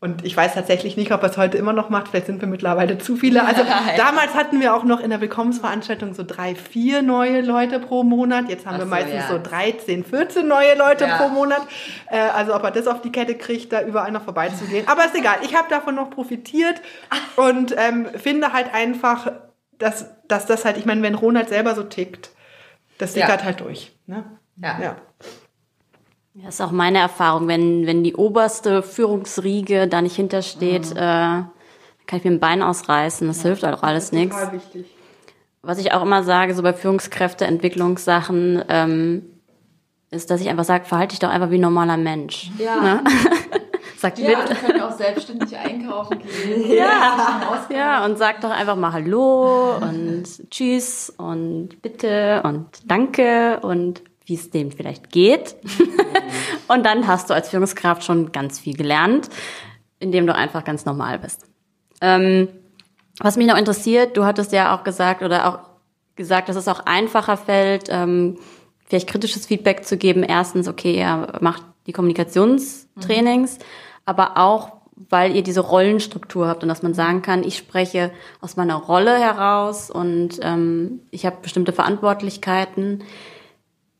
und 0.04 0.26
ich 0.26 0.36
weiß 0.36 0.56
tatsächlich 0.56 0.98
nicht, 0.98 1.12
ob 1.12 1.22
er 1.22 1.30
es 1.30 1.38
heute 1.38 1.60
immer 1.60 1.74
noch 1.74 1.90
macht. 1.90 2.08
Vielleicht 2.08 2.26
sind 2.26 2.42
wir 2.42 2.48
mittlerweile 2.48 2.98
zu 2.98 3.16
viele. 3.16 3.46
Also 3.46 3.62
damals 3.98 4.34
hatten 4.34 4.60
wir 4.60 4.74
auch 4.74 4.84
noch 4.84 5.00
in 5.00 5.12
der 5.12 5.22
Willkommensveranstaltung 5.22 6.16
so 6.16 6.24
drei, 6.26 6.56
vier 6.56 7.04
neue 7.04 7.42
Leute 7.42 7.80
pro 7.80 8.02
Monat. 8.02 8.50
Jetzt 8.50 8.66
haben 8.66 8.78
Ach 8.78 8.80
wir 8.80 8.86
meistens 8.88 9.14
ja. 9.14 9.28
so 9.28 9.38
13, 9.38 10.04
14 10.04 10.48
neue 10.48 10.76
Leute 10.76 11.06
ja. 11.06 11.18
pro 11.18 11.30
Monat. 11.30 11.62
Äh, 12.10 12.18
also 12.18 12.56
ob 12.56 12.64
er 12.64 12.72
das 12.72 12.88
auf 12.88 13.02
die 13.02 13.12
Kette 13.12 13.36
kriegt, 13.36 13.72
da 13.72 13.84
überall 13.84 14.12
noch 14.12 14.24
vorbeizugehen. 14.24 14.88
Aber 14.88 15.06
ist 15.06 15.16
egal. 15.16 15.38
Ich 15.44 15.56
habe 15.56 15.70
davon 15.70 15.94
noch 15.94 16.10
profitiert 16.10 16.82
und 17.36 17.76
ähm, 17.78 18.08
finde 18.16 18.54
halt 18.54 18.74
einfach, 18.74 19.32
dass, 19.78 20.10
dass 20.28 20.48
das 20.48 20.66
halt, 20.66 20.78
ich 20.78 20.86
meine, 20.88 21.04
wenn 21.04 21.14
Ronald 21.14 21.50
selber 21.50 21.76
so 21.76 21.84
tickt, 21.84 22.32
das 22.98 23.14
sickert 23.14 23.42
ja. 23.42 23.46
halt 23.46 23.60
durch. 23.60 23.96
Ne? 24.08 24.24
ja. 24.56 24.80
ja. 24.82 24.96
Das 26.34 26.56
ist 26.56 26.62
auch 26.62 26.72
meine 26.72 27.00
Erfahrung. 27.00 27.48
Wenn, 27.48 27.86
wenn 27.86 28.04
die 28.04 28.16
oberste 28.16 28.84
Führungsriege 28.84 29.88
da 29.88 30.02
nicht 30.02 30.16
hintersteht, 30.16 30.92
mhm. 30.92 30.98
äh, 30.98 31.44
kann 32.08 32.20
ich 32.20 32.24
mir 32.24 32.32
ein 32.32 32.40
Bein 32.40 32.62
ausreißen. 32.64 33.28
Das 33.28 33.38
ja, 33.38 33.50
hilft 33.50 33.64
halt 33.64 33.76
auch 33.76 33.84
alles 33.84 34.12
nichts. 34.12 34.36
Was 35.62 35.78
ich 35.78 35.94
auch 35.94 36.02
immer 36.02 36.24
sage, 36.24 36.56
so 36.56 36.64
bei 36.64 36.74
Führungskräfteentwicklungssachen, 36.74 38.64
ähm, 38.70 39.26
ist, 40.10 40.30
dass 40.30 40.42
ich 40.42 40.50
einfach 40.50 40.66
sage, 40.66 40.86
verhalte 40.86 41.14
dich 41.14 41.20
doch 41.20 41.30
einfach 41.30 41.52
wie 41.52 41.58
ein 41.58 41.62
normaler 41.62 41.98
Mensch. 41.98 42.52
Ja. 42.58 42.82
Ne? 42.82 43.04
Sagt 43.98 44.18
ja, 44.18 44.30
wir 44.30 44.56
können 44.56 44.82
auch 44.82 44.92
selbstständig 44.92 45.56
einkaufen 45.56 46.20
gehen. 46.20 46.72
Ja. 46.76 47.68
ja, 47.70 48.06
und 48.06 48.18
sag 48.18 48.42
doch 48.42 48.50
einfach 48.50 48.76
mal 48.76 48.92
Hallo 48.94 49.78
und 49.78 50.24
Tschüss 50.50 51.14
und 51.18 51.82
Bitte 51.82 52.42
und 52.44 52.66
Danke 52.86 53.60
und 53.62 54.02
wie 54.32 54.36
es 54.36 54.50
dem 54.50 54.72
vielleicht 54.72 55.10
geht. 55.10 55.58
und 56.70 56.86
dann 56.86 57.06
hast 57.06 57.30
du 57.30 57.34
als 57.34 57.50
Führungskraft 57.50 58.06
schon 58.06 58.32
ganz 58.32 58.60
viel 58.62 58.78
gelernt, 58.78 59.30
indem 60.00 60.26
du 60.26 60.34
einfach 60.34 60.64
ganz 60.64 60.86
normal 60.86 61.20
bist. 61.20 61.46
Ähm, 62.00 62.48
was 63.20 63.36
mich 63.36 63.46
noch 63.46 63.58
interessiert, 63.58 64.16
du 64.16 64.24
hattest 64.24 64.54
ja 64.54 64.74
auch 64.74 64.86
gesagt 64.86 65.22
oder 65.22 65.50
auch 65.50 65.60
gesagt, 66.16 66.48
dass 66.48 66.56
es 66.56 66.70
auch 66.70 66.80
einfacher 66.86 67.36
fällt, 67.36 67.90
ähm, 67.90 68.38
vielleicht 68.86 69.10
kritisches 69.10 69.48
Feedback 69.48 69.84
zu 69.84 69.98
geben. 69.98 70.24
Erstens, 70.24 70.70
okay, 70.70 70.98
ihr 70.98 71.28
macht 71.42 71.64
die 71.88 71.92
Kommunikationstrainings, 71.92 73.58
mhm. 73.58 73.64
aber 74.06 74.38
auch, 74.38 74.72
weil 75.10 75.36
ihr 75.36 75.44
diese 75.44 75.60
Rollenstruktur 75.60 76.48
habt 76.48 76.64
und 76.64 76.70
dass 76.70 76.84
man 76.84 76.94
sagen 76.94 77.22
kann, 77.22 77.44
ich 77.44 77.58
spreche 77.58 78.12
aus 78.40 78.56
meiner 78.56 78.76
Rolle 78.76 79.20
heraus 79.20 79.92
und 79.92 80.40
ähm, 80.42 81.02
ich 81.12 81.26
habe 81.26 81.38
bestimmte 81.42 81.74
Verantwortlichkeiten. 81.74 83.04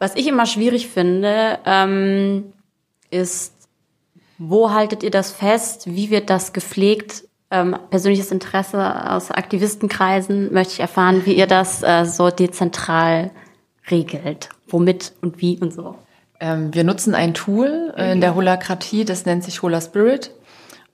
Was 0.02 0.16
ich 0.16 0.26
immer 0.26 0.48
schwierig 0.48 0.88
finde, 0.88 1.60
ähm, 1.64 2.54
ist, 3.12 3.54
wo 4.40 4.72
haltet 4.72 5.04
ihr 5.04 5.12
das 5.12 5.32
fest? 5.32 5.84
Wie 5.86 6.10
wird 6.10 6.32
das 6.32 6.54
gepflegt? 6.54 7.26
Ähm, 7.52 7.78
persönliches 7.92 8.32
Interesse 8.32 9.12
aus 9.12 9.30
Aktivistenkreisen 9.30 10.52
möchte 10.52 10.74
ich 10.74 10.80
erfahren, 10.80 11.28
wie 11.28 11.34
ihr 11.34 11.46
das 11.46 11.84
äh, 11.84 12.06
so 12.06 12.32
dezentral 12.32 13.30
regelt. 13.92 14.50
Womit 14.68 15.14
und 15.22 15.40
wie 15.40 15.60
und 15.60 15.72
so. 15.72 15.94
Ähm, 16.40 16.74
wir 16.74 16.84
nutzen 16.84 17.14
ein 17.14 17.36
Tool 17.36 17.94
in 17.96 18.22
der 18.22 18.34
Holakratie, 18.34 19.06
das 19.06 19.28
nennt 19.28 19.44
sich 19.44 19.62
Hola 19.62 19.82
Spirit. 19.82 20.32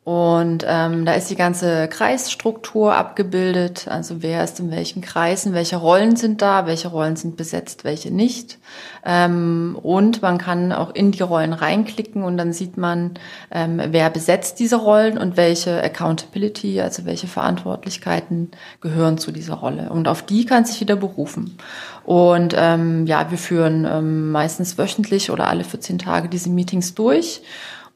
Und 0.08 0.64
ähm, 0.66 1.03
da 1.03 1.16
ist 1.16 1.30
die 1.30 1.36
ganze 1.36 1.89
Kreisstruktur 1.89 2.95
abgebildet, 2.95 3.89
also 3.89 4.24
wer 4.24 4.41
ist 4.41 4.58
in 4.58 4.72
welchen 4.72 5.01
Kreisen, 5.01 5.51
welche 5.51 5.76
Rollen 5.76 6.16
sind 6.16 6.41
da, 6.41 6.66
welche 6.66 6.88
Rollen 6.88 7.18
sind 7.18 7.36
besetzt, 7.36 7.84
welche 7.84 8.10
nicht. 8.10 8.58
Ähm, 9.05 9.78
und 9.84 10.22
man 10.22 10.38
kann 10.38 10.72
auch 10.72 10.95
in 10.95 11.12
die 11.12 11.24
Rollen 11.24 11.51
reinklicken 11.51 12.24
und 12.24 12.38
dann 12.38 12.53
sieht 12.53 12.78
man, 12.78 13.16
ähm, 13.51 13.82
wer 13.89 14.10
besetzt 14.10 14.62
diese 14.62 14.78
Rollen 14.78 15.18
und 15.18 15.36
welche 15.36 15.84
Accountability, 15.84 16.80
also 16.80 17.03
welche 17.03 17.28
Verantwortlichkeiten 17.28 18.51
gehören 18.80 19.18
zu 19.18 19.34
dieser 19.34 19.55
Rolle. 19.55 19.89
Und 19.89 20.08
auf 20.08 20.22
die 20.22 20.45
kann 20.45 20.64
sich 20.64 20.80
wieder 20.80 20.95
berufen. 20.95 21.58
Und 22.05 22.55
ähm, 22.58 23.08
ja, 23.08 23.30
wir 23.30 23.38
führen 23.38 23.84
ähm, 23.84 24.32
meistens 24.32 24.78
wöchentlich 24.78 25.32
oder 25.32 25.49
alle 25.49 25.66
14 25.66 25.99
Tage 25.99 26.30
diese 26.30 26.49
Meetings 26.49 26.95
durch. 26.95 27.41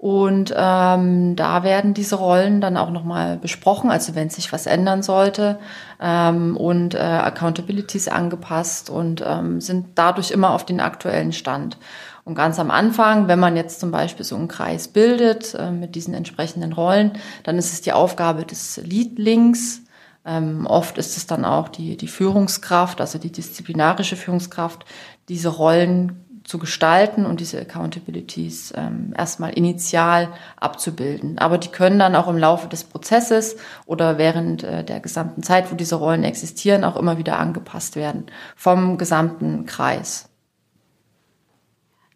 Und 0.01 0.51
ähm, 0.57 1.35
da 1.35 1.61
werden 1.61 1.93
diese 1.93 2.15
Rollen 2.15 2.59
dann 2.59 2.75
auch 2.75 2.89
nochmal 2.89 3.37
besprochen, 3.37 3.91
also 3.91 4.15
wenn 4.15 4.31
sich 4.31 4.51
was 4.51 4.65
ändern 4.65 5.03
sollte 5.03 5.59
ähm, 6.01 6.57
und 6.57 6.95
äh, 6.95 6.97
Accountabilities 6.97 8.07
angepasst 8.07 8.89
und 8.89 9.23
ähm, 9.23 9.61
sind 9.61 9.89
dadurch 9.93 10.31
immer 10.31 10.55
auf 10.55 10.65
den 10.65 10.79
aktuellen 10.79 11.33
Stand. 11.33 11.77
Und 12.23 12.33
ganz 12.33 12.57
am 12.57 12.71
Anfang, 12.71 13.27
wenn 13.27 13.37
man 13.37 13.55
jetzt 13.55 13.79
zum 13.79 13.91
Beispiel 13.91 14.25
so 14.25 14.35
einen 14.35 14.47
Kreis 14.47 14.87
bildet 14.87 15.53
äh, 15.53 15.69
mit 15.69 15.93
diesen 15.93 16.15
entsprechenden 16.15 16.73
Rollen, 16.73 17.11
dann 17.43 17.59
ist 17.59 17.71
es 17.71 17.81
die 17.81 17.93
Aufgabe 17.93 18.43
des 18.43 18.77
Leadlings. 18.83 19.83
Ähm, 20.25 20.65
oft 20.65 20.97
ist 20.97 21.15
es 21.15 21.27
dann 21.27 21.45
auch 21.45 21.69
die, 21.69 21.95
die 21.95 22.07
Führungskraft, 22.07 23.01
also 23.01 23.19
die 23.19 23.31
disziplinarische 23.31 24.15
Führungskraft, 24.15 24.83
diese 25.29 25.49
Rollen 25.49 26.25
zu 26.51 26.59
gestalten 26.59 27.25
und 27.25 27.39
diese 27.39 27.61
Accountabilities 27.61 28.73
ähm, 28.75 29.13
erstmal 29.17 29.53
initial 29.53 30.27
abzubilden. 30.57 31.37
Aber 31.37 31.57
die 31.57 31.69
können 31.69 31.97
dann 31.97 32.13
auch 32.13 32.27
im 32.27 32.37
Laufe 32.37 32.67
des 32.67 32.83
Prozesses 32.83 33.55
oder 33.85 34.17
während 34.17 34.61
äh, 34.61 34.83
der 34.83 34.99
gesamten 34.99 35.43
Zeit, 35.43 35.71
wo 35.71 35.77
diese 35.77 35.95
Rollen 35.95 36.25
existieren, 36.25 36.83
auch 36.83 36.97
immer 36.97 37.17
wieder 37.17 37.39
angepasst 37.39 37.95
werden 37.95 38.25
vom 38.57 38.97
gesamten 38.97 39.65
Kreis. 39.65 40.27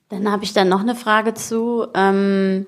Dann 0.10 0.30
habe 0.30 0.44
ich 0.44 0.52
dann 0.52 0.68
noch 0.68 0.82
eine 0.82 0.96
Frage 0.96 1.34
zu. 1.34 1.88
Ähm, 1.94 2.68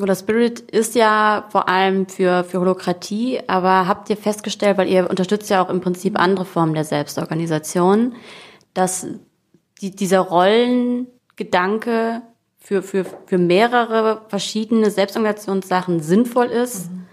oder 0.00 0.14
Spirit 0.14 0.60
ist 0.60 0.94
ja 0.94 1.44
vor 1.50 1.68
allem 1.68 2.08
für, 2.08 2.42
für 2.44 2.60
Holokratie, 2.60 3.40
aber 3.48 3.86
habt 3.86 4.08
ihr 4.08 4.16
festgestellt, 4.16 4.78
weil 4.78 4.88
ihr 4.88 5.10
unterstützt 5.10 5.50
ja 5.50 5.62
auch 5.62 5.68
im 5.68 5.82
Prinzip 5.82 6.18
andere 6.18 6.46
Formen 6.46 6.72
der 6.72 6.84
Selbstorganisation, 6.84 8.14
dass 8.72 9.06
die, 9.80 9.94
dieser 9.94 10.20
Rollengedanke 10.20 12.22
für, 12.58 12.82
für, 12.82 13.04
für 13.04 13.38
mehrere 13.38 14.22
verschiedene 14.28 14.90
Selbstorganisationssachen 14.90 16.00
sinnvoll 16.00 16.46
ist? 16.46 16.90
Mhm. 16.90 17.06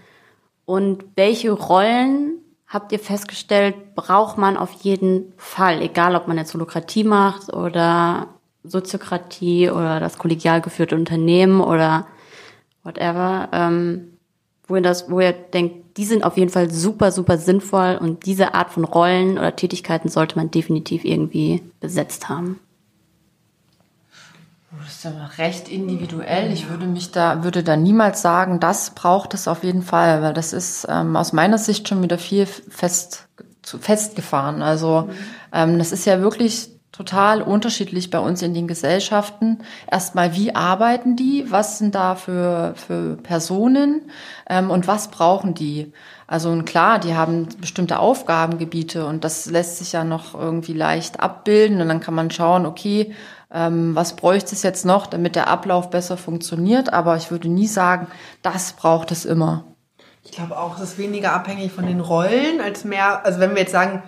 Und 0.66 1.04
welche 1.14 1.52
Rollen 1.52 2.38
habt 2.66 2.90
ihr 2.92 2.98
festgestellt, 2.98 3.94
braucht 3.94 4.38
man 4.38 4.56
auf 4.56 4.72
jeden 4.72 5.32
Fall, 5.36 5.82
egal 5.82 6.16
ob 6.16 6.26
man 6.26 6.38
jetzt 6.38 6.54
Holokratie 6.54 7.04
macht 7.04 7.52
oder 7.52 8.28
Soziokratie 8.64 9.70
oder 9.70 10.00
das 10.00 10.18
kollegial 10.18 10.60
geführte 10.60 10.96
Unternehmen 10.96 11.60
oder 11.60 12.06
whatever, 12.82 13.48
ähm, 13.52 14.18
wo 14.66 14.76
ihr 14.76 14.82
das, 14.82 15.10
wo 15.10 15.20
ihr 15.20 15.32
denkt, 15.32 15.83
die 15.96 16.04
sind 16.04 16.24
auf 16.24 16.36
jeden 16.36 16.50
Fall 16.50 16.70
super, 16.70 17.12
super 17.12 17.38
sinnvoll 17.38 17.98
und 18.00 18.26
diese 18.26 18.54
Art 18.54 18.70
von 18.70 18.84
Rollen 18.84 19.38
oder 19.38 19.54
Tätigkeiten 19.54 20.08
sollte 20.08 20.36
man 20.36 20.50
definitiv 20.50 21.04
irgendwie 21.04 21.62
besetzt 21.80 22.28
haben? 22.28 22.58
Das 24.82 24.96
ist 24.96 25.04
ja 25.04 25.30
recht 25.38 25.68
individuell. 25.68 26.52
Ich 26.52 26.68
würde 26.68 26.86
mich 26.86 27.12
da, 27.12 27.44
würde 27.44 27.62
da 27.62 27.76
niemals 27.76 28.22
sagen, 28.22 28.60
das 28.60 28.90
braucht 28.90 29.32
es 29.32 29.48
auf 29.48 29.62
jeden 29.62 29.82
Fall, 29.82 30.20
weil 30.20 30.34
das 30.34 30.52
ist 30.52 30.86
ähm, 30.88 31.16
aus 31.16 31.32
meiner 31.32 31.58
Sicht 31.58 31.88
schon 31.88 32.02
wieder 32.02 32.18
viel 32.18 32.46
fest, 32.46 33.28
festgefahren. 33.62 34.62
Also 34.62 35.02
mhm. 35.02 35.12
ähm, 35.52 35.78
das 35.78 35.92
ist 35.92 36.04
ja 36.04 36.20
wirklich 36.20 36.73
total 36.94 37.42
unterschiedlich 37.42 38.10
bei 38.10 38.20
uns 38.20 38.40
in 38.40 38.54
den 38.54 38.68
Gesellschaften. 38.68 39.58
Erstmal, 39.90 40.36
wie 40.36 40.54
arbeiten 40.54 41.16
die? 41.16 41.50
Was 41.50 41.78
sind 41.78 41.96
da 41.96 42.14
für, 42.14 42.74
für 42.76 43.16
Personen? 43.16 44.02
Ähm, 44.48 44.70
und 44.70 44.86
was 44.86 45.08
brauchen 45.08 45.54
die? 45.54 45.92
Also 46.28 46.56
klar, 46.62 47.00
die 47.00 47.14
haben 47.14 47.48
bestimmte 47.60 47.98
Aufgabengebiete 47.98 49.06
und 49.06 49.24
das 49.24 49.46
lässt 49.46 49.78
sich 49.78 49.92
ja 49.92 50.04
noch 50.04 50.34
irgendwie 50.34 50.72
leicht 50.72 51.18
abbilden 51.18 51.80
und 51.80 51.88
dann 51.88 52.00
kann 52.00 52.14
man 52.14 52.30
schauen, 52.30 52.64
okay, 52.64 53.12
ähm, 53.52 53.96
was 53.96 54.14
bräuchte 54.14 54.54
es 54.54 54.62
jetzt 54.62 54.86
noch, 54.86 55.08
damit 55.08 55.34
der 55.34 55.48
Ablauf 55.48 55.90
besser 55.90 56.16
funktioniert. 56.16 56.92
Aber 56.92 57.16
ich 57.16 57.32
würde 57.32 57.48
nie 57.48 57.66
sagen, 57.66 58.06
das 58.42 58.72
braucht 58.72 59.10
es 59.10 59.24
immer. 59.24 59.64
Ich 60.22 60.30
glaube 60.30 60.56
auch, 60.56 60.76
es 60.76 60.90
ist 60.90 60.98
weniger 60.98 61.32
abhängig 61.32 61.72
von 61.72 61.86
den 61.86 62.00
Rollen 62.00 62.60
als 62.62 62.84
mehr, 62.84 63.26
also 63.26 63.40
wenn 63.40 63.50
wir 63.50 63.62
jetzt 63.62 63.72
sagen, 63.72 64.04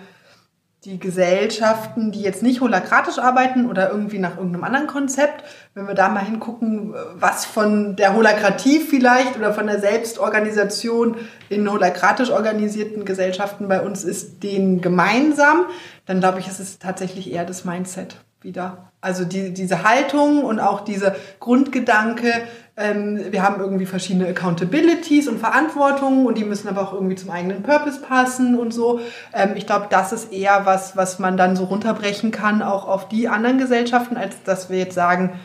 die 0.85 0.99
Gesellschaften, 0.99 2.11
die 2.11 2.21
jetzt 2.21 2.43
nicht 2.43 2.61
holakratisch 2.61 3.17
arbeiten 3.17 3.67
oder 3.67 3.89
irgendwie 3.89 4.19
nach 4.19 4.37
irgendeinem 4.37 4.63
anderen 4.63 4.87
Konzept, 4.87 5.43
wenn 5.73 5.87
wir 5.87 5.95
da 5.95 6.07
mal 6.07 6.23
hingucken, 6.23 6.93
was 7.15 7.45
von 7.45 7.95
der 7.95 8.15
Holakratie 8.15 8.79
vielleicht 8.79 9.37
oder 9.37 9.53
von 9.53 9.65
der 9.65 9.79
Selbstorganisation 9.79 11.17
in 11.49 11.69
holakratisch 11.69 12.29
organisierten 12.29 13.05
Gesellschaften 13.05 13.67
bei 13.67 13.81
uns 13.81 14.03
ist, 14.03 14.43
denen 14.43 14.79
gemeinsam, 14.79 15.65
dann 16.05 16.19
glaube 16.19 16.39
ich, 16.39 16.47
ist 16.47 16.59
es 16.59 16.77
tatsächlich 16.77 17.31
eher 17.33 17.45
das 17.45 17.65
Mindset 17.65 18.17
wieder. 18.41 18.91
Also 19.01 19.25
die, 19.25 19.53
diese 19.53 19.83
Haltung 19.83 20.43
und 20.43 20.59
auch 20.59 20.81
diese 20.81 21.15
Grundgedanke, 21.39 22.31
ähm, 22.77 23.19
wir 23.31 23.41
haben 23.41 23.59
irgendwie 23.59 23.87
verschiedene 23.87 24.27
Accountabilities 24.27 25.27
und 25.27 25.39
Verantwortungen 25.39 26.27
und 26.27 26.37
die 26.37 26.45
müssen 26.45 26.67
aber 26.67 26.81
auch 26.81 26.93
irgendwie 26.93 27.15
zum 27.15 27.31
eigenen 27.31 27.63
Purpose 27.63 27.99
passen 27.99 28.57
und 28.57 28.71
so. 28.71 28.99
Ähm, 29.33 29.53
ich 29.55 29.65
glaube, 29.65 29.87
das 29.89 30.13
ist 30.13 30.31
eher 30.31 30.65
was, 30.65 30.95
was 30.95 31.17
man 31.17 31.37
dann 31.37 31.55
so 31.55 31.63
runterbrechen 31.65 32.29
kann, 32.29 32.61
auch 32.61 32.87
auf 32.87 33.09
die 33.09 33.27
anderen 33.27 33.57
Gesellschaften, 33.57 34.15
als 34.15 34.35
dass 34.43 34.69
wir 34.69 34.77
jetzt 34.77 34.93
sagen, 34.93 35.39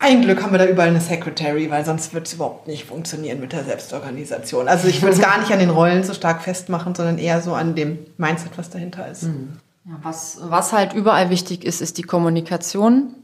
ein 0.00 0.22
Glück 0.22 0.42
haben 0.42 0.50
wir 0.50 0.58
da 0.58 0.66
überall 0.66 0.88
eine 0.88 1.00
Secretary, 1.00 1.70
weil 1.70 1.84
sonst 1.84 2.12
wird 2.12 2.26
es 2.26 2.34
überhaupt 2.34 2.66
nicht 2.66 2.86
funktionieren 2.86 3.38
mit 3.38 3.52
der 3.52 3.62
Selbstorganisation. 3.62 4.66
Also 4.66 4.88
ich 4.88 5.00
will 5.00 5.10
es 5.10 5.20
gar 5.20 5.38
nicht 5.38 5.52
an 5.52 5.60
den 5.60 5.70
Rollen 5.70 6.02
so 6.02 6.12
stark 6.12 6.42
festmachen, 6.42 6.96
sondern 6.96 7.18
eher 7.18 7.40
so 7.40 7.54
an 7.54 7.76
dem 7.76 8.00
Mindset, 8.18 8.58
was 8.58 8.68
dahinter 8.68 9.08
ist. 9.08 9.22
Mhm. 9.22 9.58
Ja, 9.84 9.92
was, 10.02 10.40
was 10.42 10.72
halt 10.72 10.92
überall 10.92 11.30
wichtig 11.30 11.64
ist, 11.64 11.80
ist 11.80 11.98
die 11.98 12.02
Kommunikation 12.02 13.14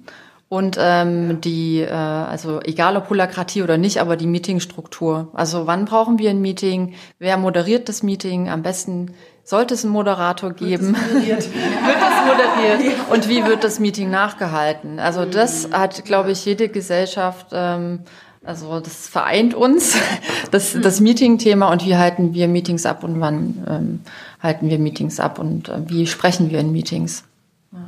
und 0.48 0.78
ähm, 0.80 1.40
die, 1.42 1.80
äh, 1.80 1.92
also 1.92 2.60
egal 2.62 2.96
ob 2.96 3.10
Holakratie 3.10 3.62
oder 3.62 3.76
nicht, 3.76 4.00
aber 4.00 4.16
die 4.16 4.26
Meetingstruktur. 4.26 5.28
Also 5.34 5.66
wann 5.66 5.84
brauchen 5.84 6.18
wir 6.18 6.30
ein 6.30 6.40
Meeting? 6.40 6.94
Wer 7.18 7.36
moderiert 7.36 7.88
das 7.88 8.02
Meeting? 8.02 8.48
Am 8.48 8.62
besten 8.62 9.12
sollte 9.44 9.74
es 9.74 9.84
einen 9.84 9.92
Moderator 9.92 10.52
geben. 10.52 10.96
Wird 11.12 11.38
es 11.38 11.48
moderiert? 11.48 11.48
wird 11.48 11.98
es 12.00 12.80
moderiert? 12.80 13.10
Und 13.10 13.28
wie 13.28 13.44
wird 13.44 13.64
das 13.64 13.78
Meeting 13.78 14.10
nachgehalten? 14.10 14.98
Also 14.98 15.24
das 15.24 15.70
hat, 15.72 16.04
glaube 16.04 16.32
ich, 16.32 16.44
jede 16.44 16.68
Gesellschaft. 16.68 17.48
Ähm, 17.52 18.00
also 18.44 18.80
das 18.80 19.06
vereint 19.08 19.54
uns, 19.54 19.96
das, 20.50 20.76
das 20.80 21.00
Meeting-Thema 21.00 21.70
und 21.70 21.84
wie 21.84 21.96
halten 21.96 22.32
wir 22.32 22.48
Meetings 22.48 22.86
ab 22.86 23.04
und 23.04 23.20
wann 23.20 23.64
ähm, 23.68 24.00
halten 24.40 24.70
wir 24.70 24.78
Meetings 24.78 25.20
ab 25.20 25.38
und 25.38 25.68
äh, 25.68 25.80
wie 25.86 26.06
sprechen 26.06 26.50
wir 26.50 26.60
in 26.60 26.72
Meetings. 26.72 27.24
Ja. 27.72 27.78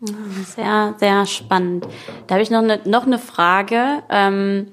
Sehr, 0.00 0.94
sehr 0.98 1.26
spannend. 1.26 1.86
Da 2.26 2.34
habe 2.34 2.42
ich 2.42 2.50
noch 2.50 2.62
eine, 2.62 2.80
noch 2.84 3.06
eine 3.06 3.18
Frage. 3.18 4.02
Ähm, 4.08 4.68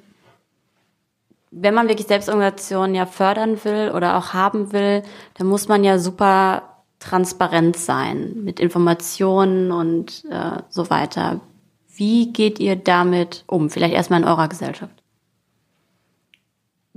wenn 1.52 1.74
man 1.74 1.88
wirklich 1.88 2.08
Selbstorganisation 2.08 2.96
ja 2.96 3.06
fördern 3.06 3.64
will 3.64 3.92
oder 3.94 4.18
auch 4.18 4.34
haben 4.34 4.72
will, 4.72 5.04
dann 5.36 5.48
muss 5.48 5.68
man 5.68 5.84
ja 5.84 6.00
super 6.00 6.84
transparent 7.00 7.78
sein 7.78 8.44
mit 8.44 8.60
Informationen 8.60 9.72
und 9.72 10.24
äh, 10.30 10.62
so 10.70 10.90
weiter. 10.90 11.42
Wie 11.94 12.32
geht 12.32 12.60
ihr 12.60 12.76
damit 12.76 13.44
um? 13.48 13.70
Vielleicht 13.70 13.94
erstmal 13.94 14.22
in 14.22 14.28
eurer 14.28 14.48
Gesellschaft. 14.48 15.04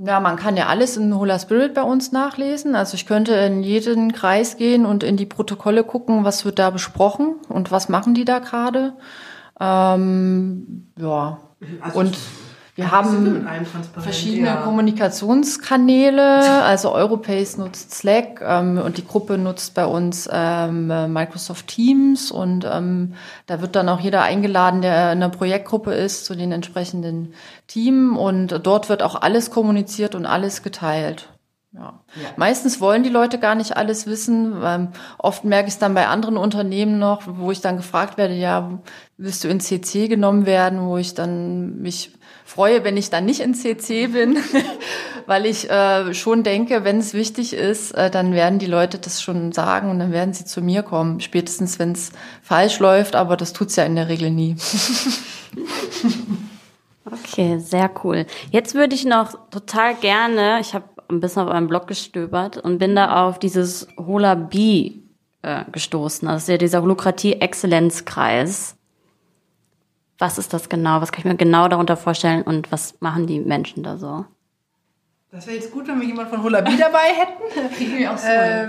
Ja, 0.02 0.18
man 0.18 0.36
kann 0.36 0.56
ja 0.56 0.66
alles 0.66 0.96
in 0.96 1.14
Hola 1.14 1.38
Spirit 1.38 1.74
bei 1.74 1.82
uns 1.82 2.10
nachlesen. 2.10 2.74
Also 2.74 2.94
ich 2.94 3.06
könnte 3.06 3.34
in 3.34 3.62
jeden 3.62 4.12
Kreis 4.12 4.56
gehen 4.56 4.86
und 4.86 5.02
in 5.02 5.18
die 5.18 5.26
Protokolle 5.26 5.84
gucken, 5.84 6.24
was 6.24 6.46
wird 6.46 6.58
da 6.58 6.70
besprochen 6.70 7.34
und 7.48 7.70
was 7.70 7.90
machen 7.90 8.14
die 8.14 8.24
da 8.24 8.38
gerade. 8.38 8.94
Ähm, 9.60 10.90
ja. 10.98 11.38
Also 11.82 11.98
und 11.98 12.16
wir 12.80 12.90
haben 12.90 13.46
verschiedene 13.98 14.48
ja. 14.48 14.56
Kommunikationskanäle. 14.56 16.62
Also 16.62 16.92
Europace 16.92 17.58
nutzt 17.58 17.94
Slack 17.94 18.40
ähm, 18.42 18.78
und 18.78 18.96
die 18.96 19.06
Gruppe 19.06 19.38
nutzt 19.38 19.74
bei 19.74 19.84
uns 19.84 20.28
ähm, 20.32 20.86
Microsoft 21.12 21.68
Teams 21.68 22.30
und 22.30 22.66
ähm, 22.70 23.14
da 23.46 23.60
wird 23.60 23.76
dann 23.76 23.88
auch 23.88 24.00
jeder 24.00 24.22
eingeladen, 24.22 24.82
der 24.82 25.12
in 25.12 25.22
einer 25.22 25.28
Projektgruppe 25.28 25.92
ist, 25.92 26.24
zu 26.24 26.34
den 26.34 26.52
entsprechenden 26.52 27.34
Team 27.66 28.16
und 28.16 28.60
dort 28.64 28.88
wird 28.88 29.02
auch 29.02 29.20
alles 29.20 29.50
kommuniziert 29.50 30.14
und 30.14 30.26
alles 30.26 30.62
geteilt. 30.62 31.28
Ja. 31.72 32.00
ja. 32.16 32.28
Meistens 32.36 32.80
wollen 32.80 33.04
die 33.04 33.10
Leute 33.10 33.38
gar 33.38 33.54
nicht 33.54 33.76
alles 33.76 34.06
wissen. 34.06 34.60
Ähm, 34.64 34.88
oft 35.18 35.44
merke 35.44 35.68
ich 35.68 35.74
es 35.74 35.78
dann 35.78 35.94
bei 35.94 36.08
anderen 36.08 36.36
Unternehmen 36.36 36.98
noch, 36.98 37.22
wo 37.26 37.52
ich 37.52 37.60
dann 37.60 37.76
gefragt 37.76 38.18
werde, 38.18 38.34
ja, 38.34 38.80
willst 39.16 39.44
du 39.44 39.48
in 39.48 39.60
CC 39.60 40.08
genommen 40.08 40.46
werden, 40.46 40.86
wo 40.86 40.96
ich 40.96 41.14
dann 41.14 41.80
mich 41.80 42.12
freue, 42.44 42.82
wenn 42.82 42.96
ich 42.96 43.10
dann 43.10 43.24
nicht 43.24 43.40
in 43.40 43.54
CC 43.54 44.08
bin, 44.08 44.36
weil 45.26 45.46
ich 45.46 45.70
äh, 45.70 46.12
schon 46.14 46.42
denke, 46.42 46.82
wenn 46.82 46.98
es 46.98 47.14
wichtig 47.14 47.52
ist, 47.52 47.92
äh, 47.92 48.10
dann 48.10 48.32
werden 48.32 48.58
die 48.58 48.66
Leute 48.66 48.98
das 48.98 49.22
schon 49.22 49.52
sagen 49.52 49.88
und 49.88 50.00
dann 50.00 50.10
werden 50.10 50.34
sie 50.34 50.44
zu 50.44 50.60
mir 50.60 50.82
kommen, 50.82 51.20
spätestens 51.20 51.78
wenn 51.78 51.92
es 51.92 52.10
falsch 52.42 52.80
läuft, 52.80 53.14
aber 53.14 53.36
das 53.36 53.52
tut's 53.52 53.76
ja 53.76 53.84
in 53.84 53.94
der 53.94 54.08
Regel 54.08 54.32
nie. 54.32 54.56
okay, 57.06 57.58
sehr 57.60 57.88
cool. 58.02 58.26
Jetzt 58.50 58.74
würde 58.74 58.96
ich 58.96 59.04
noch 59.04 59.38
total 59.50 59.94
gerne, 59.94 60.58
ich 60.60 60.74
habe 60.74 60.89
ein 61.10 61.20
bisschen 61.20 61.42
auf 61.42 61.50
einem 61.50 61.68
Blog 61.68 61.86
gestöbert 61.86 62.56
und 62.56 62.78
bin 62.78 62.94
da 62.94 63.26
auf 63.26 63.38
dieses 63.38 63.88
Hola 63.96 64.34
B 64.34 64.92
äh, 65.42 65.64
gestoßen. 65.70 66.28
Das 66.28 66.42
ist 66.42 66.48
ja 66.48 66.56
dieser 66.56 66.82
Holokratie-Exzellenzkreis. 66.82 68.76
Was 70.18 70.38
ist 70.38 70.52
das 70.52 70.68
genau? 70.68 71.00
Was 71.00 71.12
kann 71.12 71.20
ich 71.20 71.24
mir 71.24 71.36
genau 71.36 71.68
darunter 71.68 71.96
vorstellen 71.96 72.42
und 72.42 72.70
was 72.70 73.00
machen 73.00 73.26
die 73.26 73.40
Menschen 73.40 73.82
da 73.82 73.96
so? 73.96 74.26
Das 75.32 75.46
wäre 75.46 75.58
jetzt 75.58 75.70
gut, 75.70 75.86
wenn 75.86 76.00
wir 76.00 76.08
jemand 76.08 76.28
von 76.28 76.42
Hola 76.42 76.60
Bi 76.60 76.76
dabei 76.76 77.14
hätten. 77.14 77.70
Wir 77.96 78.12
auch 78.12 78.18
so. 78.18 78.26
Ähm, 78.26 78.68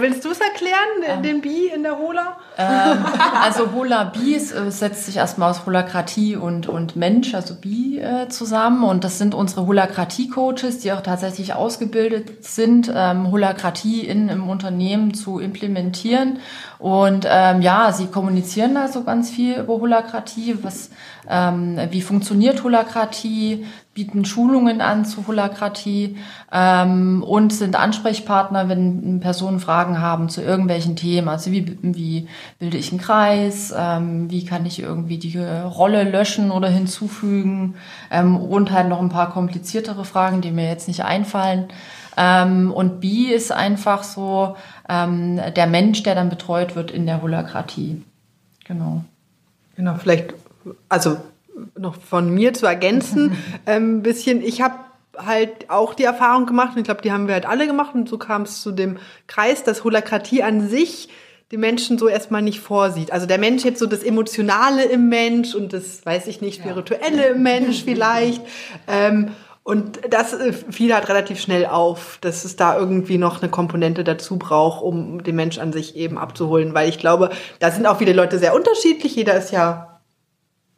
willst 0.00 0.22
du 0.26 0.32
es 0.32 0.38
erklären, 0.38 0.76
ähm, 1.06 1.22
den 1.22 1.40
Bi 1.40 1.68
in 1.74 1.82
der 1.82 1.98
Hola? 1.98 2.36
Ähm, 2.58 2.98
also 3.40 3.72
Hola 3.72 4.04
Bi 4.04 4.34
äh, 4.34 4.70
setzt 4.70 5.06
sich 5.06 5.16
erstmal 5.16 5.50
aus 5.50 5.64
Holakratie 5.64 6.36
und, 6.36 6.68
und 6.68 6.94
Mensch, 6.94 7.32
also 7.32 7.54
Bi, 7.54 8.00
äh, 8.00 8.28
zusammen. 8.28 8.84
Und 8.84 9.02
das 9.02 9.16
sind 9.16 9.34
unsere 9.34 9.66
Holakratie-Coaches, 9.66 10.80
die 10.80 10.92
auch 10.92 11.00
tatsächlich 11.00 11.54
ausgebildet 11.54 12.44
sind, 12.44 12.92
ähm, 12.94 13.30
Holakratie 13.30 14.06
in 14.06 14.28
im 14.28 14.46
Unternehmen 14.46 15.14
zu 15.14 15.38
implementieren. 15.38 16.40
Und 16.78 17.26
ähm, 17.26 17.62
ja, 17.62 17.92
sie 17.92 18.08
kommunizieren 18.08 18.74
da 18.74 18.88
so 18.88 19.04
ganz 19.04 19.30
viel 19.30 19.58
über 19.58 19.80
Holakratie, 19.80 20.58
was 20.62 20.90
ähm, 21.28 21.78
wie 21.90 22.02
funktioniert 22.02 22.62
Holakratie, 22.62 23.66
bieten 23.92 24.24
Schulungen 24.24 24.80
an 24.80 25.04
zu 25.04 25.26
Holakratie 25.26 26.16
ähm, 26.52 27.22
und 27.22 27.52
sind 27.52 27.76
Ansprechpartner, 27.76 28.68
wenn 28.68 29.20
Personen 29.20 29.60
Fragen 29.60 30.00
haben 30.00 30.28
zu 30.28 30.42
irgendwelchen 30.42 30.96
Themen. 30.96 31.28
Also 31.28 31.50
wie, 31.50 31.76
wie 31.82 32.28
bilde 32.58 32.78
ich 32.78 32.90
einen 32.92 33.00
Kreis, 33.00 33.74
ähm, 33.76 34.30
wie 34.30 34.44
kann 34.44 34.64
ich 34.64 34.80
irgendwie 34.80 35.18
die 35.18 35.36
Rolle 35.38 36.04
löschen 36.04 36.50
oder 36.50 36.68
hinzufügen 36.68 37.74
ähm, 38.10 38.36
und 38.36 38.70
halt 38.70 38.88
noch 38.88 39.00
ein 39.00 39.08
paar 39.08 39.30
kompliziertere 39.30 40.04
Fragen, 40.04 40.40
die 40.40 40.52
mir 40.52 40.68
jetzt 40.68 40.88
nicht 40.88 41.04
einfallen. 41.04 41.68
Ähm, 42.16 42.72
und 42.72 43.00
B 43.00 43.26
ist 43.26 43.52
einfach 43.52 44.02
so 44.04 44.56
ähm, 44.88 45.40
der 45.56 45.66
Mensch, 45.66 46.02
der 46.02 46.14
dann 46.14 46.28
betreut 46.28 46.76
wird 46.76 46.90
in 46.90 47.06
der 47.06 47.22
Holakratie. 47.22 48.02
Genau. 48.64 49.04
Genau, 49.76 49.94
vielleicht 49.94 50.34
also 50.88 51.16
noch 51.78 51.96
von 52.00 52.30
mir 52.30 52.54
zu 52.54 52.66
ergänzen, 52.66 53.32
ein 53.32 53.36
ähm, 53.66 54.02
bisschen, 54.02 54.42
ich 54.42 54.62
habe 54.62 54.74
halt 55.16 55.68
auch 55.68 55.94
die 55.94 56.04
Erfahrung 56.04 56.46
gemacht, 56.46 56.72
und 56.72 56.78
ich 56.78 56.84
glaube, 56.84 57.02
die 57.02 57.12
haben 57.12 57.26
wir 57.26 57.34
halt 57.34 57.46
alle 57.46 57.66
gemacht, 57.66 57.94
und 57.94 58.08
so 58.08 58.18
kam 58.18 58.42
es 58.42 58.62
zu 58.62 58.72
dem 58.72 58.98
Kreis, 59.26 59.64
dass 59.64 59.84
Holakratie 59.84 60.42
an 60.42 60.68
sich 60.68 61.08
den 61.52 61.60
Menschen 61.60 61.98
so 61.98 62.08
erstmal 62.08 62.42
nicht 62.42 62.60
vorsieht. 62.60 63.12
Also 63.12 63.26
der 63.26 63.38
Mensch 63.38 63.64
jetzt 63.64 63.80
so 63.80 63.86
das 63.86 64.04
Emotionale 64.04 64.84
im 64.84 65.08
Mensch 65.08 65.54
und 65.54 65.72
das, 65.72 66.06
weiß 66.06 66.28
ich 66.28 66.40
nicht, 66.40 66.60
Spirituelle 66.60 67.30
im 67.30 67.42
Mensch 67.42 67.82
vielleicht. 67.84 68.40
Ähm, 68.86 69.32
und 69.62 70.00
das 70.10 70.32
äh, 70.32 70.52
fiel 70.52 70.94
halt 70.94 71.08
relativ 71.08 71.40
schnell 71.40 71.66
auf, 71.66 72.18
dass 72.20 72.44
es 72.44 72.56
da 72.56 72.78
irgendwie 72.78 73.18
noch 73.18 73.42
eine 73.42 73.50
Komponente 73.50 74.04
dazu 74.04 74.38
braucht, 74.38 74.82
um 74.82 75.22
den 75.22 75.36
Mensch 75.36 75.58
an 75.58 75.72
sich 75.72 75.96
eben 75.96 76.18
abzuholen. 76.18 76.72
Weil 76.72 76.88
ich 76.88 76.98
glaube, 76.98 77.30
da 77.58 77.70
sind 77.70 77.86
auch 77.86 77.98
viele 77.98 78.12
Leute 78.12 78.38
sehr 78.38 78.54
unterschiedlich. 78.54 79.16
Jeder 79.16 79.36
ist 79.36 79.50
ja, 79.50 79.89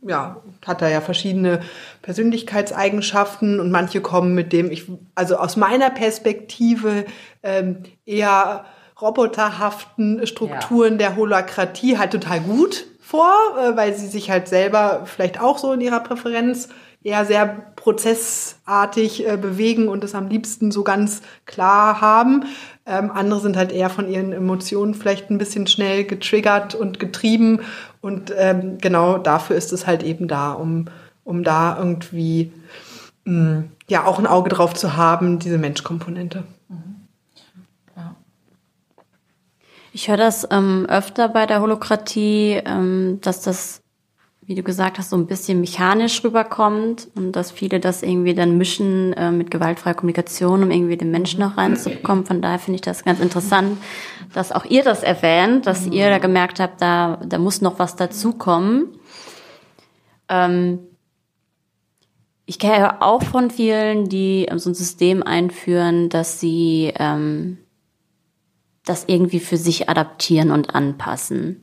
ja, 0.07 0.42
hat 0.66 0.82
da 0.82 0.88
ja 0.88 1.00
verschiedene 1.00 1.61
Persönlichkeitseigenschaften 2.03 3.61
und 3.61 3.70
manche 3.70 4.00
kommen 4.00 4.34
mit 4.34 4.53
dem, 4.53 4.70
ich, 4.70 4.90
also 5.14 5.36
aus 5.36 5.57
meiner 5.57 5.90
Perspektive 5.90 7.05
ähm, 7.42 7.84
eher 8.05 8.64
roboterhaften 9.00 10.26
Strukturen 10.26 10.92
ja. 10.92 10.98
der 10.98 11.16
Holakratie 11.16 11.98
halt 11.98 12.12
total 12.12 12.40
gut 12.40 12.86
vor, 13.00 13.32
äh, 13.59 13.76
weil 13.76 13.94
sie 13.94 14.07
sich 14.07 14.30
halt 14.30 14.48
selber 14.48 15.03
vielleicht 15.05 15.40
auch 15.40 15.59
so 15.59 15.72
in 15.72 15.80
ihrer 15.80 16.00
Präferenz 16.00 16.68
eher 17.05 17.24
sehr 17.24 17.46
prozessartig 17.76 19.28
äh, 19.28 19.36
bewegen 19.36 19.88
und 19.88 20.05
es 20.05 20.14
am 20.14 20.28
liebsten 20.28 20.70
so 20.70 20.84
ganz 20.84 21.22
klar 21.46 22.00
haben. 22.00 22.44
Ähm, 22.86 23.11
andere 23.12 23.40
sind 23.40 23.57
halt 23.57 23.72
eher 23.72 23.90
von 23.90 24.09
ihren 24.09 24.32
Emotionen 24.32 24.94
vielleicht 24.94 25.30
ein 25.30 25.38
bisschen 25.38 25.66
schnell 25.66 26.05
getriggert 26.05 26.74
und 26.74 26.98
getrieben. 27.00 27.61
Und 28.03 28.34
ähm, 28.36 28.78
genau 28.78 29.16
dafür 29.16 29.57
ist 29.57 29.72
es 29.72 29.86
halt 29.86 30.03
eben 30.03 30.28
da, 30.28 30.53
um, 30.53 30.86
um 31.24 31.44
da 31.44 31.78
irgendwie 31.78 32.53
mh, 33.24 33.32
mm, 33.34 33.70
ja 33.88 34.05
auch 34.05 34.18
ein 34.18 34.26
Auge 34.26 34.50
drauf 34.50 34.74
zu 34.74 34.96
haben, 34.96 35.38
diese 35.38 35.57
Menschkomponente. 35.57 36.44
Ich 39.94 40.09
höre 40.09 40.16
das 40.16 40.48
ähm, 40.50 40.86
öfter 40.88 41.28
bei 41.28 41.44
der 41.44 41.61
Holokratie, 41.61 42.62
ähm, 42.64 43.18
dass 43.20 43.42
das 43.42 43.82
wie 44.45 44.57
du 44.57 44.62
gesagt 44.62 44.99
hast, 44.99 45.11
so 45.11 45.16
ein 45.16 45.26
bisschen 45.26 45.61
mechanisch 45.61 46.22
rüberkommt 46.24 47.09
und 47.14 47.32
dass 47.32 47.53
viele 47.53 47.78
das 47.78 48.03
irgendwie 48.03 48.34
dann 48.34 48.59
mischen 48.59 49.12
äh, 49.12 49.30
mit 49.30 49.53
gewaltfreier 49.53 49.95
Kommunikation, 49.95 50.64
um 50.64 50.70
irgendwie 50.70 50.97
den 50.97 51.12
Menschen 51.12 51.40
noch 51.40 51.57
reinzubekommen. 51.57 52.26
Von 52.26 52.43
daher 52.43 52.59
finde 52.59 52.76
ich 52.76 52.80
das 52.80 53.05
ganz 53.05 53.20
interessant, 53.20 53.78
dass 54.34 54.51
auch 54.51 54.64
ihr 54.64 54.82
das 54.82 55.05
erwähnt, 55.05 55.66
dass 55.66 55.86
ihr 55.86 56.11
da 56.11 56.18
gemerkt 56.18 56.59
habt, 56.59 56.82
da, 56.82 57.20
da 57.24 57.38
muss 57.38 57.61
noch 57.61 57.78
was 57.78 57.95
dazukommen. 57.95 58.88
Ähm, 60.28 60.80
ich 62.45 62.59
kenne 62.59 63.01
auch 63.01 63.22
von 63.22 63.51
vielen, 63.51 64.09
die 64.09 64.49
so 64.57 64.70
ein 64.70 64.74
System 64.74 65.22
einführen, 65.22 66.09
dass 66.09 66.40
sie 66.40 66.93
ähm, 66.97 67.59
das 68.84 69.05
irgendwie 69.07 69.38
für 69.38 69.57
sich 69.57 69.88
adaptieren 69.88 70.51
und 70.51 70.74
anpassen. 70.74 71.62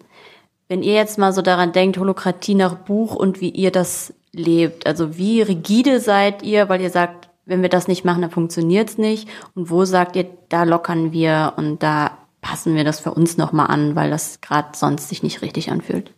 Wenn 0.69 0.83
ihr 0.83 0.93
jetzt 0.93 1.17
mal 1.17 1.33
so 1.33 1.41
daran 1.41 1.71
denkt, 1.71 1.97
Holokratie 1.97 2.53
nach 2.53 2.75
Buch 2.75 3.15
und 3.15 3.41
wie 3.41 3.49
ihr 3.49 3.71
das 3.71 4.13
lebt, 4.31 4.85
also 4.85 5.17
wie 5.17 5.41
rigide 5.41 5.99
seid 5.99 6.43
ihr, 6.43 6.69
weil 6.69 6.79
ihr 6.79 6.91
sagt, 6.91 7.27
wenn 7.45 7.63
wir 7.63 7.69
das 7.69 7.87
nicht 7.87 8.05
machen, 8.05 8.21
dann 8.21 8.29
funktioniert's 8.29 8.99
nicht. 8.99 9.27
Und 9.55 9.71
wo 9.71 9.83
sagt 9.83 10.15
ihr, 10.15 10.27
da 10.49 10.65
lockern 10.65 11.11
wir 11.11 11.53
und 11.57 11.81
da 11.81 12.19
passen 12.41 12.75
wir 12.75 12.83
das 12.83 12.99
für 12.99 13.11
uns 13.11 13.35
nochmal 13.35 13.67
an, 13.67 13.95
weil 13.95 14.11
das 14.11 14.41
gerade 14.41 14.77
sonst 14.77 15.09
sich 15.09 15.23
nicht 15.23 15.41
richtig 15.41 15.71
anfühlt? 15.71 16.13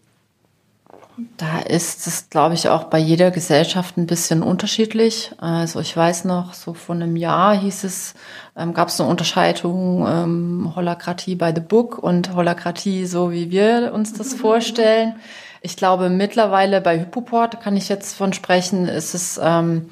Da 1.38 1.60
ist 1.60 2.08
es, 2.08 2.30
glaube 2.30 2.56
ich, 2.56 2.70
auch 2.70 2.86
bei 2.86 2.98
jeder 2.98 3.32
Gesellschaft 3.32 3.98
ein 3.98 4.08
bisschen 4.08 4.42
unterschiedlich. 4.42 5.32
Also 5.38 5.80
ich 5.80 5.96
weiß 5.96 6.26
noch, 6.26 6.54
so 6.54 6.74
vor 6.74 6.96
einem 6.96 7.16
Jahr 7.16 7.56
hieß 7.56 7.84
es, 7.84 8.14
ähm, 8.56 8.74
gab 8.74 8.88
es 8.88 9.00
eine 9.00 9.10
Unterscheidung 9.10 10.08
ähm, 10.08 10.74
Holakratie 10.76 11.36
by 11.36 11.52
the 11.54 11.62
Book 11.62 11.98
und 11.98 12.34
Holakratie 12.34 13.06
so, 13.06 13.32
wie 13.32 13.52
wir 13.52 13.92
uns 13.94 14.14
das 14.14 14.34
vorstellen. 14.34 15.16
Ich 15.62 15.76
glaube, 15.78 16.10
mittlerweile 16.10 16.82
bei 16.82 17.00
Hypoport 17.00 17.62
kann 17.62 17.78
ich 17.78 17.88
jetzt 17.88 18.16
von 18.16 18.34
sprechen, 18.34 18.88
ist 18.88 19.14
es 19.14 19.40
ähm, 19.42 19.88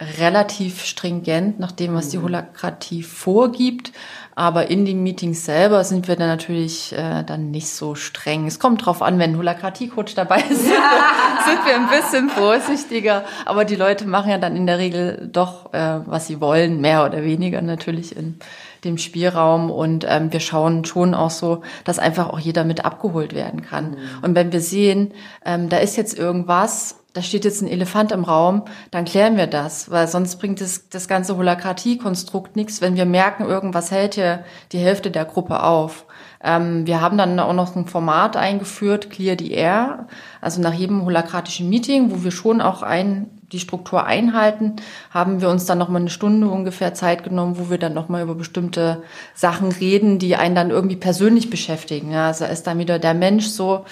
relativ 0.00 0.84
stringent 0.84 1.60
nach 1.60 1.72
dem, 1.72 1.94
was 1.94 2.08
die 2.08 2.18
Holakratie 2.18 3.02
vorgibt. 3.02 3.92
Aber 4.36 4.68
in 4.68 4.84
den 4.84 5.04
Meetings 5.04 5.44
selber 5.44 5.84
sind 5.84 6.08
wir 6.08 6.16
dann 6.16 6.26
natürlich 6.26 6.92
äh, 6.92 7.22
dann 7.22 7.52
nicht 7.52 7.68
so 7.68 7.94
streng. 7.94 8.46
Es 8.46 8.58
kommt 8.58 8.84
drauf 8.84 9.00
an, 9.00 9.20
wenn 9.20 9.32
ein 9.32 9.38
Holakratie-Coach 9.38 10.16
dabei 10.16 10.38
ist, 10.50 10.66
ja. 10.66 10.74
sind 11.46 11.64
wir 11.64 11.76
ein 11.76 11.88
bisschen 11.88 12.28
vorsichtiger. 12.30 13.24
Aber 13.44 13.64
die 13.64 13.76
Leute 13.76 14.06
machen 14.06 14.30
ja 14.30 14.38
dann 14.38 14.56
in 14.56 14.66
der 14.66 14.78
Regel 14.78 15.30
doch, 15.32 15.72
äh, 15.72 16.00
was 16.06 16.26
sie 16.26 16.40
wollen, 16.40 16.80
mehr 16.80 17.04
oder 17.04 17.22
weniger 17.22 17.62
natürlich 17.62 18.16
in 18.16 18.40
dem 18.84 18.98
Spielraum. 18.98 19.70
Und 19.70 20.06
ähm, 20.08 20.32
wir 20.32 20.40
schauen 20.40 20.84
schon 20.84 21.14
auch 21.14 21.30
so, 21.30 21.62
dass 21.84 21.98
einfach 21.98 22.30
auch 22.30 22.38
jeder 22.38 22.64
mit 22.64 22.84
abgeholt 22.84 23.34
werden 23.34 23.62
kann. 23.62 23.90
Mhm. 23.90 23.96
Und 24.22 24.34
wenn 24.34 24.52
wir 24.52 24.60
sehen, 24.60 25.12
ähm, 25.44 25.68
da 25.68 25.78
ist 25.78 25.96
jetzt 25.96 26.18
irgendwas, 26.18 27.00
da 27.14 27.22
steht 27.22 27.44
jetzt 27.44 27.62
ein 27.62 27.68
Elefant 27.68 28.10
im 28.10 28.24
Raum, 28.24 28.64
dann 28.90 29.04
klären 29.04 29.36
wir 29.36 29.46
das, 29.46 29.90
weil 29.90 30.08
sonst 30.08 30.36
bringt 30.36 30.60
das, 30.60 30.88
das 30.88 31.06
ganze 31.06 31.36
Holakratie-Konstrukt 31.36 32.56
nichts, 32.56 32.80
wenn 32.80 32.96
wir 32.96 33.06
merken, 33.06 33.44
irgendwas 33.44 33.92
hält 33.92 34.14
hier 34.14 34.44
die 34.72 34.78
Hälfte 34.78 35.12
der 35.12 35.24
Gruppe 35.24 35.62
auf. 35.62 36.06
Ähm, 36.42 36.86
wir 36.88 37.00
haben 37.00 37.16
dann 37.16 37.38
auch 37.38 37.52
noch 37.52 37.76
ein 37.76 37.86
Format 37.86 38.36
eingeführt, 38.36 39.10
Clear 39.10 39.36
the 39.38 39.52
Air, 39.52 40.08
also 40.40 40.60
nach 40.60 40.74
jedem 40.74 41.04
holakratischen 41.04 41.68
Meeting, 41.68 42.10
wo 42.10 42.24
wir 42.24 42.32
schon 42.32 42.60
auch 42.60 42.82
ein, 42.82 43.30
die 43.54 43.60
Struktur 43.60 44.04
einhalten, 44.04 44.76
haben 45.10 45.40
wir 45.40 45.48
uns 45.48 45.64
dann 45.64 45.78
noch 45.78 45.88
mal 45.88 46.00
eine 46.00 46.10
Stunde 46.10 46.48
ungefähr 46.48 46.92
Zeit 46.92 47.24
genommen, 47.24 47.56
wo 47.58 47.70
wir 47.70 47.78
dann 47.78 47.94
noch 47.94 48.08
mal 48.08 48.22
über 48.22 48.34
bestimmte 48.34 49.02
Sachen 49.34 49.72
reden, 49.72 50.18
die 50.18 50.36
einen 50.36 50.54
dann 50.54 50.70
irgendwie 50.70 50.96
persönlich 50.96 51.48
beschäftigen. 51.48 52.12
Ja, 52.12 52.26
also 52.26 52.44
ist 52.44 52.66
dann 52.66 52.78
wieder 52.78 52.98
der 52.98 53.14
Mensch 53.14 53.46
so, 53.46 53.84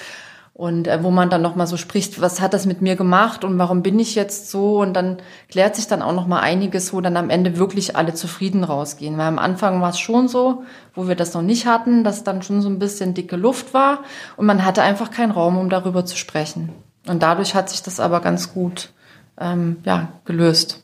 und 0.54 0.86
äh, 0.86 1.02
wo 1.02 1.10
man 1.10 1.30
dann 1.30 1.42
noch 1.42 1.56
mal 1.56 1.66
so 1.66 1.76
spricht, 1.76 2.20
was 2.20 2.40
hat 2.40 2.52
das 2.52 2.66
mit 2.66 2.82
mir 2.82 2.94
gemacht 2.94 3.42
und 3.44 3.58
warum 3.58 3.82
bin 3.82 3.98
ich 3.98 4.14
jetzt 4.14 4.50
so 4.50 4.80
und 4.80 4.94
dann 4.94 5.16
klärt 5.48 5.76
sich 5.76 5.86
dann 5.86 6.02
auch 6.02 6.12
noch 6.12 6.26
mal 6.26 6.40
einiges, 6.40 6.92
wo 6.92 7.00
dann 7.00 7.16
am 7.16 7.30
Ende 7.30 7.56
wirklich 7.56 7.96
alle 7.96 8.12
zufrieden 8.14 8.62
rausgehen, 8.62 9.16
weil 9.16 9.26
am 9.26 9.38
Anfang 9.38 9.80
war 9.80 9.90
es 9.90 9.98
schon 9.98 10.28
so, 10.28 10.62
wo 10.94 11.08
wir 11.08 11.14
das 11.14 11.32
noch 11.32 11.42
nicht 11.42 11.66
hatten, 11.66 12.04
dass 12.04 12.24
dann 12.24 12.42
schon 12.42 12.60
so 12.60 12.68
ein 12.68 12.78
bisschen 12.78 13.14
dicke 13.14 13.36
Luft 13.36 13.72
war 13.72 14.00
und 14.36 14.46
man 14.46 14.64
hatte 14.64 14.82
einfach 14.82 15.10
keinen 15.10 15.32
Raum, 15.32 15.56
um 15.56 15.70
darüber 15.70 16.04
zu 16.04 16.16
sprechen. 16.16 16.70
Und 17.08 17.22
dadurch 17.22 17.54
hat 17.54 17.70
sich 17.70 17.82
das 17.82 17.98
aber 17.98 18.20
ganz 18.20 18.52
gut 18.52 18.90
ähm, 19.42 19.78
ja 19.84 20.12
gelöst. 20.24 20.82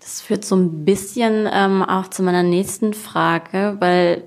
Das 0.00 0.20
führt 0.20 0.44
so 0.44 0.54
ein 0.54 0.84
bisschen 0.84 1.48
ähm, 1.50 1.82
auch 1.82 2.08
zu 2.08 2.22
meiner 2.22 2.42
nächsten 2.42 2.92
Frage, 2.92 3.76
weil 3.80 4.24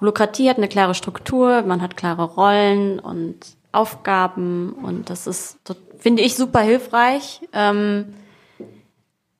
Holokratie 0.00 0.50
hat 0.50 0.58
eine 0.58 0.68
klare 0.68 0.94
Struktur, 0.94 1.62
man 1.62 1.80
hat 1.80 1.96
klare 1.96 2.24
Rollen 2.24 2.98
und 2.98 3.36
Aufgaben 3.72 4.72
und 4.72 5.08
das 5.10 5.26
ist, 5.26 5.58
finde 5.98 6.22
ich, 6.22 6.34
super 6.34 6.60
hilfreich. 6.60 7.40
Ähm, 7.52 8.14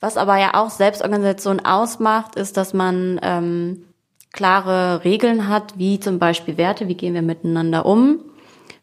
was 0.00 0.16
aber 0.16 0.38
ja 0.38 0.54
auch 0.54 0.70
Selbstorganisation 0.70 1.60
ausmacht, 1.60 2.36
ist, 2.36 2.56
dass 2.56 2.72
man 2.72 3.20
ähm, 3.22 3.84
klare 4.32 5.04
Regeln 5.04 5.48
hat, 5.48 5.76
wie 5.76 6.00
zum 6.00 6.18
Beispiel 6.18 6.56
Werte, 6.56 6.88
wie 6.88 6.94
gehen 6.94 7.12
wir 7.12 7.22
miteinander 7.22 7.84
um, 7.84 8.20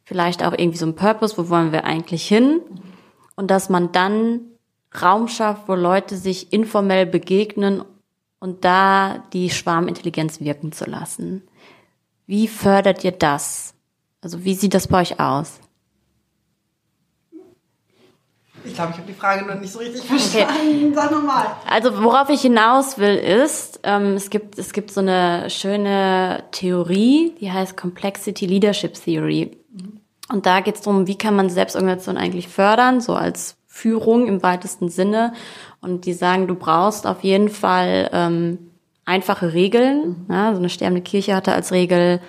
vielleicht 0.04 0.44
auch 0.46 0.54
irgendwie 0.56 0.78
so 0.78 0.86
ein 0.86 0.96
Purpose, 0.96 1.38
wo 1.38 1.50
wollen 1.50 1.72
wir 1.72 1.86
eigentlich 1.86 2.28
hin 2.28 2.60
und 3.38 3.50
dass 3.50 3.70
man 3.70 3.94
dann 3.94 4.42
Raum 5.02 5.30
schafft, 5.30 5.70
wo 5.70 5.76
Leute 5.76 6.18
sich 6.18 6.52
informell 6.52 7.06
begegnen 7.06 7.84
und 8.40 8.66
da 8.66 9.24
die 9.32 9.50
Schwarmintelligenz 9.50 10.42
wirken 10.42 10.74
zu 10.74 10.86
lassen. 10.86 11.44
Wie 12.26 12.48
fördert 12.48 13.04
ihr 13.04 13.12
das? 13.12 13.74
Also 14.22 14.44
wie 14.44 14.56
sieht 14.56 14.74
das 14.74 14.88
bei 14.88 15.02
euch 15.02 15.20
aus? 15.20 15.60
Ich 18.66 18.74
glaube, 18.74 18.92
ich 18.92 18.98
habe 18.98 19.08
die 19.08 19.14
Frage 19.14 19.46
noch 19.46 19.60
nicht 19.60 19.72
so 19.72 19.80
richtig 19.80 20.04
verstanden. 20.04 20.88
Okay. 20.88 20.92
Sag 20.94 21.12
nochmal. 21.12 21.46
Also 21.70 22.04
worauf 22.04 22.30
ich 22.30 22.42
hinaus 22.42 22.98
will 22.98 23.16
ist, 23.16 23.80
ähm, 23.84 24.16
es 24.16 24.30
gibt 24.30 24.60
es 24.60 24.74
gibt 24.74 24.92
so 24.92 25.00
eine 25.00 25.50
schöne 25.50 26.44
Theorie, 26.52 27.36
die 27.40 27.52
heißt 27.52 27.78
Complexity 27.78 28.46
Leadership 28.46 28.94
Theory. 28.96 29.57
Und 30.30 30.46
da 30.46 30.60
geht 30.60 30.76
es 30.76 30.82
darum, 30.82 31.08
wie 31.08 31.18
kann 31.18 31.36
man 31.36 31.50
Selbstorganisation 31.50 32.18
eigentlich 32.18 32.48
fördern, 32.48 33.02
so 33.02 33.16
als 33.16 33.58
Führung 33.66 34.28
im 34.28 34.44
weitesten 34.44 34.90
Sinne. 34.90 35.34
Und 35.82 36.06
die 36.06 36.14
sagen, 36.14 36.48
du 36.48 36.56
brauchst 36.56 37.08
auf 37.08 37.24
jeden 37.24 37.50
Fall 37.50 38.10
ähm, 38.12 38.72
einfache 39.06 39.54
Regeln. 39.54 40.26
Mhm. 40.28 40.34
Ja, 40.34 40.52
so 40.54 40.60
eine 40.60 40.70
sterbende 40.70 41.02
Kirche 41.02 41.36
hatte 41.36 41.54
als 41.54 41.72
Regel, 41.72 42.20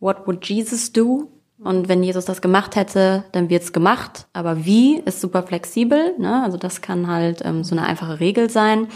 what 0.00 0.26
would 0.26 0.44
Jesus 0.46 0.92
do? 0.92 1.28
Und 1.62 1.88
wenn 1.88 2.02
Jesus 2.02 2.24
das 2.24 2.42
gemacht 2.42 2.74
hätte, 2.74 3.24
dann 3.30 3.48
wird's 3.48 3.72
gemacht. 3.72 4.26
Aber 4.32 4.64
wie 4.64 4.98
ist 4.98 5.20
super 5.20 5.44
flexibel. 5.44 6.14
Ne? 6.18 6.42
Also 6.42 6.56
das 6.56 6.80
kann 6.80 7.06
halt 7.06 7.42
ähm, 7.44 7.62
so 7.62 7.76
eine 7.76 7.86
einfache 7.86 8.18
Regel 8.18 8.50
sein. 8.50 8.88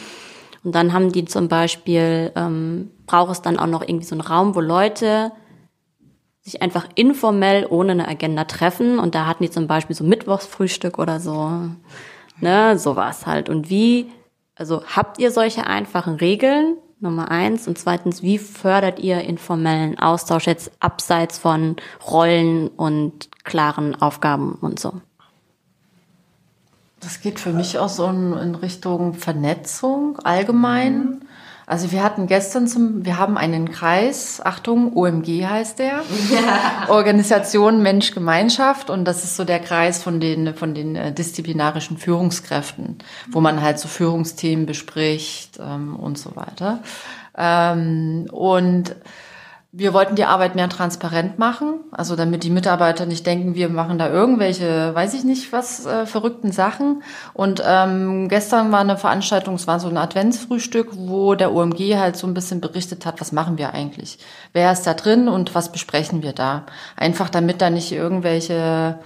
Und 0.64 0.74
dann 0.74 0.93
haben 0.93 1.12
die 1.12 1.24
zum 1.27 1.47
Beispiel, 1.47 2.33
ähm, 2.35 2.91
braucht 3.07 3.31
es 3.31 3.43
dann 3.43 3.57
auch 3.57 3.68
noch 3.68 3.83
irgendwie 3.83 4.05
so 4.05 4.16
einen 4.16 4.22
Raum, 4.22 4.57
wo 4.57 4.61
Leute 4.61 5.31
sich 6.47 6.63
einfach 6.63 6.87
informell 6.95 7.67
ohne 7.69 7.93
eine 7.93 8.09
Agenda 8.09 8.45
treffen. 8.45 9.01
Und 9.01 9.17
da 9.17 9.27
hatten 9.27 9.43
die 9.43 9.51
zum 9.51 9.67
Beispiel 9.67 9.97
so 9.97 10.05
Mittwochsfrühstück 10.05 10.99
oder 10.99 11.19
so. 11.19 11.61
Ne, 12.41 12.79
sowas 12.79 13.27
halt. 13.27 13.49
Und 13.49 13.69
wie, 13.69 14.13
also 14.55 14.83
habt 14.85 15.19
ihr 15.19 15.33
solche 15.33 15.67
einfachen 15.67 16.15
Regeln? 16.15 16.77
Nummer 17.01 17.31
eins. 17.31 17.67
Und 17.67 17.79
zweitens, 17.79 18.23
wie 18.23 18.39
fördert 18.39 19.01
ihr 19.01 19.23
informellen 19.23 19.99
Austausch 19.99 20.47
jetzt 20.47 20.71
abseits 20.79 21.37
von 21.37 21.77
Rollen 22.07 22.69
und 22.69 23.29
klaren 23.45 24.01
Aufgaben 24.01 24.55
und 24.61 24.79
so? 24.79 25.01
Das 27.01 27.21
geht 27.21 27.41
für 27.41 27.53
mich 27.53 27.79
auch 27.79 27.89
so 27.89 28.07
in, 28.07 28.33
in 28.35 28.55
Richtung 28.55 29.15
Vernetzung 29.15 30.19
allgemein. 30.21 31.25
Also 31.69 31.91
wir 31.91 32.05
hatten 32.05 32.29
gestern 32.29 32.69
zum, 32.69 33.05
wir 33.05 33.19
haben 33.19 33.37
einen 33.37 33.73
Kreis, 33.73 34.41
Achtung, 34.43 34.97
OMG 34.97 35.47
heißt 35.47 35.81
der, 35.81 36.05
ja. 36.31 36.89
Organisation 36.89 37.83
Mensch 37.83 38.12
Gemeinschaft 38.12 38.89
und 38.89 39.05
das 39.05 39.25
ist 39.25 39.35
so 39.35 39.43
der 39.43 39.59
Kreis 39.59 40.01
von 40.01 40.21
den 40.21 40.55
von 40.55 40.75
den 40.75 40.95
äh, 40.95 41.12
disziplinarischen 41.12 41.99
Führungskräften, 41.99 42.99
wo 43.33 43.41
man 43.41 43.62
halt 43.62 43.81
so 43.81 43.89
Führungsthemen 43.89 44.64
bespricht 44.64 45.59
ähm, 45.61 45.97
und 45.97 46.19
so 46.19 46.37
weiter. 46.37 46.85
Ähm, 47.37 48.29
und 48.31 48.95
wir 49.79 49.93
wollten 49.93 50.16
die 50.16 50.24
Arbeit 50.24 50.55
mehr 50.55 50.70
transparent 50.70 51.39
machen, 51.39 51.81
also 51.91 52.16
damit 52.16 52.45
die 52.45 52.51
Mitarbeiter 52.51 53.05
nicht 53.05 53.27
denken, 53.27 53.55
wir 53.55 53.68
machen 53.68 53.99
da 53.99 54.09
irgendwelche, 54.09 54.95
weiß 54.95 55.12
ich 55.12 55.22
nicht 55.22 55.53
was, 55.53 55.85
äh, 55.85 56.07
verrückten 56.07 56.51
Sachen. 56.51 57.03
Und 57.35 57.62
ähm, 57.62 58.31
gestern 58.31 58.72
war 58.72 58.81
eine 58.81 58.97
Veranstaltung, 58.97 59.55
es 59.55 59.66
war 59.66 59.79
so 59.79 59.89
ein 59.89 59.99
Adventsfrühstück, 59.99 60.93
wo 60.93 61.35
der 61.35 61.53
OMG 61.53 61.99
halt 61.99 62.16
so 62.16 62.27
ein 62.27 62.33
bisschen 62.33 62.62
berichtet 62.62 63.05
hat, 63.05 63.20
was 63.20 63.33
machen 63.33 63.59
wir 63.59 63.74
eigentlich? 63.74 64.18
Wer 64.55 64.72
ist 64.72 64.87
da 64.87 64.95
drin 64.95 65.29
und 65.29 65.55
was 65.55 65.70
besprechen 65.70 66.22
wir 66.22 66.33
da? 66.33 66.64
Einfach 66.97 67.29
damit 67.29 67.61
da 67.61 67.68
nicht 67.68 67.93
irgendwelche 67.93 68.99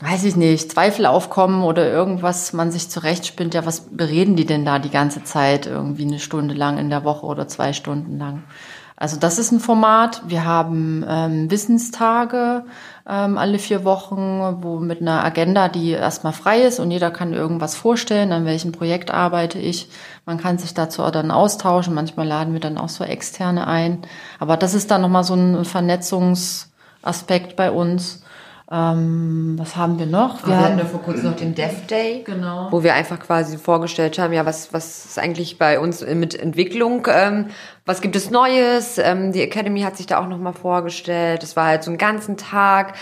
weiß 0.00 0.24
ich 0.24 0.36
nicht, 0.36 0.72
Zweifel 0.72 1.06
aufkommen 1.06 1.62
oder 1.62 1.88
irgendwas 1.90 2.52
man 2.52 2.70
sich 2.70 2.90
zurechtspinnt, 2.90 3.54
ja, 3.54 3.64
was 3.64 3.96
bereden 3.96 4.36
die 4.36 4.44
denn 4.44 4.66
da 4.66 4.78
die 4.78 4.90
ganze 4.90 5.24
Zeit 5.24 5.66
irgendwie 5.66 6.04
eine 6.04 6.18
Stunde 6.18 6.54
lang 6.54 6.76
in 6.76 6.90
der 6.90 7.04
Woche 7.04 7.24
oder 7.24 7.48
zwei 7.48 7.72
Stunden 7.72 8.18
lang? 8.18 8.42
Also 8.98 9.18
das 9.18 9.38
ist 9.38 9.52
ein 9.52 9.60
Format. 9.60 10.22
Wir 10.26 10.46
haben 10.46 11.04
ähm, 11.06 11.50
Wissenstage 11.50 12.64
ähm, 13.06 13.36
alle 13.36 13.58
vier 13.58 13.84
Wochen, 13.84 14.40
wo 14.62 14.80
mit 14.80 15.02
einer 15.02 15.22
Agenda, 15.22 15.68
die 15.68 15.90
erstmal 15.90 16.32
frei 16.32 16.62
ist 16.62 16.80
und 16.80 16.90
jeder 16.90 17.10
kann 17.10 17.34
irgendwas 17.34 17.74
vorstellen, 17.74 18.32
an 18.32 18.46
welchem 18.46 18.72
Projekt 18.72 19.10
arbeite 19.10 19.58
ich. 19.58 19.90
Man 20.24 20.38
kann 20.38 20.56
sich 20.56 20.72
dazu 20.72 21.02
auch 21.02 21.10
dann 21.10 21.30
austauschen. 21.30 21.92
Manchmal 21.92 22.26
laden 22.26 22.54
wir 22.54 22.60
dann 22.60 22.78
auch 22.78 22.88
so 22.88 23.04
externe 23.04 23.66
ein. 23.66 24.00
Aber 24.38 24.56
das 24.56 24.72
ist 24.72 24.90
dann 24.90 25.02
nochmal 25.02 25.24
so 25.24 25.34
ein 25.34 25.66
Vernetzungsaspekt 25.66 27.54
bei 27.54 27.70
uns. 27.70 28.22
Ähm, 28.68 29.54
was 29.58 29.76
haben 29.76 29.98
wir 29.98 30.06
noch? 30.06 30.42
Wir, 30.42 30.48
wir 30.48 30.60
hatten 30.60 30.78
ja 30.78 30.84
vor 30.84 31.00
kurzem 31.00 31.30
noch 31.30 31.36
den 31.36 31.54
Dev 31.54 31.86
Day, 31.88 32.22
genau. 32.24 32.66
wo 32.72 32.82
wir 32.82 32.94
einfach 32.94 33.20
quasi 33.20 33.58
vorgestellt 33.58 34.18
haben, 34.18 34.32
ja, 34.32 34.44
was, 34.44 34.72
was 34.72 35.04
ist 35.04 35.18
eigentlich 35.20 35.56
bei 35.56 35.78
uns 35.78 36.04
mit 36.04 36.34
Entwicklung, 36.34 37.06
ähm, 37.08 37.46
was 37.84 38.00
gibt 38.00 38.16
es 38.16 38.30
Neues? 38.30 38.98
Ähm, 38.98 39.30
die 39.30 39.40
Academy 39.40 39.82
hat 39.82 39.96
sich 39.96 40.06
da 40.06 40.18
auch 40.20 40.26
nochmal 40.26 40.52
vorgestellt. 40.52 41.44
Das 41.44 41.54
war 41.54 41.66
halt 41.66 41.84
so 41.84 41.90
einen 41.92 41.98
ganzen 41.98 42.36
Tag. 42.36 42.94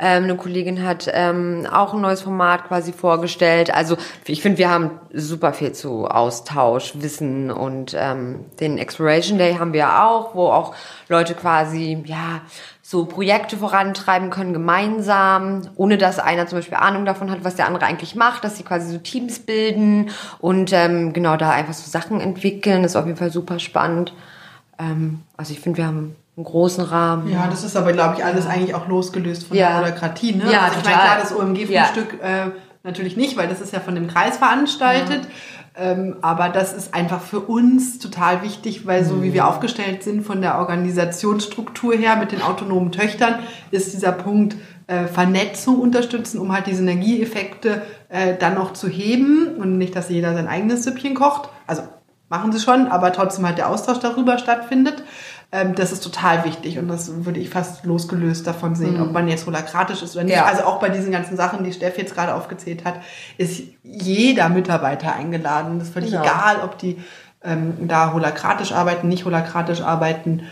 Ähm, 0.00 0.24
eine 0.24 0.36
Kollegin 0.36 0.84
hat 0.84 1.08
ähm, 1.12 1.68
auch 1.70 1.94
ein 1.94 2.00
neues 2.00 2.22
Format 2.22 2.66
quasi 2.66 2.92
vorgestellt. 2.92 3.72
Also 3.72 3.96
ich 4.26 4.42
finde, 4.42 4.58
wir 4.58 4.68
haben 4.68 4.90
super 5.12 5.52
viel 5.52 5.70
zu 5.70 6.08
Austausch, 6.08 6.94
Wissen 6.96 7.52
und 7.52 7.94
ähm, 7.96 8.46
den 8.58 8.78
Exploration 8.78 9.38
Day 9.38 9.54
haben 9.54 9.72
wir 9.72 10.02
auch, 10.02 10.34
wo 10.34 10.48
auch 10.48 10.74
Leute 11.08 11.34
quasi 11.34 12.02
ja 12.04 12.40
so 12.94 13.06
Projekte 13.06 13.56
vorantreiben 13.56 14.30
können 14.30 14.52
gemeinsam, 14.52 15.62
ohne 15.74 15.98
dass 15.98 16.20
einer 16.20 16.46
zum 16.46 16.58
Beispiel 16.58 16.78
Ahnung 16.78 17.04
davon 17.04 17.28
hat, 17.28 17.42
was 17.42 17.56
der 17.56 17.66
andere 17.66 17.86
eigentlich 17.86 18.14
macht, 18.14 18.44
dass 18.44 18.56
sie 18.56 18.62
quasi 18.62 18.92
so 18.92 18.98
Teams 18.98 19.40
bilden 19.40 20.10
und 20.38 20.72
ähm, 20.72 21.12
genau 21.12 21.36
da 21.36 21.50
einfach 21.50 21.72
so 21.74 21.90
Sachen 21.90 22.20
entwickeln. 22.20 22.84
Das 22.84 22.92
ist 22.92 22.96
auf 22.96 23.06
jeden 23.06 23.18
Fall 23.18 23.32
super 23.32 23.58
spannend. 23.58 24.14
Ähm, 24.78 25.22
also 25.36 25.52
ich 25.52 25.58
finde, 25.58 25.78
wir 25.78 25.86
haben 25.88 26.14
einen 26.36 26.44
großen 26.44 26.84
Rahmen. 26.84 27.32
Ja, 27.32 27.48
das 27.48 27.64
ist 27.64 27.76
aber, 27.76 27.92
glaube 27.92 28.14
ich, 28.16 28.24
alles 28.24 28.46
eigentlich 28.46 28.76
auch 28.76 28.86
losgelöst 28.86 29.48
von 29.48 29.56
ja. 29.56 29.80
der 29.80 29.88
Holokratie. 29.88 30.36
Ne? 30.36 30.52
Ja, 30.52 30.62
also 30.62 30.78
ich 30.78 30.84
meine, 30.84 30.96
klar, 30.96 31.18
das 31.20 31.34
OMG-Frühstück 31.34 32.20
ja. 32.22 32.44
äh, 32.46 32.50
natürlich 32.84 33.16
nicht, 33.16 33.36
weil 33.36 33.48
das 33.48 33.60
ist 33.60 33.72
ja 33.72 33.80
von 33.80 33.96
dem 33.96 34.06
Kreis 34.06 34.36
veranstaltet. 34.36 35.24
Ja. 35.24 35.30
Ähm, 35.76 36.16
aber 36.22 36.50
das 36.50 36.72
ist 36.72 36.94
einfach 36.94 37.20
für 37.20 37.40
uns 37.40 37.98
total 37.98 38.42
wichtig, 38.42 38.86
weil 38.86 39.04
so 39.04 39.22
wie 39.24 39.32
wir 39.32 39.42
mhm. 39.42 39.48
aufgestellt 39.48 40.04
sind 40.04 40.24
von 40.24 40.40
der 40.40 40.58
Organisationsstruktur 40.58 41.94
her 41.94 42.16
mit 42.16 42.30
den 42.30 42.42
autonomen 42.42 42.92
Töchtern, 42.92 43.40
ist 43.72 43.92
dieser 43.92 44.12
Punkt 44.12 44.56
äh, 44.86 45.06
Vernetzung 45.06 45.80
unterstützen, 45.80 46.38
um 46.38 46.52
halt 46.52 46.68
diese 46.68 46.82
Energieeffekte 46.82 47.82
äh, 48.08 48.36
dann 48.38 48.54
noch 48.54 48.72
zu 48.72 48.88
heben 48.88 49.56
und 49.56 49.78
nicht, 49.78 49.96
dass 49.96 50.10
jeder 50.10 50.34
sein 50.34 50.46
eigenes 50.46 50.84
Süppchen 50.84 51.14
kocht. 51.14 51.48
Also 51.66 51.82
machen 52.28 52.52
sie 52.52 52.60
schon, 52.60 52.86
aber 52.86 53.12
trotzdem 53.12 53.44
halt 53.44 53.58
der 53.58 53.68
Austausch 53.68 53.98
darüber 53.98 54.38
stattfindet. 54.38 55.02
Ähm, 55.52 55.74
das 55.74 55.92
ist 55.92 56.02
total 56.02 56.44
wichtig 56.44 56.78
und 56.78 56.88
das 56.88 57.24
würde 57.24 57.40
ich 57.40 57.50
fast 57.50 57.84
losgelöst 57.84 58.46
davon 58.46 58.74
sehen, 58.74 58.96
mhm. 58.96 59.02
ob 59.02 59.12
man 59.12 59.28
jetzt 59.28 59.46
holakratisch 59.46 60.02
ist 60.02 60.16
oder 60.16 60.24
nicht. 60.24 60.34
Ja. 60.34 60.44
Also 60.44 60.64
auch 60.64 60.80
bei 60.80 60.88
diesen 60.88 61.12
ganzen 61.12 61.36
Sachen, 61.36 61.64
die 61.64 61.72
Steff 61.72 61.96
jetzt 61.98 62.14
gerade 62.14 62.34
aufgezählt 62.34 62.84
hat, 62.84 63.00
ist 63.38 63.62
jeder 63.82 64.48
Mitarbeiter 64.48 65.14
eingeladen. 65.14 65.78
Das 65.78 65.88
ist 65.88 65.94
völlig 65.94 66.10
genau. 66.10 66.22
egal, 66.22 66.56
ob 66.64 66.78
die 66.78 66.98
ähm, 67.44 67.88
da 67.88 68.12
holakratisch 68.12 68.72
arbeiten, 68.72 69.08
nicht 69.08 69.24
holakratisch 69.24 69.80
arbeiten. 69.80 70.42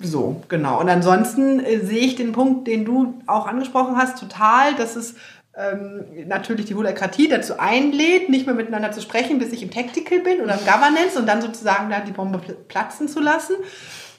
So, 0.00 0.42
genau. 0.48 0.80
Und 0.80 0.88
ansonsten 0.88 1.60
äh, 1.60 1.78
sehe 1.78 2.00
ich 2.00 2.16
den 2.16 2.32
Punkt, 2.32 2.66
den 2.66 2.84
du 2.84 3.14
auch 3.26 3.46
angesprochen 3.46 3.96
hast, 3.96 4.18
total, 4.18 4.74
dass 4.74 4.96
es 4.96 5.14
ähm, 5.56 6.04
natürlich 6.26 6.66
die 6.66 6.74
Holakratie 6.74 7.28
dazu 7.28 7.58
einlädt, 7.58 8.28
nicht 8.28 8.46
mehr 8.46 8.54
miteinander 8.54 8.90
zu 8.92 9.00
sprechen, 9.00 9.38
bis 9.38 9.52
ich 9.52 9.62
im 9.62 9.70
Tactical 9.70 10.20
bin 10.20 10.40
oder 10.40 10.54
im 10.54 10.64
Governance 10.64 11.18
und 11.18 11.26
dann 11.26 11.40
sozusagen 11.42 11.90
da 11.90 12.00
die 12.00 12.12
Bombe 12.12 12.38
platzen 12.68 13.08
zu 13.08 13.20
lassen. 13.20 13.54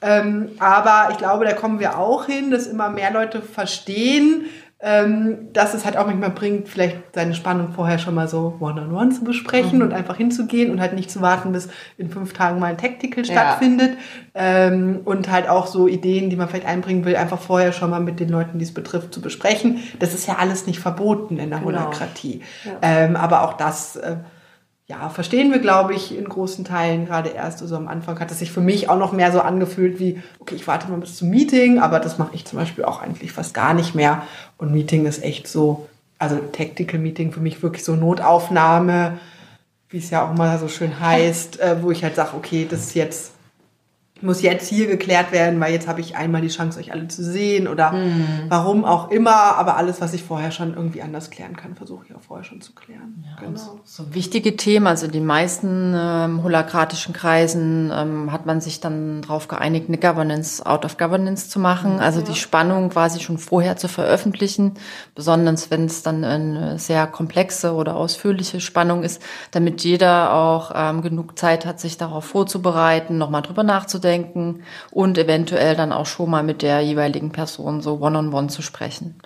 Ähm, 0.02 0.50
aber 0.58 1.08
ich 1.10 1.18
glaube, 1.18 1.44
da 1.44 1.52
kommen 1.52 1.80
wir 1.80 1.98
auch 1.98 2.26
hin, 2.26 2.50
dass 2.50 2.66
immer 2.66 2.90
mehr 2.90 3.10
Leute 3.10 3.42
verstehen, 3.42 4.46
ähm, 4.78 5.48
dass 5.54 5.72
es 5.72 5.86
halt 5.86 5.96
auch 5.96 6.06
manchmal 6.06 6.30
bringt, 6.30 6.68
vielleicht 6.68 6.98
seine 7.14 7.34
Spannung 7.34 7.72
vorher 7.72 7.98
schon 7.98 8.14
mal 8.14 8.28
so 8.28 8.56
one-on-one 8.60 8.94
-on 8.94 9.08
-one 9.08 9.10
zu 9.10 9.24
besprechen 9.24 9.78
mhm. 9.78 9.86
und 9.86 9.92
einfach 9.94 10.16
hinzugehen 10.16 10.70
und 10.70 10.80
halt 10.80 10.92
nicht 10.92 11.10
zu 11.10 11.22
warten, 11.22 11.52
bis 11.52 11.68
in 11.96 12.10
fünf 12.10 12.34
Tagen 12.34 12.58
mal 12.58 12.66
ein 12.66 12.76
Tactical 12.76 13.24
ja. 13.24 13.32
stattfindet. 13.32 13.96
Ähm, 14.34 15.00
und 15.06 15.30
halt 15.30 15.48
auch 15.48 15.66
so 15.66 15.88
Ideen, 15.88 16.28
die 16.28 16.36
man 16.36 16.48
vielleicht 16.48 16.66
einbringen 16.66 17.06
will, 17.06 17.16
einfach 17.16 17.40
vorher 17.40 17.72
schon 17.72 17.88
mal 17.88 18.00
mit 18.00 18.20
den 18.20 18.28
Leuten, 18.28 18.58
die 18.58 18.64
es 18.64 18.74
betrifft, 18.74 19.14
zu 19.14 19.22
besprechen. 19.22 19.78
Das 19.98 20.12
ist 20.12 20.28
ja 20.28 20.36
alles 20.36 20.66
nicht 20.66 20.78
verboten 20.78 21.38
in 21.38 21.48
der 21.48 21.60
genau. 21.60 21.80
Holokratie. 21.80 22.42
Ja. 22.64 22.72
Ähm, 22.82 23.16
aber 23.16 23.44
auch 23.44 23.54
das 23.54 23.96
äh, 23.96 24.16
ja, 24.88 25.08
verstehen 25.08 25.50
wir, 25.50 25.58
glaube 25.58 25.94
ich, 25.94 26.16
in 26.16 26.28
großen 26.28 26.64
Teilen 26.64 27.06
gerade 27.06 27.30
erst. 27.30 27.60
Also 27.60 27.74
am 27.76 27.88
Anfang 27.88 28.20
hat 28.20 28.30
es 28.30 28.38
sich 28.38 28.52
für 28.52 28.60
mich 28.60 28.88
auch 28.88 28.98
noch 28.98 29.12
mehr 29.12 29.32
so 29.32 29.40
angefühlt 29.40 29.98
wie, 29.98 30.22
okay, 30.38 30.54
ich 30.54 30.66
warte 30.68 30.88
mal 30.88 31.00
bis 31.00 31.16
zum 31.16 31.28
Meeting, 31.28 31.80
aber 31.80 31.98
das 31.98 32.18
mache 32.18 32.34
ich 32.34 32.44
zum 32.44 32.58
Beispiel 32.58 32.84
auch 32.84 33.02
eigentlich 33.02 33.32
fast 33.32 33.52
gar 33.52 33.74
nicht 33.74 33.96
mehr. 33.96 34.22
Und 34.58 34.72
Meeting 34.72 35.04
ist 35.06 35.24
echt 35.24 35.48
so, 35.48 35.88
also 36.18 36.36
Tactical 36.36 37.00
Meeting 37.00 37.32
für 37.32 37.40
mich 37.40 37.62
wirklich 37.64 37.82
so 37.82 37.96
Notaufnahme, 37.96 39.18
wie 39.88 39.98
es 39.98 40.10
ja 40.10 40.24
auch 40.24 40.34
mal 40.34 40.56
so 40.58 40.68
schön 40.68 41.00
heißt, 41.00 41.58
äh, 41.58 41.82
wo 41.82 41.90
ich 41.90 42.04
halt 42.04 42.14
sage, 42.14 42.36
okay, 42.36 42.66
das 42.68 42.80
ist 42.80 42.94
jetzt 42.94 43.32
muss 44.22 44.40
jetzt 44.40 44.68
hier 44.68 44.86
geklärt 44.86 45.30
werden, 45.30 45.60
weil 45.60 45.72
jetzt 45.72 45.86
habe 45.86 46.00
ich 46.00 46.16
einmal 46.16 46.40
die 46.40 46.48
Chance, 46.48 46.78
euch 46.80 46.92
alle 46.92 47.06
zu 47.08 47.22
sehen 47.22 47.68
oder 47.68 47.92
mhm. 47.92 48.44
warum 48.48 48.84
auch 48.84 49.10
immer. 49.10 49.56
Aber 49.56 49.76
alles, 49.76 50.00
was 50.00 50.14
ich 50.14 50.22
vorher 50.22 50.50
schon 50.50 50.74
irgendwie 50.74 51.02
anders 51.02 51.30
klären 51.30 51.54
kann, 51.54 51.74
versuche 51.74 52.06
ich 52.08 52.14
auch 52.14 52.22
vorher 52.22 52.44
schon 52.44 52.62
zu 52.62 52.72
klären. 52.72 53.24
Ja, 53.26 53.46
genau. 53.46 53.80
So 53.84 54.14
wichtige 54.14 54.56
Themen. 54.56 54.86
Also 54.86 55.06
in 55.06 55.12
den 55.12 55.26
meisten 55.26 55.94
ähm, 55.94 56.42
holakratischen 56.42 57.12
Kreisen 57.12 57.92
ähm, 57.94 58.32
hat 58.32 58.46
man 58.46 58.62
sich 58.62 58.80
dann 58.80 59.20
darauf 59.20 59.48
geeinigt, 59.48 59.88
eine 59.88 59.98
Governance 59.98 60.64
out 60.64 60.86
of 60.86 60.96
Governance 60.96 61.50
zu 61.50 61.58
machen. 61.58 62.00
Also 62.00 62.20
ja. 62.20 62.26
die 62.26 62.36
Spannung 62.36 62.88
quasi 62.88 63.20
schon 63.20 63.36
vorher 63.36 63.76
zu 63.76 63.88
veröffentlichen, 63.88 64.72
besonders 65.14 65.70
wenn 65.70 65.84
es 65.84 66.02
dann 66.02 66.24
eine 66.24 66.78
sehr 66.78 67.06
komplexe 67.06 67.74
oder 67.74 67.96
ausführliche 67.96 68.60
Spannung 68.60 69.02
ist, 69.02 69.20
damit 69.50 69.82
jeder 69.82 70.32
auch 70.32 70.72
ähm, 70.74 71.02
genug 71.02 71.38
Zeit 71.38 71.66
hat, 71.66 71.80
sich 71.80 71.98
darauf 71.98 72.24
vorzubereiten, 72.24 73.18
nochmal 73.18 73.42
drüber 73.42 73.62
nachzudenken 73.62 74.05
nachzudenken 74.06 74.62
und 74.90 75.18
eventuell 75.18 75.76
dann 75.76 75.92
auch 75.92 76.06
schon 76.06 76.30
mal 76.30 76.42
mit 76.42 76.62
der 76.62 76.80
jeweiligen 76.80 77.32
Person 77.32 77.80
so 77.80 77.94
one-on-one 77.94 78.28
-on 78.28 78.44
-one 78.44 78.48
zu 78.48 78.62
sprechen. 78.62 79.16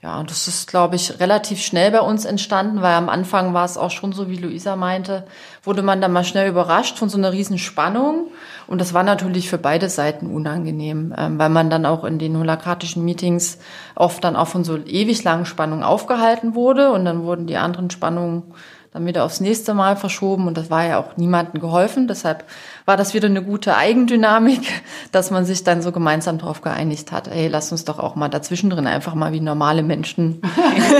Ja, 0.00 0.20
und 0.20 0.30
das 0.30 0.46
ist, 0.46 0.68
glaube 0.68 0.94
ich, 0.94 1.18
relativ 1.18 1.60
schnell 1.60 1.90
bei 1.90 2.00
uns 2.00 2.24
entstanden, 2.24 2.82
weil 2.82 2.94
am 2.94 3.08
Anfang 3.08 3.52
war 3.52 3.64
es 3.64 3.76
auch 3.76 3.90
schon 3.90 4.12
so, 4.12 4.30
wie 4.30 4.36
Luisa 4.36 4.76
meinte, 4.76 5.26
wurde 5.64 5.82
man 5.82 6.00
dann 6.00 6.12
mal 6.12 6.22
schnell 6.22 6.48
überrascht 6.48 6.98
von 6.98 7.08
so 7.08 7.18
einer 7.18 7.32
riesen 7.32 7.58
Spannung. 7.58 8.28
Und 8.68 8.80
das 8.80 8.94
war 8.94 9.02
natürlich 9.02 9.50
für 9.50 9.58
beide 9.58 9.88
Seiten 9.88 10.32
unangenehm, 10.32 11.12
ähm, 11.18 11.36
weil 11.40 11.48
man 11.48 11.68
dann 11.68 11.84
auch 11.84 12.04
in 12.04 12.20
den 12.20 12.38
holakratischen 12.38 13.04
Meetings 13.04 13.58
oft 13.96 14.22
dann 14.22 14.36
auch 14.36 14.46
von 14.46 14.62
so 14.62 14.76
ewig 14.76 15.24
langen 15.24 15.46
Spannungen 15.46 15.82
aufgehalten 15.82 16.54
wurde 16.54 16.92
und 16.92 17.04
dann 17.04 17.24
wurden 17.24 17.48
die 17.48 17.56
anderen 17.56 17.90
Spannungen 17.90 18.44
dann 18.90 19.04
wieder 19.04 19.24
aufs 19.24 19.40
nächste 19.40 19.74
Mal 19.74 19.96
verschoben 19.96 20.46
und 20.46 20.56
das 20.56 20.70
war 20.70 20.84
ja 20.84 20.98
auch 20.98 21.16
niemandem 21.16 21.60
geholfen. 21.60 22.08
Deshalb 22.08 22.44
war 22.86 22.96
das 22.96 23.12
wieder 23.12 23.26
eine 23.26 23.42
gute 23.42 23.76
Eigendynamik, 23.76 24.62
dass 25.12 25.30
man 25.30 25.44
sich 25.44 25.62
dann 25.62 25.82
so 25.82 25.92
gemeinsam 25.92 26.38
darauf 26.38 26.62
geeinigt 26.62 27.12
hat, 27.12 27.28
ey, 27.28 27.48
lass 27.48 27.70
uns 27.70 27.84
doch 27.84 27.98
auch 27.98 28.14
mal 28.14 28.28
dazwischen 28.28 28.70
drin 28.70 28.86
einfach 28.86 29.14
mal 29.14 29.32
wie 29.32 29.40
normale 29.40 29.82
Menschen 29.82 30.40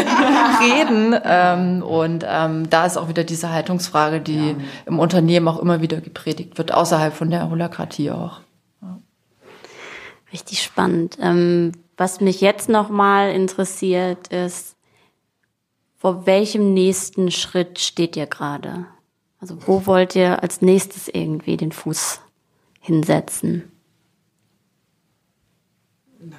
reden. 0.61 1.17
Ähm, 1.25 1.83
und 1.83 2.25
ähm, 2.29 2.69
da 2.69 2.85
ist 2.85 2.99
auch 2.99 3.09
wieder 3.09 3.25
diese 3.25 3.51
Haltungsfrage, 3.51 4.21
die 4.21 4.51
ja. 4.51 4.57
im 4.87 4.99
Unternehmen 4.99 5.49
auch 5.49 5.59
immer 5.59 5.81
wieder 5.81 6.01
gepredigt 6.01 6.59
wird, 6.59 6.73
außerhalb 6.73 7.15
von 7.15 7.31
der 7.31 7.49
Holakratie 7.49 8.11
auch. 8.11 8.41
Ja. 8.83 8.99
Richtig 10.33 10.63
spannend. 10.63 11.17
Ähm, 11.23 11.73
was 11.97 12.21
mich 12.21 12.41
jetzt 12.41 12.69
nochmal 12.69 13.31
interessiert, 13.33 14.29
ist, 14.29 14.77
vor 15.99 16.27
welchem 16.27 16.73
nächsten 16.75 17.31
Schritt 17.31 17.81
steht 17.81 18.17
ihr 18.17 18.27
gerade? 18.27 18.87
Also 19.41 19.59
wo 19.67 19.85
wollt 19.87 20.15
ihr 20.15 20.43
als 20.43 20.63
nächstes 20.63 21.09
irgendwie 21.09 21.57
den 21.57 21.73
Fuß 21.73 22.21
hinsetzen? 22.81 23.71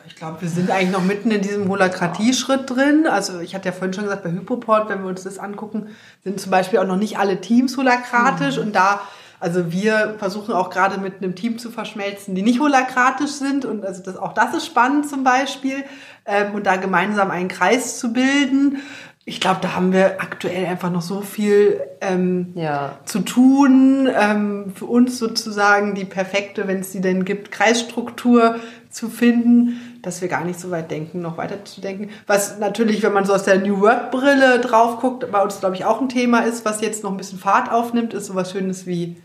Ich 0.08 0.16
glaube, 0.16 0.42
wir 0.42 0.50
sind 0.50 0.72
eigentlich 0.72 0.92
noch 0.92 1.04
mitten 1.04 1.32
in 1.32 1.42
diesem 1.42 1.70
Holakratie-Schritt 1.70 2.70
drin. 2.70 3.08
Also 3.08 3.40
ich 3.40 3.56
hatte 3.56 3.68
ja 3.68 3.72
vorhin 3.72 3.94
schon 3.94 4.04
gesagt, 4.04 4.24
bei 4.24 4.32
Hypoport, 4.32 4.90
wenn 4.90 5.02
wir 5.02 5.10
uns 5.10 5.24
das 5.24 5.40
angucken, 5.40 5.88
sind 6.24 6.40
zum 6.40 6.52
Beispiel 6.52 6.80
auch 6.80 6.88
noch 6.88 6.98
nicht 6.98 7.18
alle 7.18 7.40
Teams 7.40 7.78
holakratisch. 7.78 8.58
Mhm. 8.58 8.64
Und 8.64 8.76
da, 8.76 9.02
also 9.40 9.72
wir 9.72 10.16
versuchen 10.20 10.54
auch 10.54 10.70
gerade 10.70 11.00
mit 11.00 11.18
einem 11.18 11.36
Team 11.36 11.60
zu 11.60 11.72
verschmelzen, 11.72 12.36
die 12.36 12.42
nicht 12.42 12.60
holakratisch 12.60 13.32
sind. 13.32 13.64
Und 13.64 13.86
also 13.86 14.04
das, 14.04 14.18
auch 14.18 14.34
das 14.34 14.54
ist 14.54 14.66
spannend 14.66 15.10
zum 15.10 15.24
Beispiel. 15.24 15.86
Ähm, 16.26 16.54
und 16.54 16.66
da 16.66 16.76
gemeinsam 16.76 17.32
einen 17.32 17.48
Kreis 17.48 18.00
zu 18.00 18.12
bilden 18.12 18.80
ich 19.26 19.40
glaube, 19.40 19.60
da 19.62 19.76
haben 19.76 19.94
wir 19.94 20.22
aktuell 20.22 20.66
einfach 20.66 20.90
noch 20.90 21.04
so 21.04 21.22
viel 21.22 21.80
ähm, 22.02 22.52
ja. 22.56 22.98
zu 23.06 23.20
tun, 23.20 24.10
ähm, 24.12 24.74
für 24.76 24.86
uns 24.86 25.20
sozusagen 25.20 25.94
die 25.94 26.06
perfekte, 26.06 26.68
wenn 26.68 26.80
es 26.80 26.92
die 26.92 27.02
denn 27.02 27.26
gibt, 27.26 27.52
Kreisstruktur 27.52 28.56
zu 28.90 29.08
finden, 29.08 30.00
dass 30.02 30.22
wir 30.22 30.30
gar 30.30 30.44
nicht 30.46 30.60
so 30.60 30.72
weit 30.72 30.90
denken, 30.90 31.22
noch 31.22 31.38
weiter 31.38 31.64
zu 31.64 31.80
denken. 31.80 32.10
Was 32.26 32.58
natürlich, 32.58 33.04
wenn 33.04 33.14
man 33.14 33.26
so 33.26 33.34
aus 33.34 33.44
der 33.44 33.60
New 33.60 33.82
Work 33.82 34.10
Brille 34.10 34.60
drauf 34.60 35.00
guckt, 35.00 35.30
bei 35.32 35.44
uns 35.44 35.60
glaube 35.60 35.76
ich 35.76 35.86
auch 35.86 36.02
ein 36.02 36.10
Thema 36.10 36.40
ist, 36.40 36.66
was 36.66 36.82
jetzt 36.82 37.04
noch 37.04 37.12
ein 37.12 37.18
bisschen 37.18 37.40
Fahrt 37.40 37.72
aufnimmt, 37.72 38.14
ist 38.14 38.26
sowas 38.26 38.52
Schönes 38.52 38.88
wie 38.88 39.18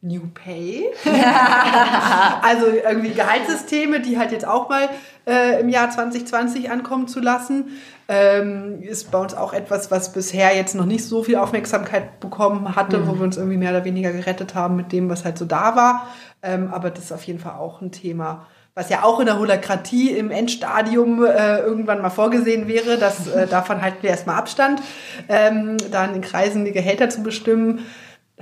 New 0.00 0.22
Pay. 0.34 0.86
also 2.42 2.66
irgendwie 2.66 3.10
Gehaltssysteme, 3.10 4.00
die 4.00 4.18
halt 4.18 4.32
jetzt 4.32 4.46
auch 4.46 4.68
mal 4.68 4.88
äh, 5.24 5.60
im 5.60 5.68
Jahr 5.68 5.88
2020 5.88 6.68
ankommen 6.72 7.06
zu 7.06 7.20
lassen 7.20 7.66
ähm, 8.12 8.82
ist 8.82 9.10
bei 9.10 9.18
uns 9.18 9.32
auch 9.32 9.54
etwas, 9.54 9.90
was 9.90 10.12
bisher 10.12 10.54
jetzt 10.54 10.74
noch 10.74 10.84
nicht 10.84 11.02
so 11.06 11.22
viel 11.22 11.36
Aufmerksamkeit 11.36 12.20
bekommen 12.20 12.76
hatte, 12.76 12.98
mhm. 12.98 13.08
wo 13.08 13.14
wir 13.14 13.22
uns 13.22 13.38
irgendwie 13.38 13.56
mehr 13.56 13.70
oder 13.70 13.86
weniger 13.86 14.12
gerettet 14.12 14.54
haben 14.54 14.76
mit 14.76 14.92
dem, 14.92 15.08
was 15.08 15.24
halt 15.24 15.38
so 15.38 15.46
da 15.46 15.76
war. 15.76 16.08
Ähm, 16.42 16.68
aber 16.70 16.90
das 16.90 17.04
ist 17.04 17.12
auf 17.12 17.22
jeden 17.24 17.38
Fall 17.38 17.54
auch 17.54 17.80
ein 17.80 17.90
Thema, 17.90 18.46
was 18.74 18.90
ja 18.90 19.02
auch 19.02 19.18
in 19.18 19.26
der 19.26 19.38
Holakratie 19.38 20.10
im 20.10 20.30
Endstadium 20.30 21.24
äh, 21.24 21.60
irgendwann 21.60 22.02
mal 22.02 22.10
vorgesehen 22.10 22.68
wäre. 22.68 22.98
Das, 22.98 23.28
äh, 23.28 23.46
davon 23.50 23.80
halten 23.80 24.02
wir 24.02 24.10
erstmal 24.10 24.36
Abstand, 24.36 24.82
ähm, 25.30 25.78
da 25.90 26.04
in 26.04 26.12
den 26.12 26.22
Kreisen 26.22 26.66
die 26.66 26.72
Gehälter 26.72 27.08
zu 27.08 27.22
bestimmen. 27.22 27.86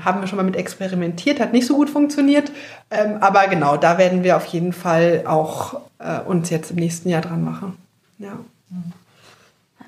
Haben 0.00 0.20
wir 0.20 0.26
schon 0.26 0.36
mal 0.36 0.42
mit 0.42 0.56
experimentiert, 0.56 1.38
hat 1.38 1.52
nicht 1.52 1.66
so 1.66 1.76
gut 1.76 1.90
funktioniert. 1.90 2.50
Ähm, 2.90 3.18
aber 3.20 3.46
genau, 3.46 3.76
da 3.76 3.98
werden 3.98 4.24
wir 4.24 4.36
auf 4.36 4.46
jeden 4.46 4.72
Fall 4.72 5.22
auch 5.26 5.80
äh, 6.00 6.18
uns 6.20 6.50
jetzt 6.50 6.72
im 6.72 6.76
nächsten 6.76 7.08
Jahr 7.08 7.22
dran 7.22 7.44
machen. 7.44 7.76
Ja. 8.18 8.32
Mhm. 8.70 8.92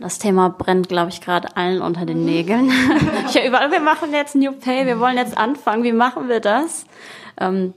Das 0.03 0.19
Thema 0.19 0.49
brennt, 0.49 0.89
glaube 0.89 1.11
ich, 1.11 1.21
gerade 1.21 1.57
allen 1.57 1.81
unter 1.81 2.05
den 2.05 2.25
Nägeln. 2.25 2.73
ich 3.29 3.37
höre 3.37 3.47
überall, 3.47 3.71
wir 3.71 3.79
machen 3.79 4.13
jetzt 4.13 4.35
New 4.35 4.51
Pay, 4.51 4.85
wir 4.85 4.99
wollen 4.99 5.17
jetzt 5.17 5.39
anfangen, 5.39 5.85
wie 5.85 5.93
machen 5.93 6.29
wir 6.29 6.41
das? 6.41 6.87
Ähm, 7.41 7.73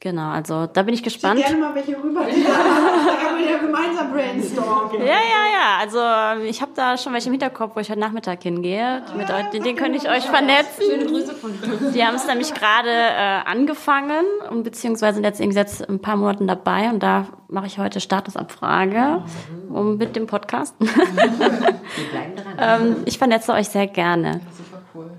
Genau, 0.00 0.30
also 0.30 0.66
da 0.66 0.84
bin 0.84 0.94
ich 0.94 1.02
gespannt. 1.02 1.40
Ich 1.40 1.46
gerne 1.46 1.60
mal 1.60 1.74
welche 1.74 2.00
rüber. 2.00 2.20
da 2.20 2.28
kann 2.28 3.34
man 3.34 3.44
ja 3.44 3.58
gemeinsam 3.58 4.12
brainstormen. 4.12 5.00
Ja, 5.00 5.06
ja, 5.06 5.12
ja. 5.12 5.78
Also 5.80 6.44
ich 6.44 6.62
habe 6.62 6.70
da 6.76 6.96
schon 6.96 7.12
welche 7.14 7.26
im 7.26 7.32
Hinterkopf, 7.32 7.74
wo 7.74 7.80
ich 7.80 7.90
heute 7.90 7.98
Nachmittag 7.98 8.40
hingehe. 8.44 9.02
Mit 9.16 9.28
euch, 9.28 9.46
den, 9.50 9.64
den 9.64 9.74
könnte 9.74 9.98
ich 9.98 10.08
euch 10.08 10.24
vernetzen. 10.24 10.84
Schöne 10.88 11.04
Grüße 11.04 11.34
von 11.34 11.50
dir. 11.50 11.90
Die 11.90 12.04
haben 12.04 12.14
es 12.14 12.28
nämlich 12.28 12.54
gerade 12.54 12.90
äh, 12.90 13.40
angefangen 13.44 14.24
und 14.50 14.62
beziehungsweise 14.62 15.14
sind 15.14 15.24
jetzt, 15.24 15.40
jetzt 15.40 15.88
ein 15.88 16.00
paar 16.00 16.14
Monaten 16.14 16.46
dabei 16.46 16.90
und 16.90 17.02
da 17.02 17.26
mache 17.48 17.66
ich 17.66 17.78
heute 17.80 17.98
Statusabfrage 17.98 19.24
um 19.68 19.96
mit 19.96 20.14
dem 20.14 20.28
Podcast. 20.28 20.76
Wir 20.78 20.86
bleiben 20.92 22.36
dran. 22.36 22.54
ähm, 22.86 22.96
ich 23.04 23.18
vernetze 23.18 23.52
euch 23.52 23.68
sehr 23.68 23.88
gerne. 23.88 24.42
Super 24.52 24.82
cool. 24.94 25.10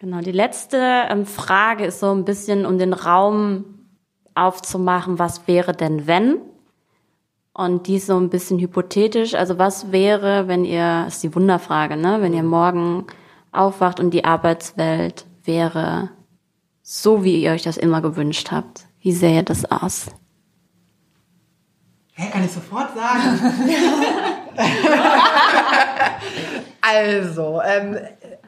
Genau, 0.00 0.18
die 0.18 0.32
letzte 0.32 0.76
ähm, 1.08 1.24
Frage 1.24 1.86
ist 1.86 2.00
so 2.00 2.10
ein 2.10 2.26
bisschen 2.26 2.66
um 2.66 2.76
den 2.76 2.92
Raum 2.92 3.77
aufzumachen, 4.38 5.18
was 5.18 5.46
wäre 5.46 5.72
denn 5.72 6.06
wenn? 6.06 6.38
Und 7.52 7.88
dies 7.88 8.06
so 8.06 8.16
ein 8.16 8.30
bisschen 8.30 8.58
hypothetisch. 8.58 9.34
Also 9.34 9.58
was 9.58 9.90
wäre, 9.90 10.48
wenn 10.48 10.64
ihr, 10.64 11.06
ist 11.08 11.22
die 11.22 11.34
Wunderfrage, 11.34 11.96
ne? 11.96 12.18
Wenn 12.20 12.32
ihr 12.32 12.44
morgen 12.44 13.06
aufwacht 13.52 13.98
und 13.98 14.10
die 14.10 14.24
Arbeitswelt 14.24 15.26
wäre 15.44 16.10
so, 16.82 17.24
wie 17.24 17.42
ihr 17.42 17.52
euch 17.52 17.62
das 17.62 17.76
immer 17.76 18.00
gewünscht 18.00 18.50
habt. 18.52 18.86
Wie 19.00 19.12
sähe 19.12 19.42
das 19.42 19.70
aus? 19.70 20.06
Hä, 22.12 22.30
kann 22.30 22.44
ich 22.44 22.52
sofort 22.52 22.94
sagen. 22.94 23.40
also, 26.80 27.60
ähm, 27.64 27.98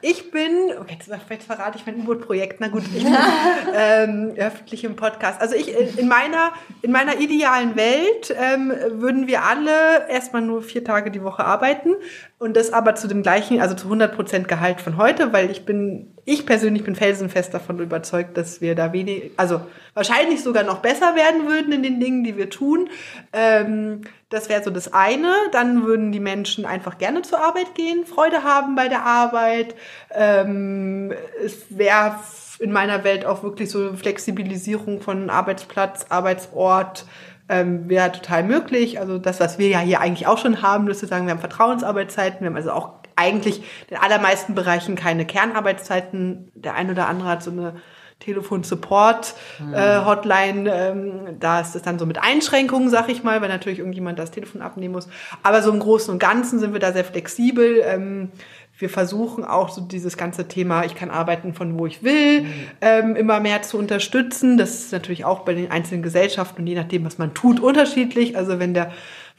ich 0.01 0.31
bin, 0.31 0.71
okay, 0.79 0.97
jetzt 0.99 1.45
verrate 1.45 1.77
ich 1.77 1.85
mein 1.85 1.97
U-Boot-Projekt, 1.97 2.59
na 2.59 2.67
gut, 2.67 2.83
ich 2.83 3.03
bin 3.03 3.13
ähm, 3.75 4.33
öffentlich 4.35 4.83
im 4.83 4.95
Podcast. 4.95 5.41
Also 5.41 5.55
ich, 5.55 5.75
in 5.97 6.07
meiner, 6.07 6.51
in 6.81 6.91
meiner 6.91 7.19
idealen 7.19 7.75
Welt 7.75 8.35
ähm, 8.37 8.73
würden 8.89 9.27
wir 9.27 9.43
alle 9.43 10.09
erstmal 10.09 10.41
nur 10.41 10.61
vier 10.61 10.83
Tage 10.83 11.11
die 11.11 11.23
Woche 11.23 11.45
arbeiten 11.45 11.95
und 12.39 12.55
das 12.55 12.73
aber 12.73 12.95
zu 12.95 13.07
dem 13.07 13.21
gleichen, 13.21 13.61
also 13.61 13.75
zu 13.75 13.85
100 13.85 14.15
Prozent 14.15 14.47
Gehalt 14.47 14.81
von 14.81 14.97
heute, 14.97 15.33
weil 15.33 15.51
ich 15.51 15.65
bin, 15.65 16.13
ich 16.25 16.45
persönlich 16.45 16.83
bin 16.83 16.95
felsenfest 16.95 17.53
davon 17.53 17.79
überzeugt, 17.79 18.37
dass 18.37 18.61
wir 18.61 18.75
da 18.75 18.93
wenig, 18.93 19.31
also 19.37 19.61
wahrscheinlich 19.93 20.43
sogar 20.43 20.63
noch 20.63 20.79
besser 20.79 21.15
werden 21.15 21.47
würden 21.47 21.73
in 21.73 21.83
den 21.83 21.99
Dingen, 21.99 22.23
die 22.23 22.37
wir 22.37 22.49
tun. 22.49 22.89
Ähm, 23.33 24.01
das 24.29 24.47
wäre 24.47 24.63
so 24.63 24.69
das 24.69 24.93
eine. 24.93 25.33
Dann 25.51 25.85
würden 25.85 26.11
die 26.11 26.19
Menschen 26.19 26.65
einfach 26.65 26.97
gerne 26.97 27.21
zur 27.21 27.39
Arbeit 27.39 27.75
gehen, 27.75 28.05
Freude 28.05 28.43
haben 28.43 28.75
bei 28.75 28.87
der 28.87 29.05
Arbeit. 29.05 29.75
Ähm, 30.13 31.13
es 31.43 31.65
wäre 31.69 32.15
in 32.59 32.71
meiner 32.71 33.03
Welt 33.03 33.25
auch 33.25 33.43
wirklich 33.43 33.71
so 33.71 33.93
Flexibilisierung 33.93 35.01
von 35.01 35.29
Arbeitsplatz, 35.29 36.05
Arbeitsort 36.09 37.05
ähm, 37.49 37.89
wäre 37.89 38.11
total 38.11 38.43
möglich. 38.43 38.99
Also 38.99 39.17
das, 39.17 39.39
was 39.39 39.57
wir 39.57 39.67
ja 39.67 39.79
hier 39.79 39.99
eigentlich 39.99 40.27
auch 40.27 40.37
schon 40.37 40.61
haben, 40.61 40.87
dass 40.87 41.01
wir 41.01 41.09
sagen, 41.09 41.25
wir 41.25 41.31
haben 41.31 41.39
Vertrauensarbeitszeiten, 41.39 42.41
wir 42.41 42.47
haben 42.47 42.55
also 42.55 42.71
auch 42.71 43.00
eigentlich 43.21 43.63
in 43.89 43.97
allermeisten 43.97 44.55
Bereichen 44.55 44.95
keine 44.95 45.25
Kernarbeitszeiten. 45.25 46.51
Der 46.55 46.75
ein 46.75 46.89
oder 46.89 47.07
andere 47.07 47.29
hat 47.29 47.43
so 47.43 47.51
eine 47.51 47.75
Telefon-Support, 48.21 49.33
mhm. 49.59 49.73
äh, 49.73 50.69
ähm, 50.69 51.39
da 51.39 51.59
ist 51.59 51.75
es 51.75 51.81
dann 51.81 51.99
so 51.99 52.05
mit 52.05 52.21
Einschränkungen, 52.21 52.89
sag 52.89 53.09
ich 53.09 53.23
mal, 53.23 53.41
weil 53.41 53.49
natürlich 53.49 53.79
irgendjemand 53.79 54.17
das 54.19 54.31
Telefon 54.31 54.61
abnehmen 54.61 54.93
muss. 54.93 55.09
Aber 55.43 55.61
so 55.61 55.71
im 55.71 55.79
Großen 55.79 56.13
und 56.13 56.19
Ganzen 56.19 56.59
sind 56.59 56.73
wir 56.73 56.79
da 56.79 56.93
sehr 56.93 57.03
flexibel. 57.03 57.81
Ähm, 57.83 58.31
wir 58.77 58.89
versuchen 58.89 59.43
auch 59.43 59.69
so 59.69 59.81
dieses 59.81 60.17
ganze 60.17 60.47
Thema, 60.47 60.85
ich 60.85 60.95
kann 60.95 61.11
arbeiten 61.11 61.53
von 61.53 61.77
wo 61.77 61.85
ich 61.85 62.03
will, 62.03 62.41
mhm. 62.41 62.53
ähm, 62.81 63.15
immer 63.15 63.39
mehr 63.39 63.61
zu 63.61 63.77
unterstützen. 63.77 64.57
Das 64.57 64.71
ist 64.71 64.91
natürlich 64.91 65.25
auch 65.25 65.41
bei 65.41 65.53
den 65.53 65.69
einzelnen 65.69 66.01
Gesellschaften 66.01 66.61
und 66.61 66.67
je 66.67 66.75
nachdem, 66.75 67.05
was 67.05 67.17
man 67.17 67.33
tut, 67.33 67.59
unterschiedlich. 67.59 68.37
Also 68.37 68.59
wenn 68.59 68.73
der 68.73 68.91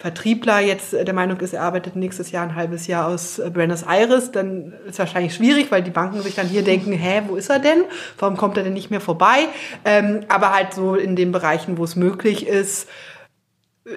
Vertriebler 0.02 0.58
jetzt 0.58 0.94
der 0.94 1.14
Meinung 1.14 1.38
ist, 1.38 1.52
er 1.52 1.62
arbeitet 1.62 1.94
nächstes 1.94 2.32
Jahr 2.32 2.42
ein 2.42 2.56
halbes 2.56 2.88
Jahr 2.88 3.06
aus 3.06 3.38
äh, 3.38 3.50
Buenos 3.50 3.84
Aires, 3.84 4.32
dann 4.32 4.72
ist 4.84 4.94
es 4.94 4.98
wahrscheinlich 4.98 5.32
schwierig, 5.32 5.70
weil 5.70 5.84
die 5.84 5.92
Banken 5.92 6.20
sich 6.22 6.34
dann 6.34 6.48
hier 6.48 6.64
denken, 6.64 6.90
hä, 6.90 7.22
wo 7.28 7.36
ist 7.36 7.50
er 7.50 7.60
denn? 7.60 7.84
Warum 8.18 8.36
kommt 8.36 8.56
er 8.56 8.64
denn 8.64 8.72
nicht 8.72 8.90
mehr 8.90 9.00
vorbei? 9.00 9.46
Ähm, 9.84 10.22
aber 10.28 10.52
halt 10.52 10.74
so 10.74 10.96
in 10.96 11.14
den 11.14 11.30
Bereichen, 11.30 11.78
wo 11.78 11.84
es 11.84 11.94
möglich 11.94 12.48
ist, 12.48 12.88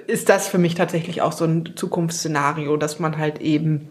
ist 0.06 0.30
das 0.30 0.48
für 0.48 0.60
mich 0.60 0.76
tatsächlich 0.76 1.24
auch 1.24 1.32
so 1.32 1.46
ein 1.46 1.76
Zukunftsszenario, 1.76 2.78
dass 2.78 3.00
man 3.00 3.18
halt 3.18 3.42
eben 3.42 3.90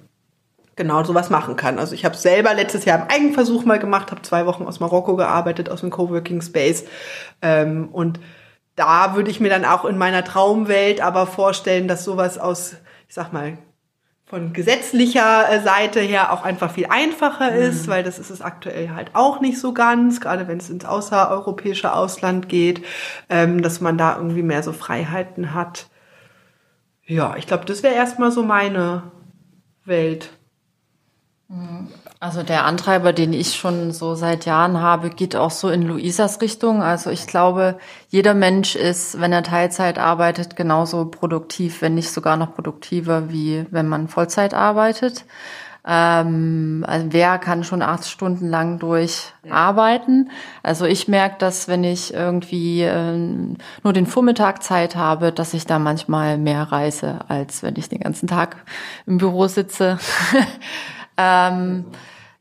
genau 0.77 1.03
sowas 1.03 1.31
machen 1.31 1.57
kann. 1.57 1.81
Also 1.81 1.97
ich 1.97 2.05
habe 2.05 2.17
selber 2.17 2.55
letztes 2.55 2.85
Jahr 2.85 3.01
im 3.03 3.09
Eigenversuch 3.09 3.65
mal 3.65 3.81
gemacht, 3.81 4.13
habe 4.13 4.23
zwei 4.23 4.47
Wochen 4.47 4.67
aus 4.67 4.79
Marokko 4.79 5.17
gearbeitet, 5.17 5.69
aus 5.69 5.81
dem 5.81 5.91
Coworking 5.91 6.43
Space 6.43 6.85
ähm, 7.43 7.89
und 7.91 8.21
da 8.77 9.15
würde 9.15 9.31
ich 9.31 9.41
mir 9.41 9.51
dann 9.51 9.65
auch 9.65 9.85
in 9.85 9.99
meiner 9.99 10.25
Traumwelt 10.25 11.01
aber 11.01 11.27
vorstellen, 11.27 11.89
dass 11.89 12.05
sowas 12.05 12.39
aus, 12.39 12.77
ich 13.09 13.15
sag 13.15 13.33
mal, 13.33 13.59
von 14.27 14.53
gesetzlicher 14.53 15.49
äh, 15.51 15.61
Seite 15.61 16.01
her 16.01 16.33
auch 16.33 16.45
einfach 16.45 16.73
viel 16.73 16.87
einfacher 16.87 17.51
mhm. 17.51 17.59
ist, 17.59 17.89
weil 17.89 18.03
das 18.03 18.19
ist 18.19 18.31
es 18.31 18.41
aktuell 18.41 18.91
halt 18.91 19.11
auch 19.15 19.41
nicht 19.41 19.61
so 19.61 19.73
ganz, 19.73 20.21
gerade 20.21 20.49
wenn 20.49 20.59
es 20.59 20.71
ins 20.71 20.85
außereuropäische 20.85 21.93
Ausland 21.93 22.49
geht, 22.49 22.85
ähm, 23.29 23.63
dass 23.63 23.81
man 23.81 23.99
da 23.99 24.17
irgendwie 24.17 24.43
mehr 24.43 24.63
so 24.63 24.73
Freiheiten 24.73 25.55
hat. 25.55 25.89
Ja, 27.07 27.37
ich 27.37 27.47
glaube, 27.47 27.67
das 27.67 27.83
wäre 27.83 27.95
erstmal 27.95 28.33
so 28.33 28.43
meine 28.43 29.05
Welt. 29.85 30.31
Also 32.25 32.43
der 32.43 32.65
Antreiber, 32.65 33.13
den 33.13 33.35
ich 33.35 33.55
schon 33.55 33.93
so 33.93 34.15
seit 34.15 34.47
Jahren 34.47 34.81
habe, 34.81 35.11
geht 35.11 35.37
auch 35.37 35.51
so 35.51 35.69
in 35.69 35.83
Luisas 35.83 36.41
Richtung. 36.41 36.83
Also 36.83 37.11
ich 37.11 37.27
glaube, 37.27 37.77
jeder 38.09 38.33
Mensch 38.33 38.77
ist, 38.77 39.21
wenn 39.21 39.31
er 39.31 39.43
Teilzeit 39.43 39.99
arbeitet, 39.99 40.57
genauso 40.57 41.05
produktiv, 41.05 41.83
wenn 41.83 41.95
nicht 41.95 42.11
sogar 42.11 42.39
noch 42.39 42.55
produktiver, 42.55 43.29
wie 43.29 43.67
wenn 43.71 43.89
man 43.89 44.09
Vollzeit 44.09 44.55
arbeitet. 44.55 45.27
Ähm, 45.87 46.83
also 46.89 47.09
wer 47.11 47.37
kann 47.37 47.63
schon 47.63 47.83
acht 47.83 48.07
Stunden 48.07 48.49
lang 48.49 48.79
durcharbeiten? 48.79 50.31
Also 50.63 50.87
ich 50.87 51.09
merke, 51.09 51.37
dass 51.41 51.69
wenn 51.69 51.85
ich 51.85 52.15
irgendwie 52.15 52.85
äh, 52.85 53.19
nur 53.83 53.93
den 53.93 54.07
Vormittag 54.07 54.63
Zeit 54.63 54.97
habe, 54.97 55.31
dass 55.31 55.53
ich 55.53 55.67
da 55.67 55.79
manchmal 55.79 56.39
mehr 56.39 56.63
reise, 56.73 57.19
als 57.29 57.63
wenn 57.63 57.77
ich 57.77 57.91
den 57.91 58.01
ganzen 58.01 58.29
Tag 58.29 58.57
im 59.05 59.19
Büro 59.19 59.47
sitze. 59.47 59.99
ähm, 61.19 61.85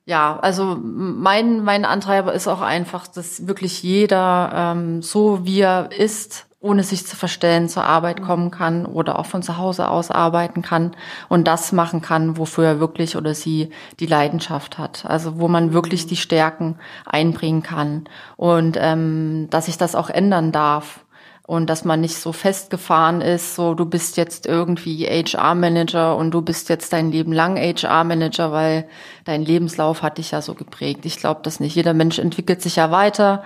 ja, 0.06 0.38
also 0.40 0.78
mein, 0.82 1.64
mein 1.64 1.86
Antreiber 1.86 2.34
ist 2.34 2.48
auch 2.48 2.62
einfach, 2.62 3.08
dass 3.08 3.48
wirklich 3.48 3.84
jeder 3.84 4.52
ähm, 4.54 5.02
so 5.02 5.46
wie 5.46 5.62
er 5.62 5.92
ist, 5.92 6.46
ohne 6.60 6.84
sich 6.84 7.06
zu 7.06 7.18
verstellen, 7.18 7.68
zur 7.68 7.84
Arbeit 7.84 8.22
kommen 8.22 8.50
kann 8.50 8.86
oder 8.86 9.20
auch 9.20 9.26
von 9.26 9.44
zu 9.44 9.58
Hause 9.58 9.90
aus 9.90 10.12
arbeiten 10.12 10.62
kann 10.62 10.96
und 11.28 11.46
das 11.46 11.74
machen 11.74 12.02
kann, 12.02 12.38
wofür 12.38 12.66
er 12.66 12.80
wirklich 12.80 13.18
oder 13.18 13.34
sie 13.34 13.70
die 14.00 14.06
Leidenschaft 14.06 14.78
hat. 14.78 15.06
Also 15.06 15.40
wo 15.40 15.50
man 15.50 15.74
wirklich 15.74 16.08
die 16.08 16.16
Stärken 16.16 16.78
einbringen 17.06 17.64
kann. 17.64 18.06
Und 18.38 18.78
ähm, 18.80 19.48
dass 19.50 19.66
sich 19.66 19.78
das 19.78 19.94
auch 19.94 20.10
ändern 20.10 20.54
darf 20.54 21.03
und 21.46 21.70
dass 21.70 21.84
man 21.84 22.00
nicht 22.00 22.16
so 22.16 22.32
festgefahren 22.32 23.20
ist, 23.22 23.56
so 23.56 23.74
du 23.74 23.86
bist 23.86 24.16
jetzt 24.16 24.46
irgendwie 24.46 25.06
HR-Manager 25.06 26.16
und 26.16 26.32
du 26.32 26.42
bist 26.42 26.70
jetzt 26.70 26.94
dein 26.94 27.12
Leben 27.12 27.34
lang 27.34 27.58
HR-Manager, 27.58 28.52
weil 28.54 28.88
dein 29.26 29.44
Lebenslauf 29.44 30.02
hat 30.02 30.18
dich 30.18 30.32
ja 30.32 30.42
so 30.42 30.54
geprägt. 30.54 31.06
Ich 31.06 31.18
glaube 31.18 31.42
das 31.44 31.60
nicht. 31.60 31.76
Jeder 31.76 31.94
Mensch 31.94 32.18
entwickelt 32.18 32.62
sich 32.62 32.78
ja 32.78 32.92
weiter 32.92 33.44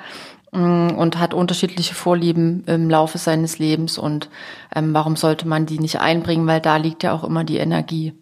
mm, 0.51 0.91
und 0.91 1.17
hat 1.17 1.33
unterschiedliche 1.33 1.95
Vorlieben 1.95 2.63
im 2.67 2.87
Laufe 2.87 3.17
seines 3.17 3.57
Lebens 3.57 3.97
und 3.97 4.29
ähm, 4.75 4.93
warum 4.93 5.15
sollte 5.15 5.47
man 5.47 5.65
die 5.65 5.79
nicht 5.79 5.99
einbringen, 5.99 6.45
weil 6.45 6.61
da 6.61 6.77
liegt 6.77 7.01
ja 7.01 7.13
auch 7.13 7.23
immer 7.23 7.43
die 7.43 7.57
Energie. 7.57 8.13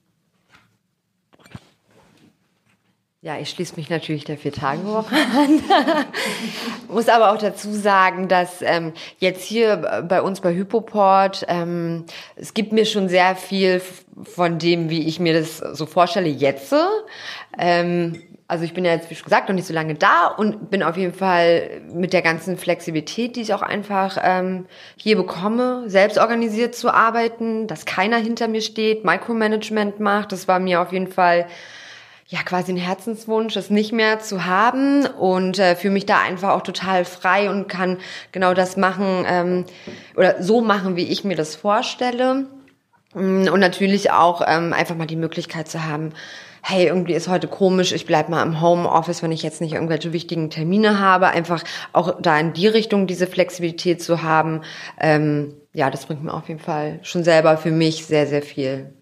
Ja, 3.25 3.39
ich 3.39 3.49
schließe 3.49 3.75
mich 3.77 3.89
natürlich 3.89 4.23
der 4.23 4.37
Vier-Tage-Woche 4.37 5.15
an. 5.15 5.59
Muss 6.89 7.09
aber 7.09 7.31
auch 7.31 7.39
dazu 7.39 7.73
sagen, 7.73 8.27
dass 8.27 8.61
ähm, 8.61 8.93
jetzt 9.17 9.43
hier 9.43 9.77
bei 10.07 10.21
uns 10.21 10.41
bei 10.41 10.53
Hypoport, 10.53 11.43
ähm, 11.47 12.05
es 12.35 12.53
gibt 12.53 12.71
mir 12.71 12.85
schon 12.85 13.09
sehr 13.09 13.35
viel 13.35 13.81
von 14.21 14.59
dem, 14.59 14.91
wie 14.91 15.07
ich 15.07 15.19
mir 15.19 15.33
das 15.33 15.57
so 15.57 15.87
vorstelle, 15.87 16.29
jetzt. 16.29 16.75
Ähm, 17.57 18.21
also 18.47 18.63
ich 18.63 18.75
bin 18.75 18.85
ja 18.85 18.91
jetzt, 18.91 19.09
wie 19.09 19.15
schon 19.15 19.25
gesagt, 19.25 19.49
noch 19.49 19.55
nicht 19.55 19.65
so 19.65 19.73
lange 19.73 19.95
da 19.95 20.27
und 20.27 20.69
bin 20.69 20.83
auf 20.83 20.95
jeden 20.95 21.15
Fall 21.15 21.81
mit 21.91 22.13
der 22.13 22.21
ganzen 22.21 22.57
Flexibilität, 22.57 23.37
die 23.37 23.41
ich 23.41 23.55
auch 23.55 23.63
einfach 23.63 24.19
ähm, 24.23 24.67
hier 24.97 25.15
bekomme, 25.15 25.85
selbst 25.87 26.19
organisiert 26.19 26.75
zu 26.75 26.93
arbeiten, 26.93 27.65
dass 27.65 27.85
keiner 27.85 28.17
hinter 28.17 28.47
mir 28.47 28.61
steht, 28.61 29.03
Micromanagement 29.03 29.99
macht. 29.99 30.31
Das 30.31 30.47
war 30.47 30.59
mir 30.59 30.79
auf 30.79 30.93
jeden 30.93 31.07
Fall 31.07 31.47
ja 32.27 32.41
quasi 32.43 32.71
ein 32.71 32.77
Herzenswunsch, 32.77 33.55
es 33.55 33.69
nicht 33.69 33.91
mehr 33.91 34.19
zu 34.19 34.45
haben 34.45 35.05
und 35.05 35.59
äh, 35.59 35.75
fühle 35.75 35.93
mich 35.93 36.05
da 36.05 36.21
einfach 36.21 36.49
auch 36.49 36.63
total 36.63 37.05
frei 37.05 37.49
und 37.49 37.67
kann 37.67 37.99
genau 38.31 38.53
das 38.53 38.77
machen 38.77 39.25
ähm, 39.27 39.65
oder 40.15 40.41
so 40.41 40.61
machen, 40.61 40.95
wie 40.95 41.07
ich 41.07 41.23
mir 41.23 41.35
das 41.35 41.55
vorstelle. 41.55 42.47
Mm, 43.13 43.47
und 43.47 43.59
natürlich 43.59 44.11
auch 44.11 44.41
ähm, 44.45 44.73
einfach 44.73 44.95
mal 44.95 45.05
die 45.05 45.15
Möglichkeit 45.15 45.67
zu 45.67 45.85
haben, 45.85 46.13
hey, 46.63 46.87
irgendwie 46.87 47.13
ist 47.13 47.27
heute 47.27 47.47
komisch, 47.47 47.91
ich 47.91 48.07
bleib 48.07 48.27
mal 48.27 48.41
im 48.41 48.59
Homeoffice, 48.59 49.21
wenn 49.21 49.31
ich 49.31 49.43
jetzt 49.43 49.61
nicht 49.61 49.73
irgendwelche 49.73 50.11
wichtigen 50.11 50.49
Termine 50.49 50.99
habe, 50.99 51.27
einfach 51.27 51.63
auch 51.93 52.19
da 52.19 52.39
in 52.39 52.53
die 52.53 52.65
Richtung 52.65 53.05
diese 53.05 53.27
Flexibilität 53.27 54.01
zu 54.01 54.23
haben. 54.23 54.61
Ähm, 54.99 55.53
ja, 55.73 55.91
das 55.91 56.07
bringt 56.07 56.23
mir 56.23 56.33
auf 56.33 56.47
jeden 56.47 56.59
Fall 56.59 56.99
schon 57.03 57.23
selber 57.23 57.57
für 57.57 57.69
mich 57.69 58.07
sehr, 58.07 58.25
sehr 58.25 58.41
viel. 58.41 58.95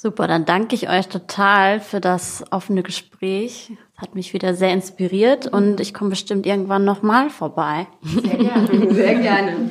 Super, 0.00 0.28
dann 0.28 0.44
danke 0.44 0.76
ich 0.76 0.88
euch 0.88 1.08
total 1.08 1.80
für 1.80 2.00
das 2.00 2.44
offene 2.52 2.84
Gespräch. 2.84 3.72
Das 3.96 4.02
hat 4.02 4.14
mich 4.14 4.32
wieder 4.32 4.54
sehr 4.54 4.72
inspiriert 4.72 5.48
und 5.48 5.80
ich 5.80 5.92
komme 5.92 6.10
bestimmt 6.10 6.46
irgendwann 6.46 6.84
nochmal 6.84 7.30
vorbei. 7.30 7.88
Sehr 8.04 8.36
gerne. 8.36 8.90
Sehr 8.94 9.14
gerne. 9.16 9.70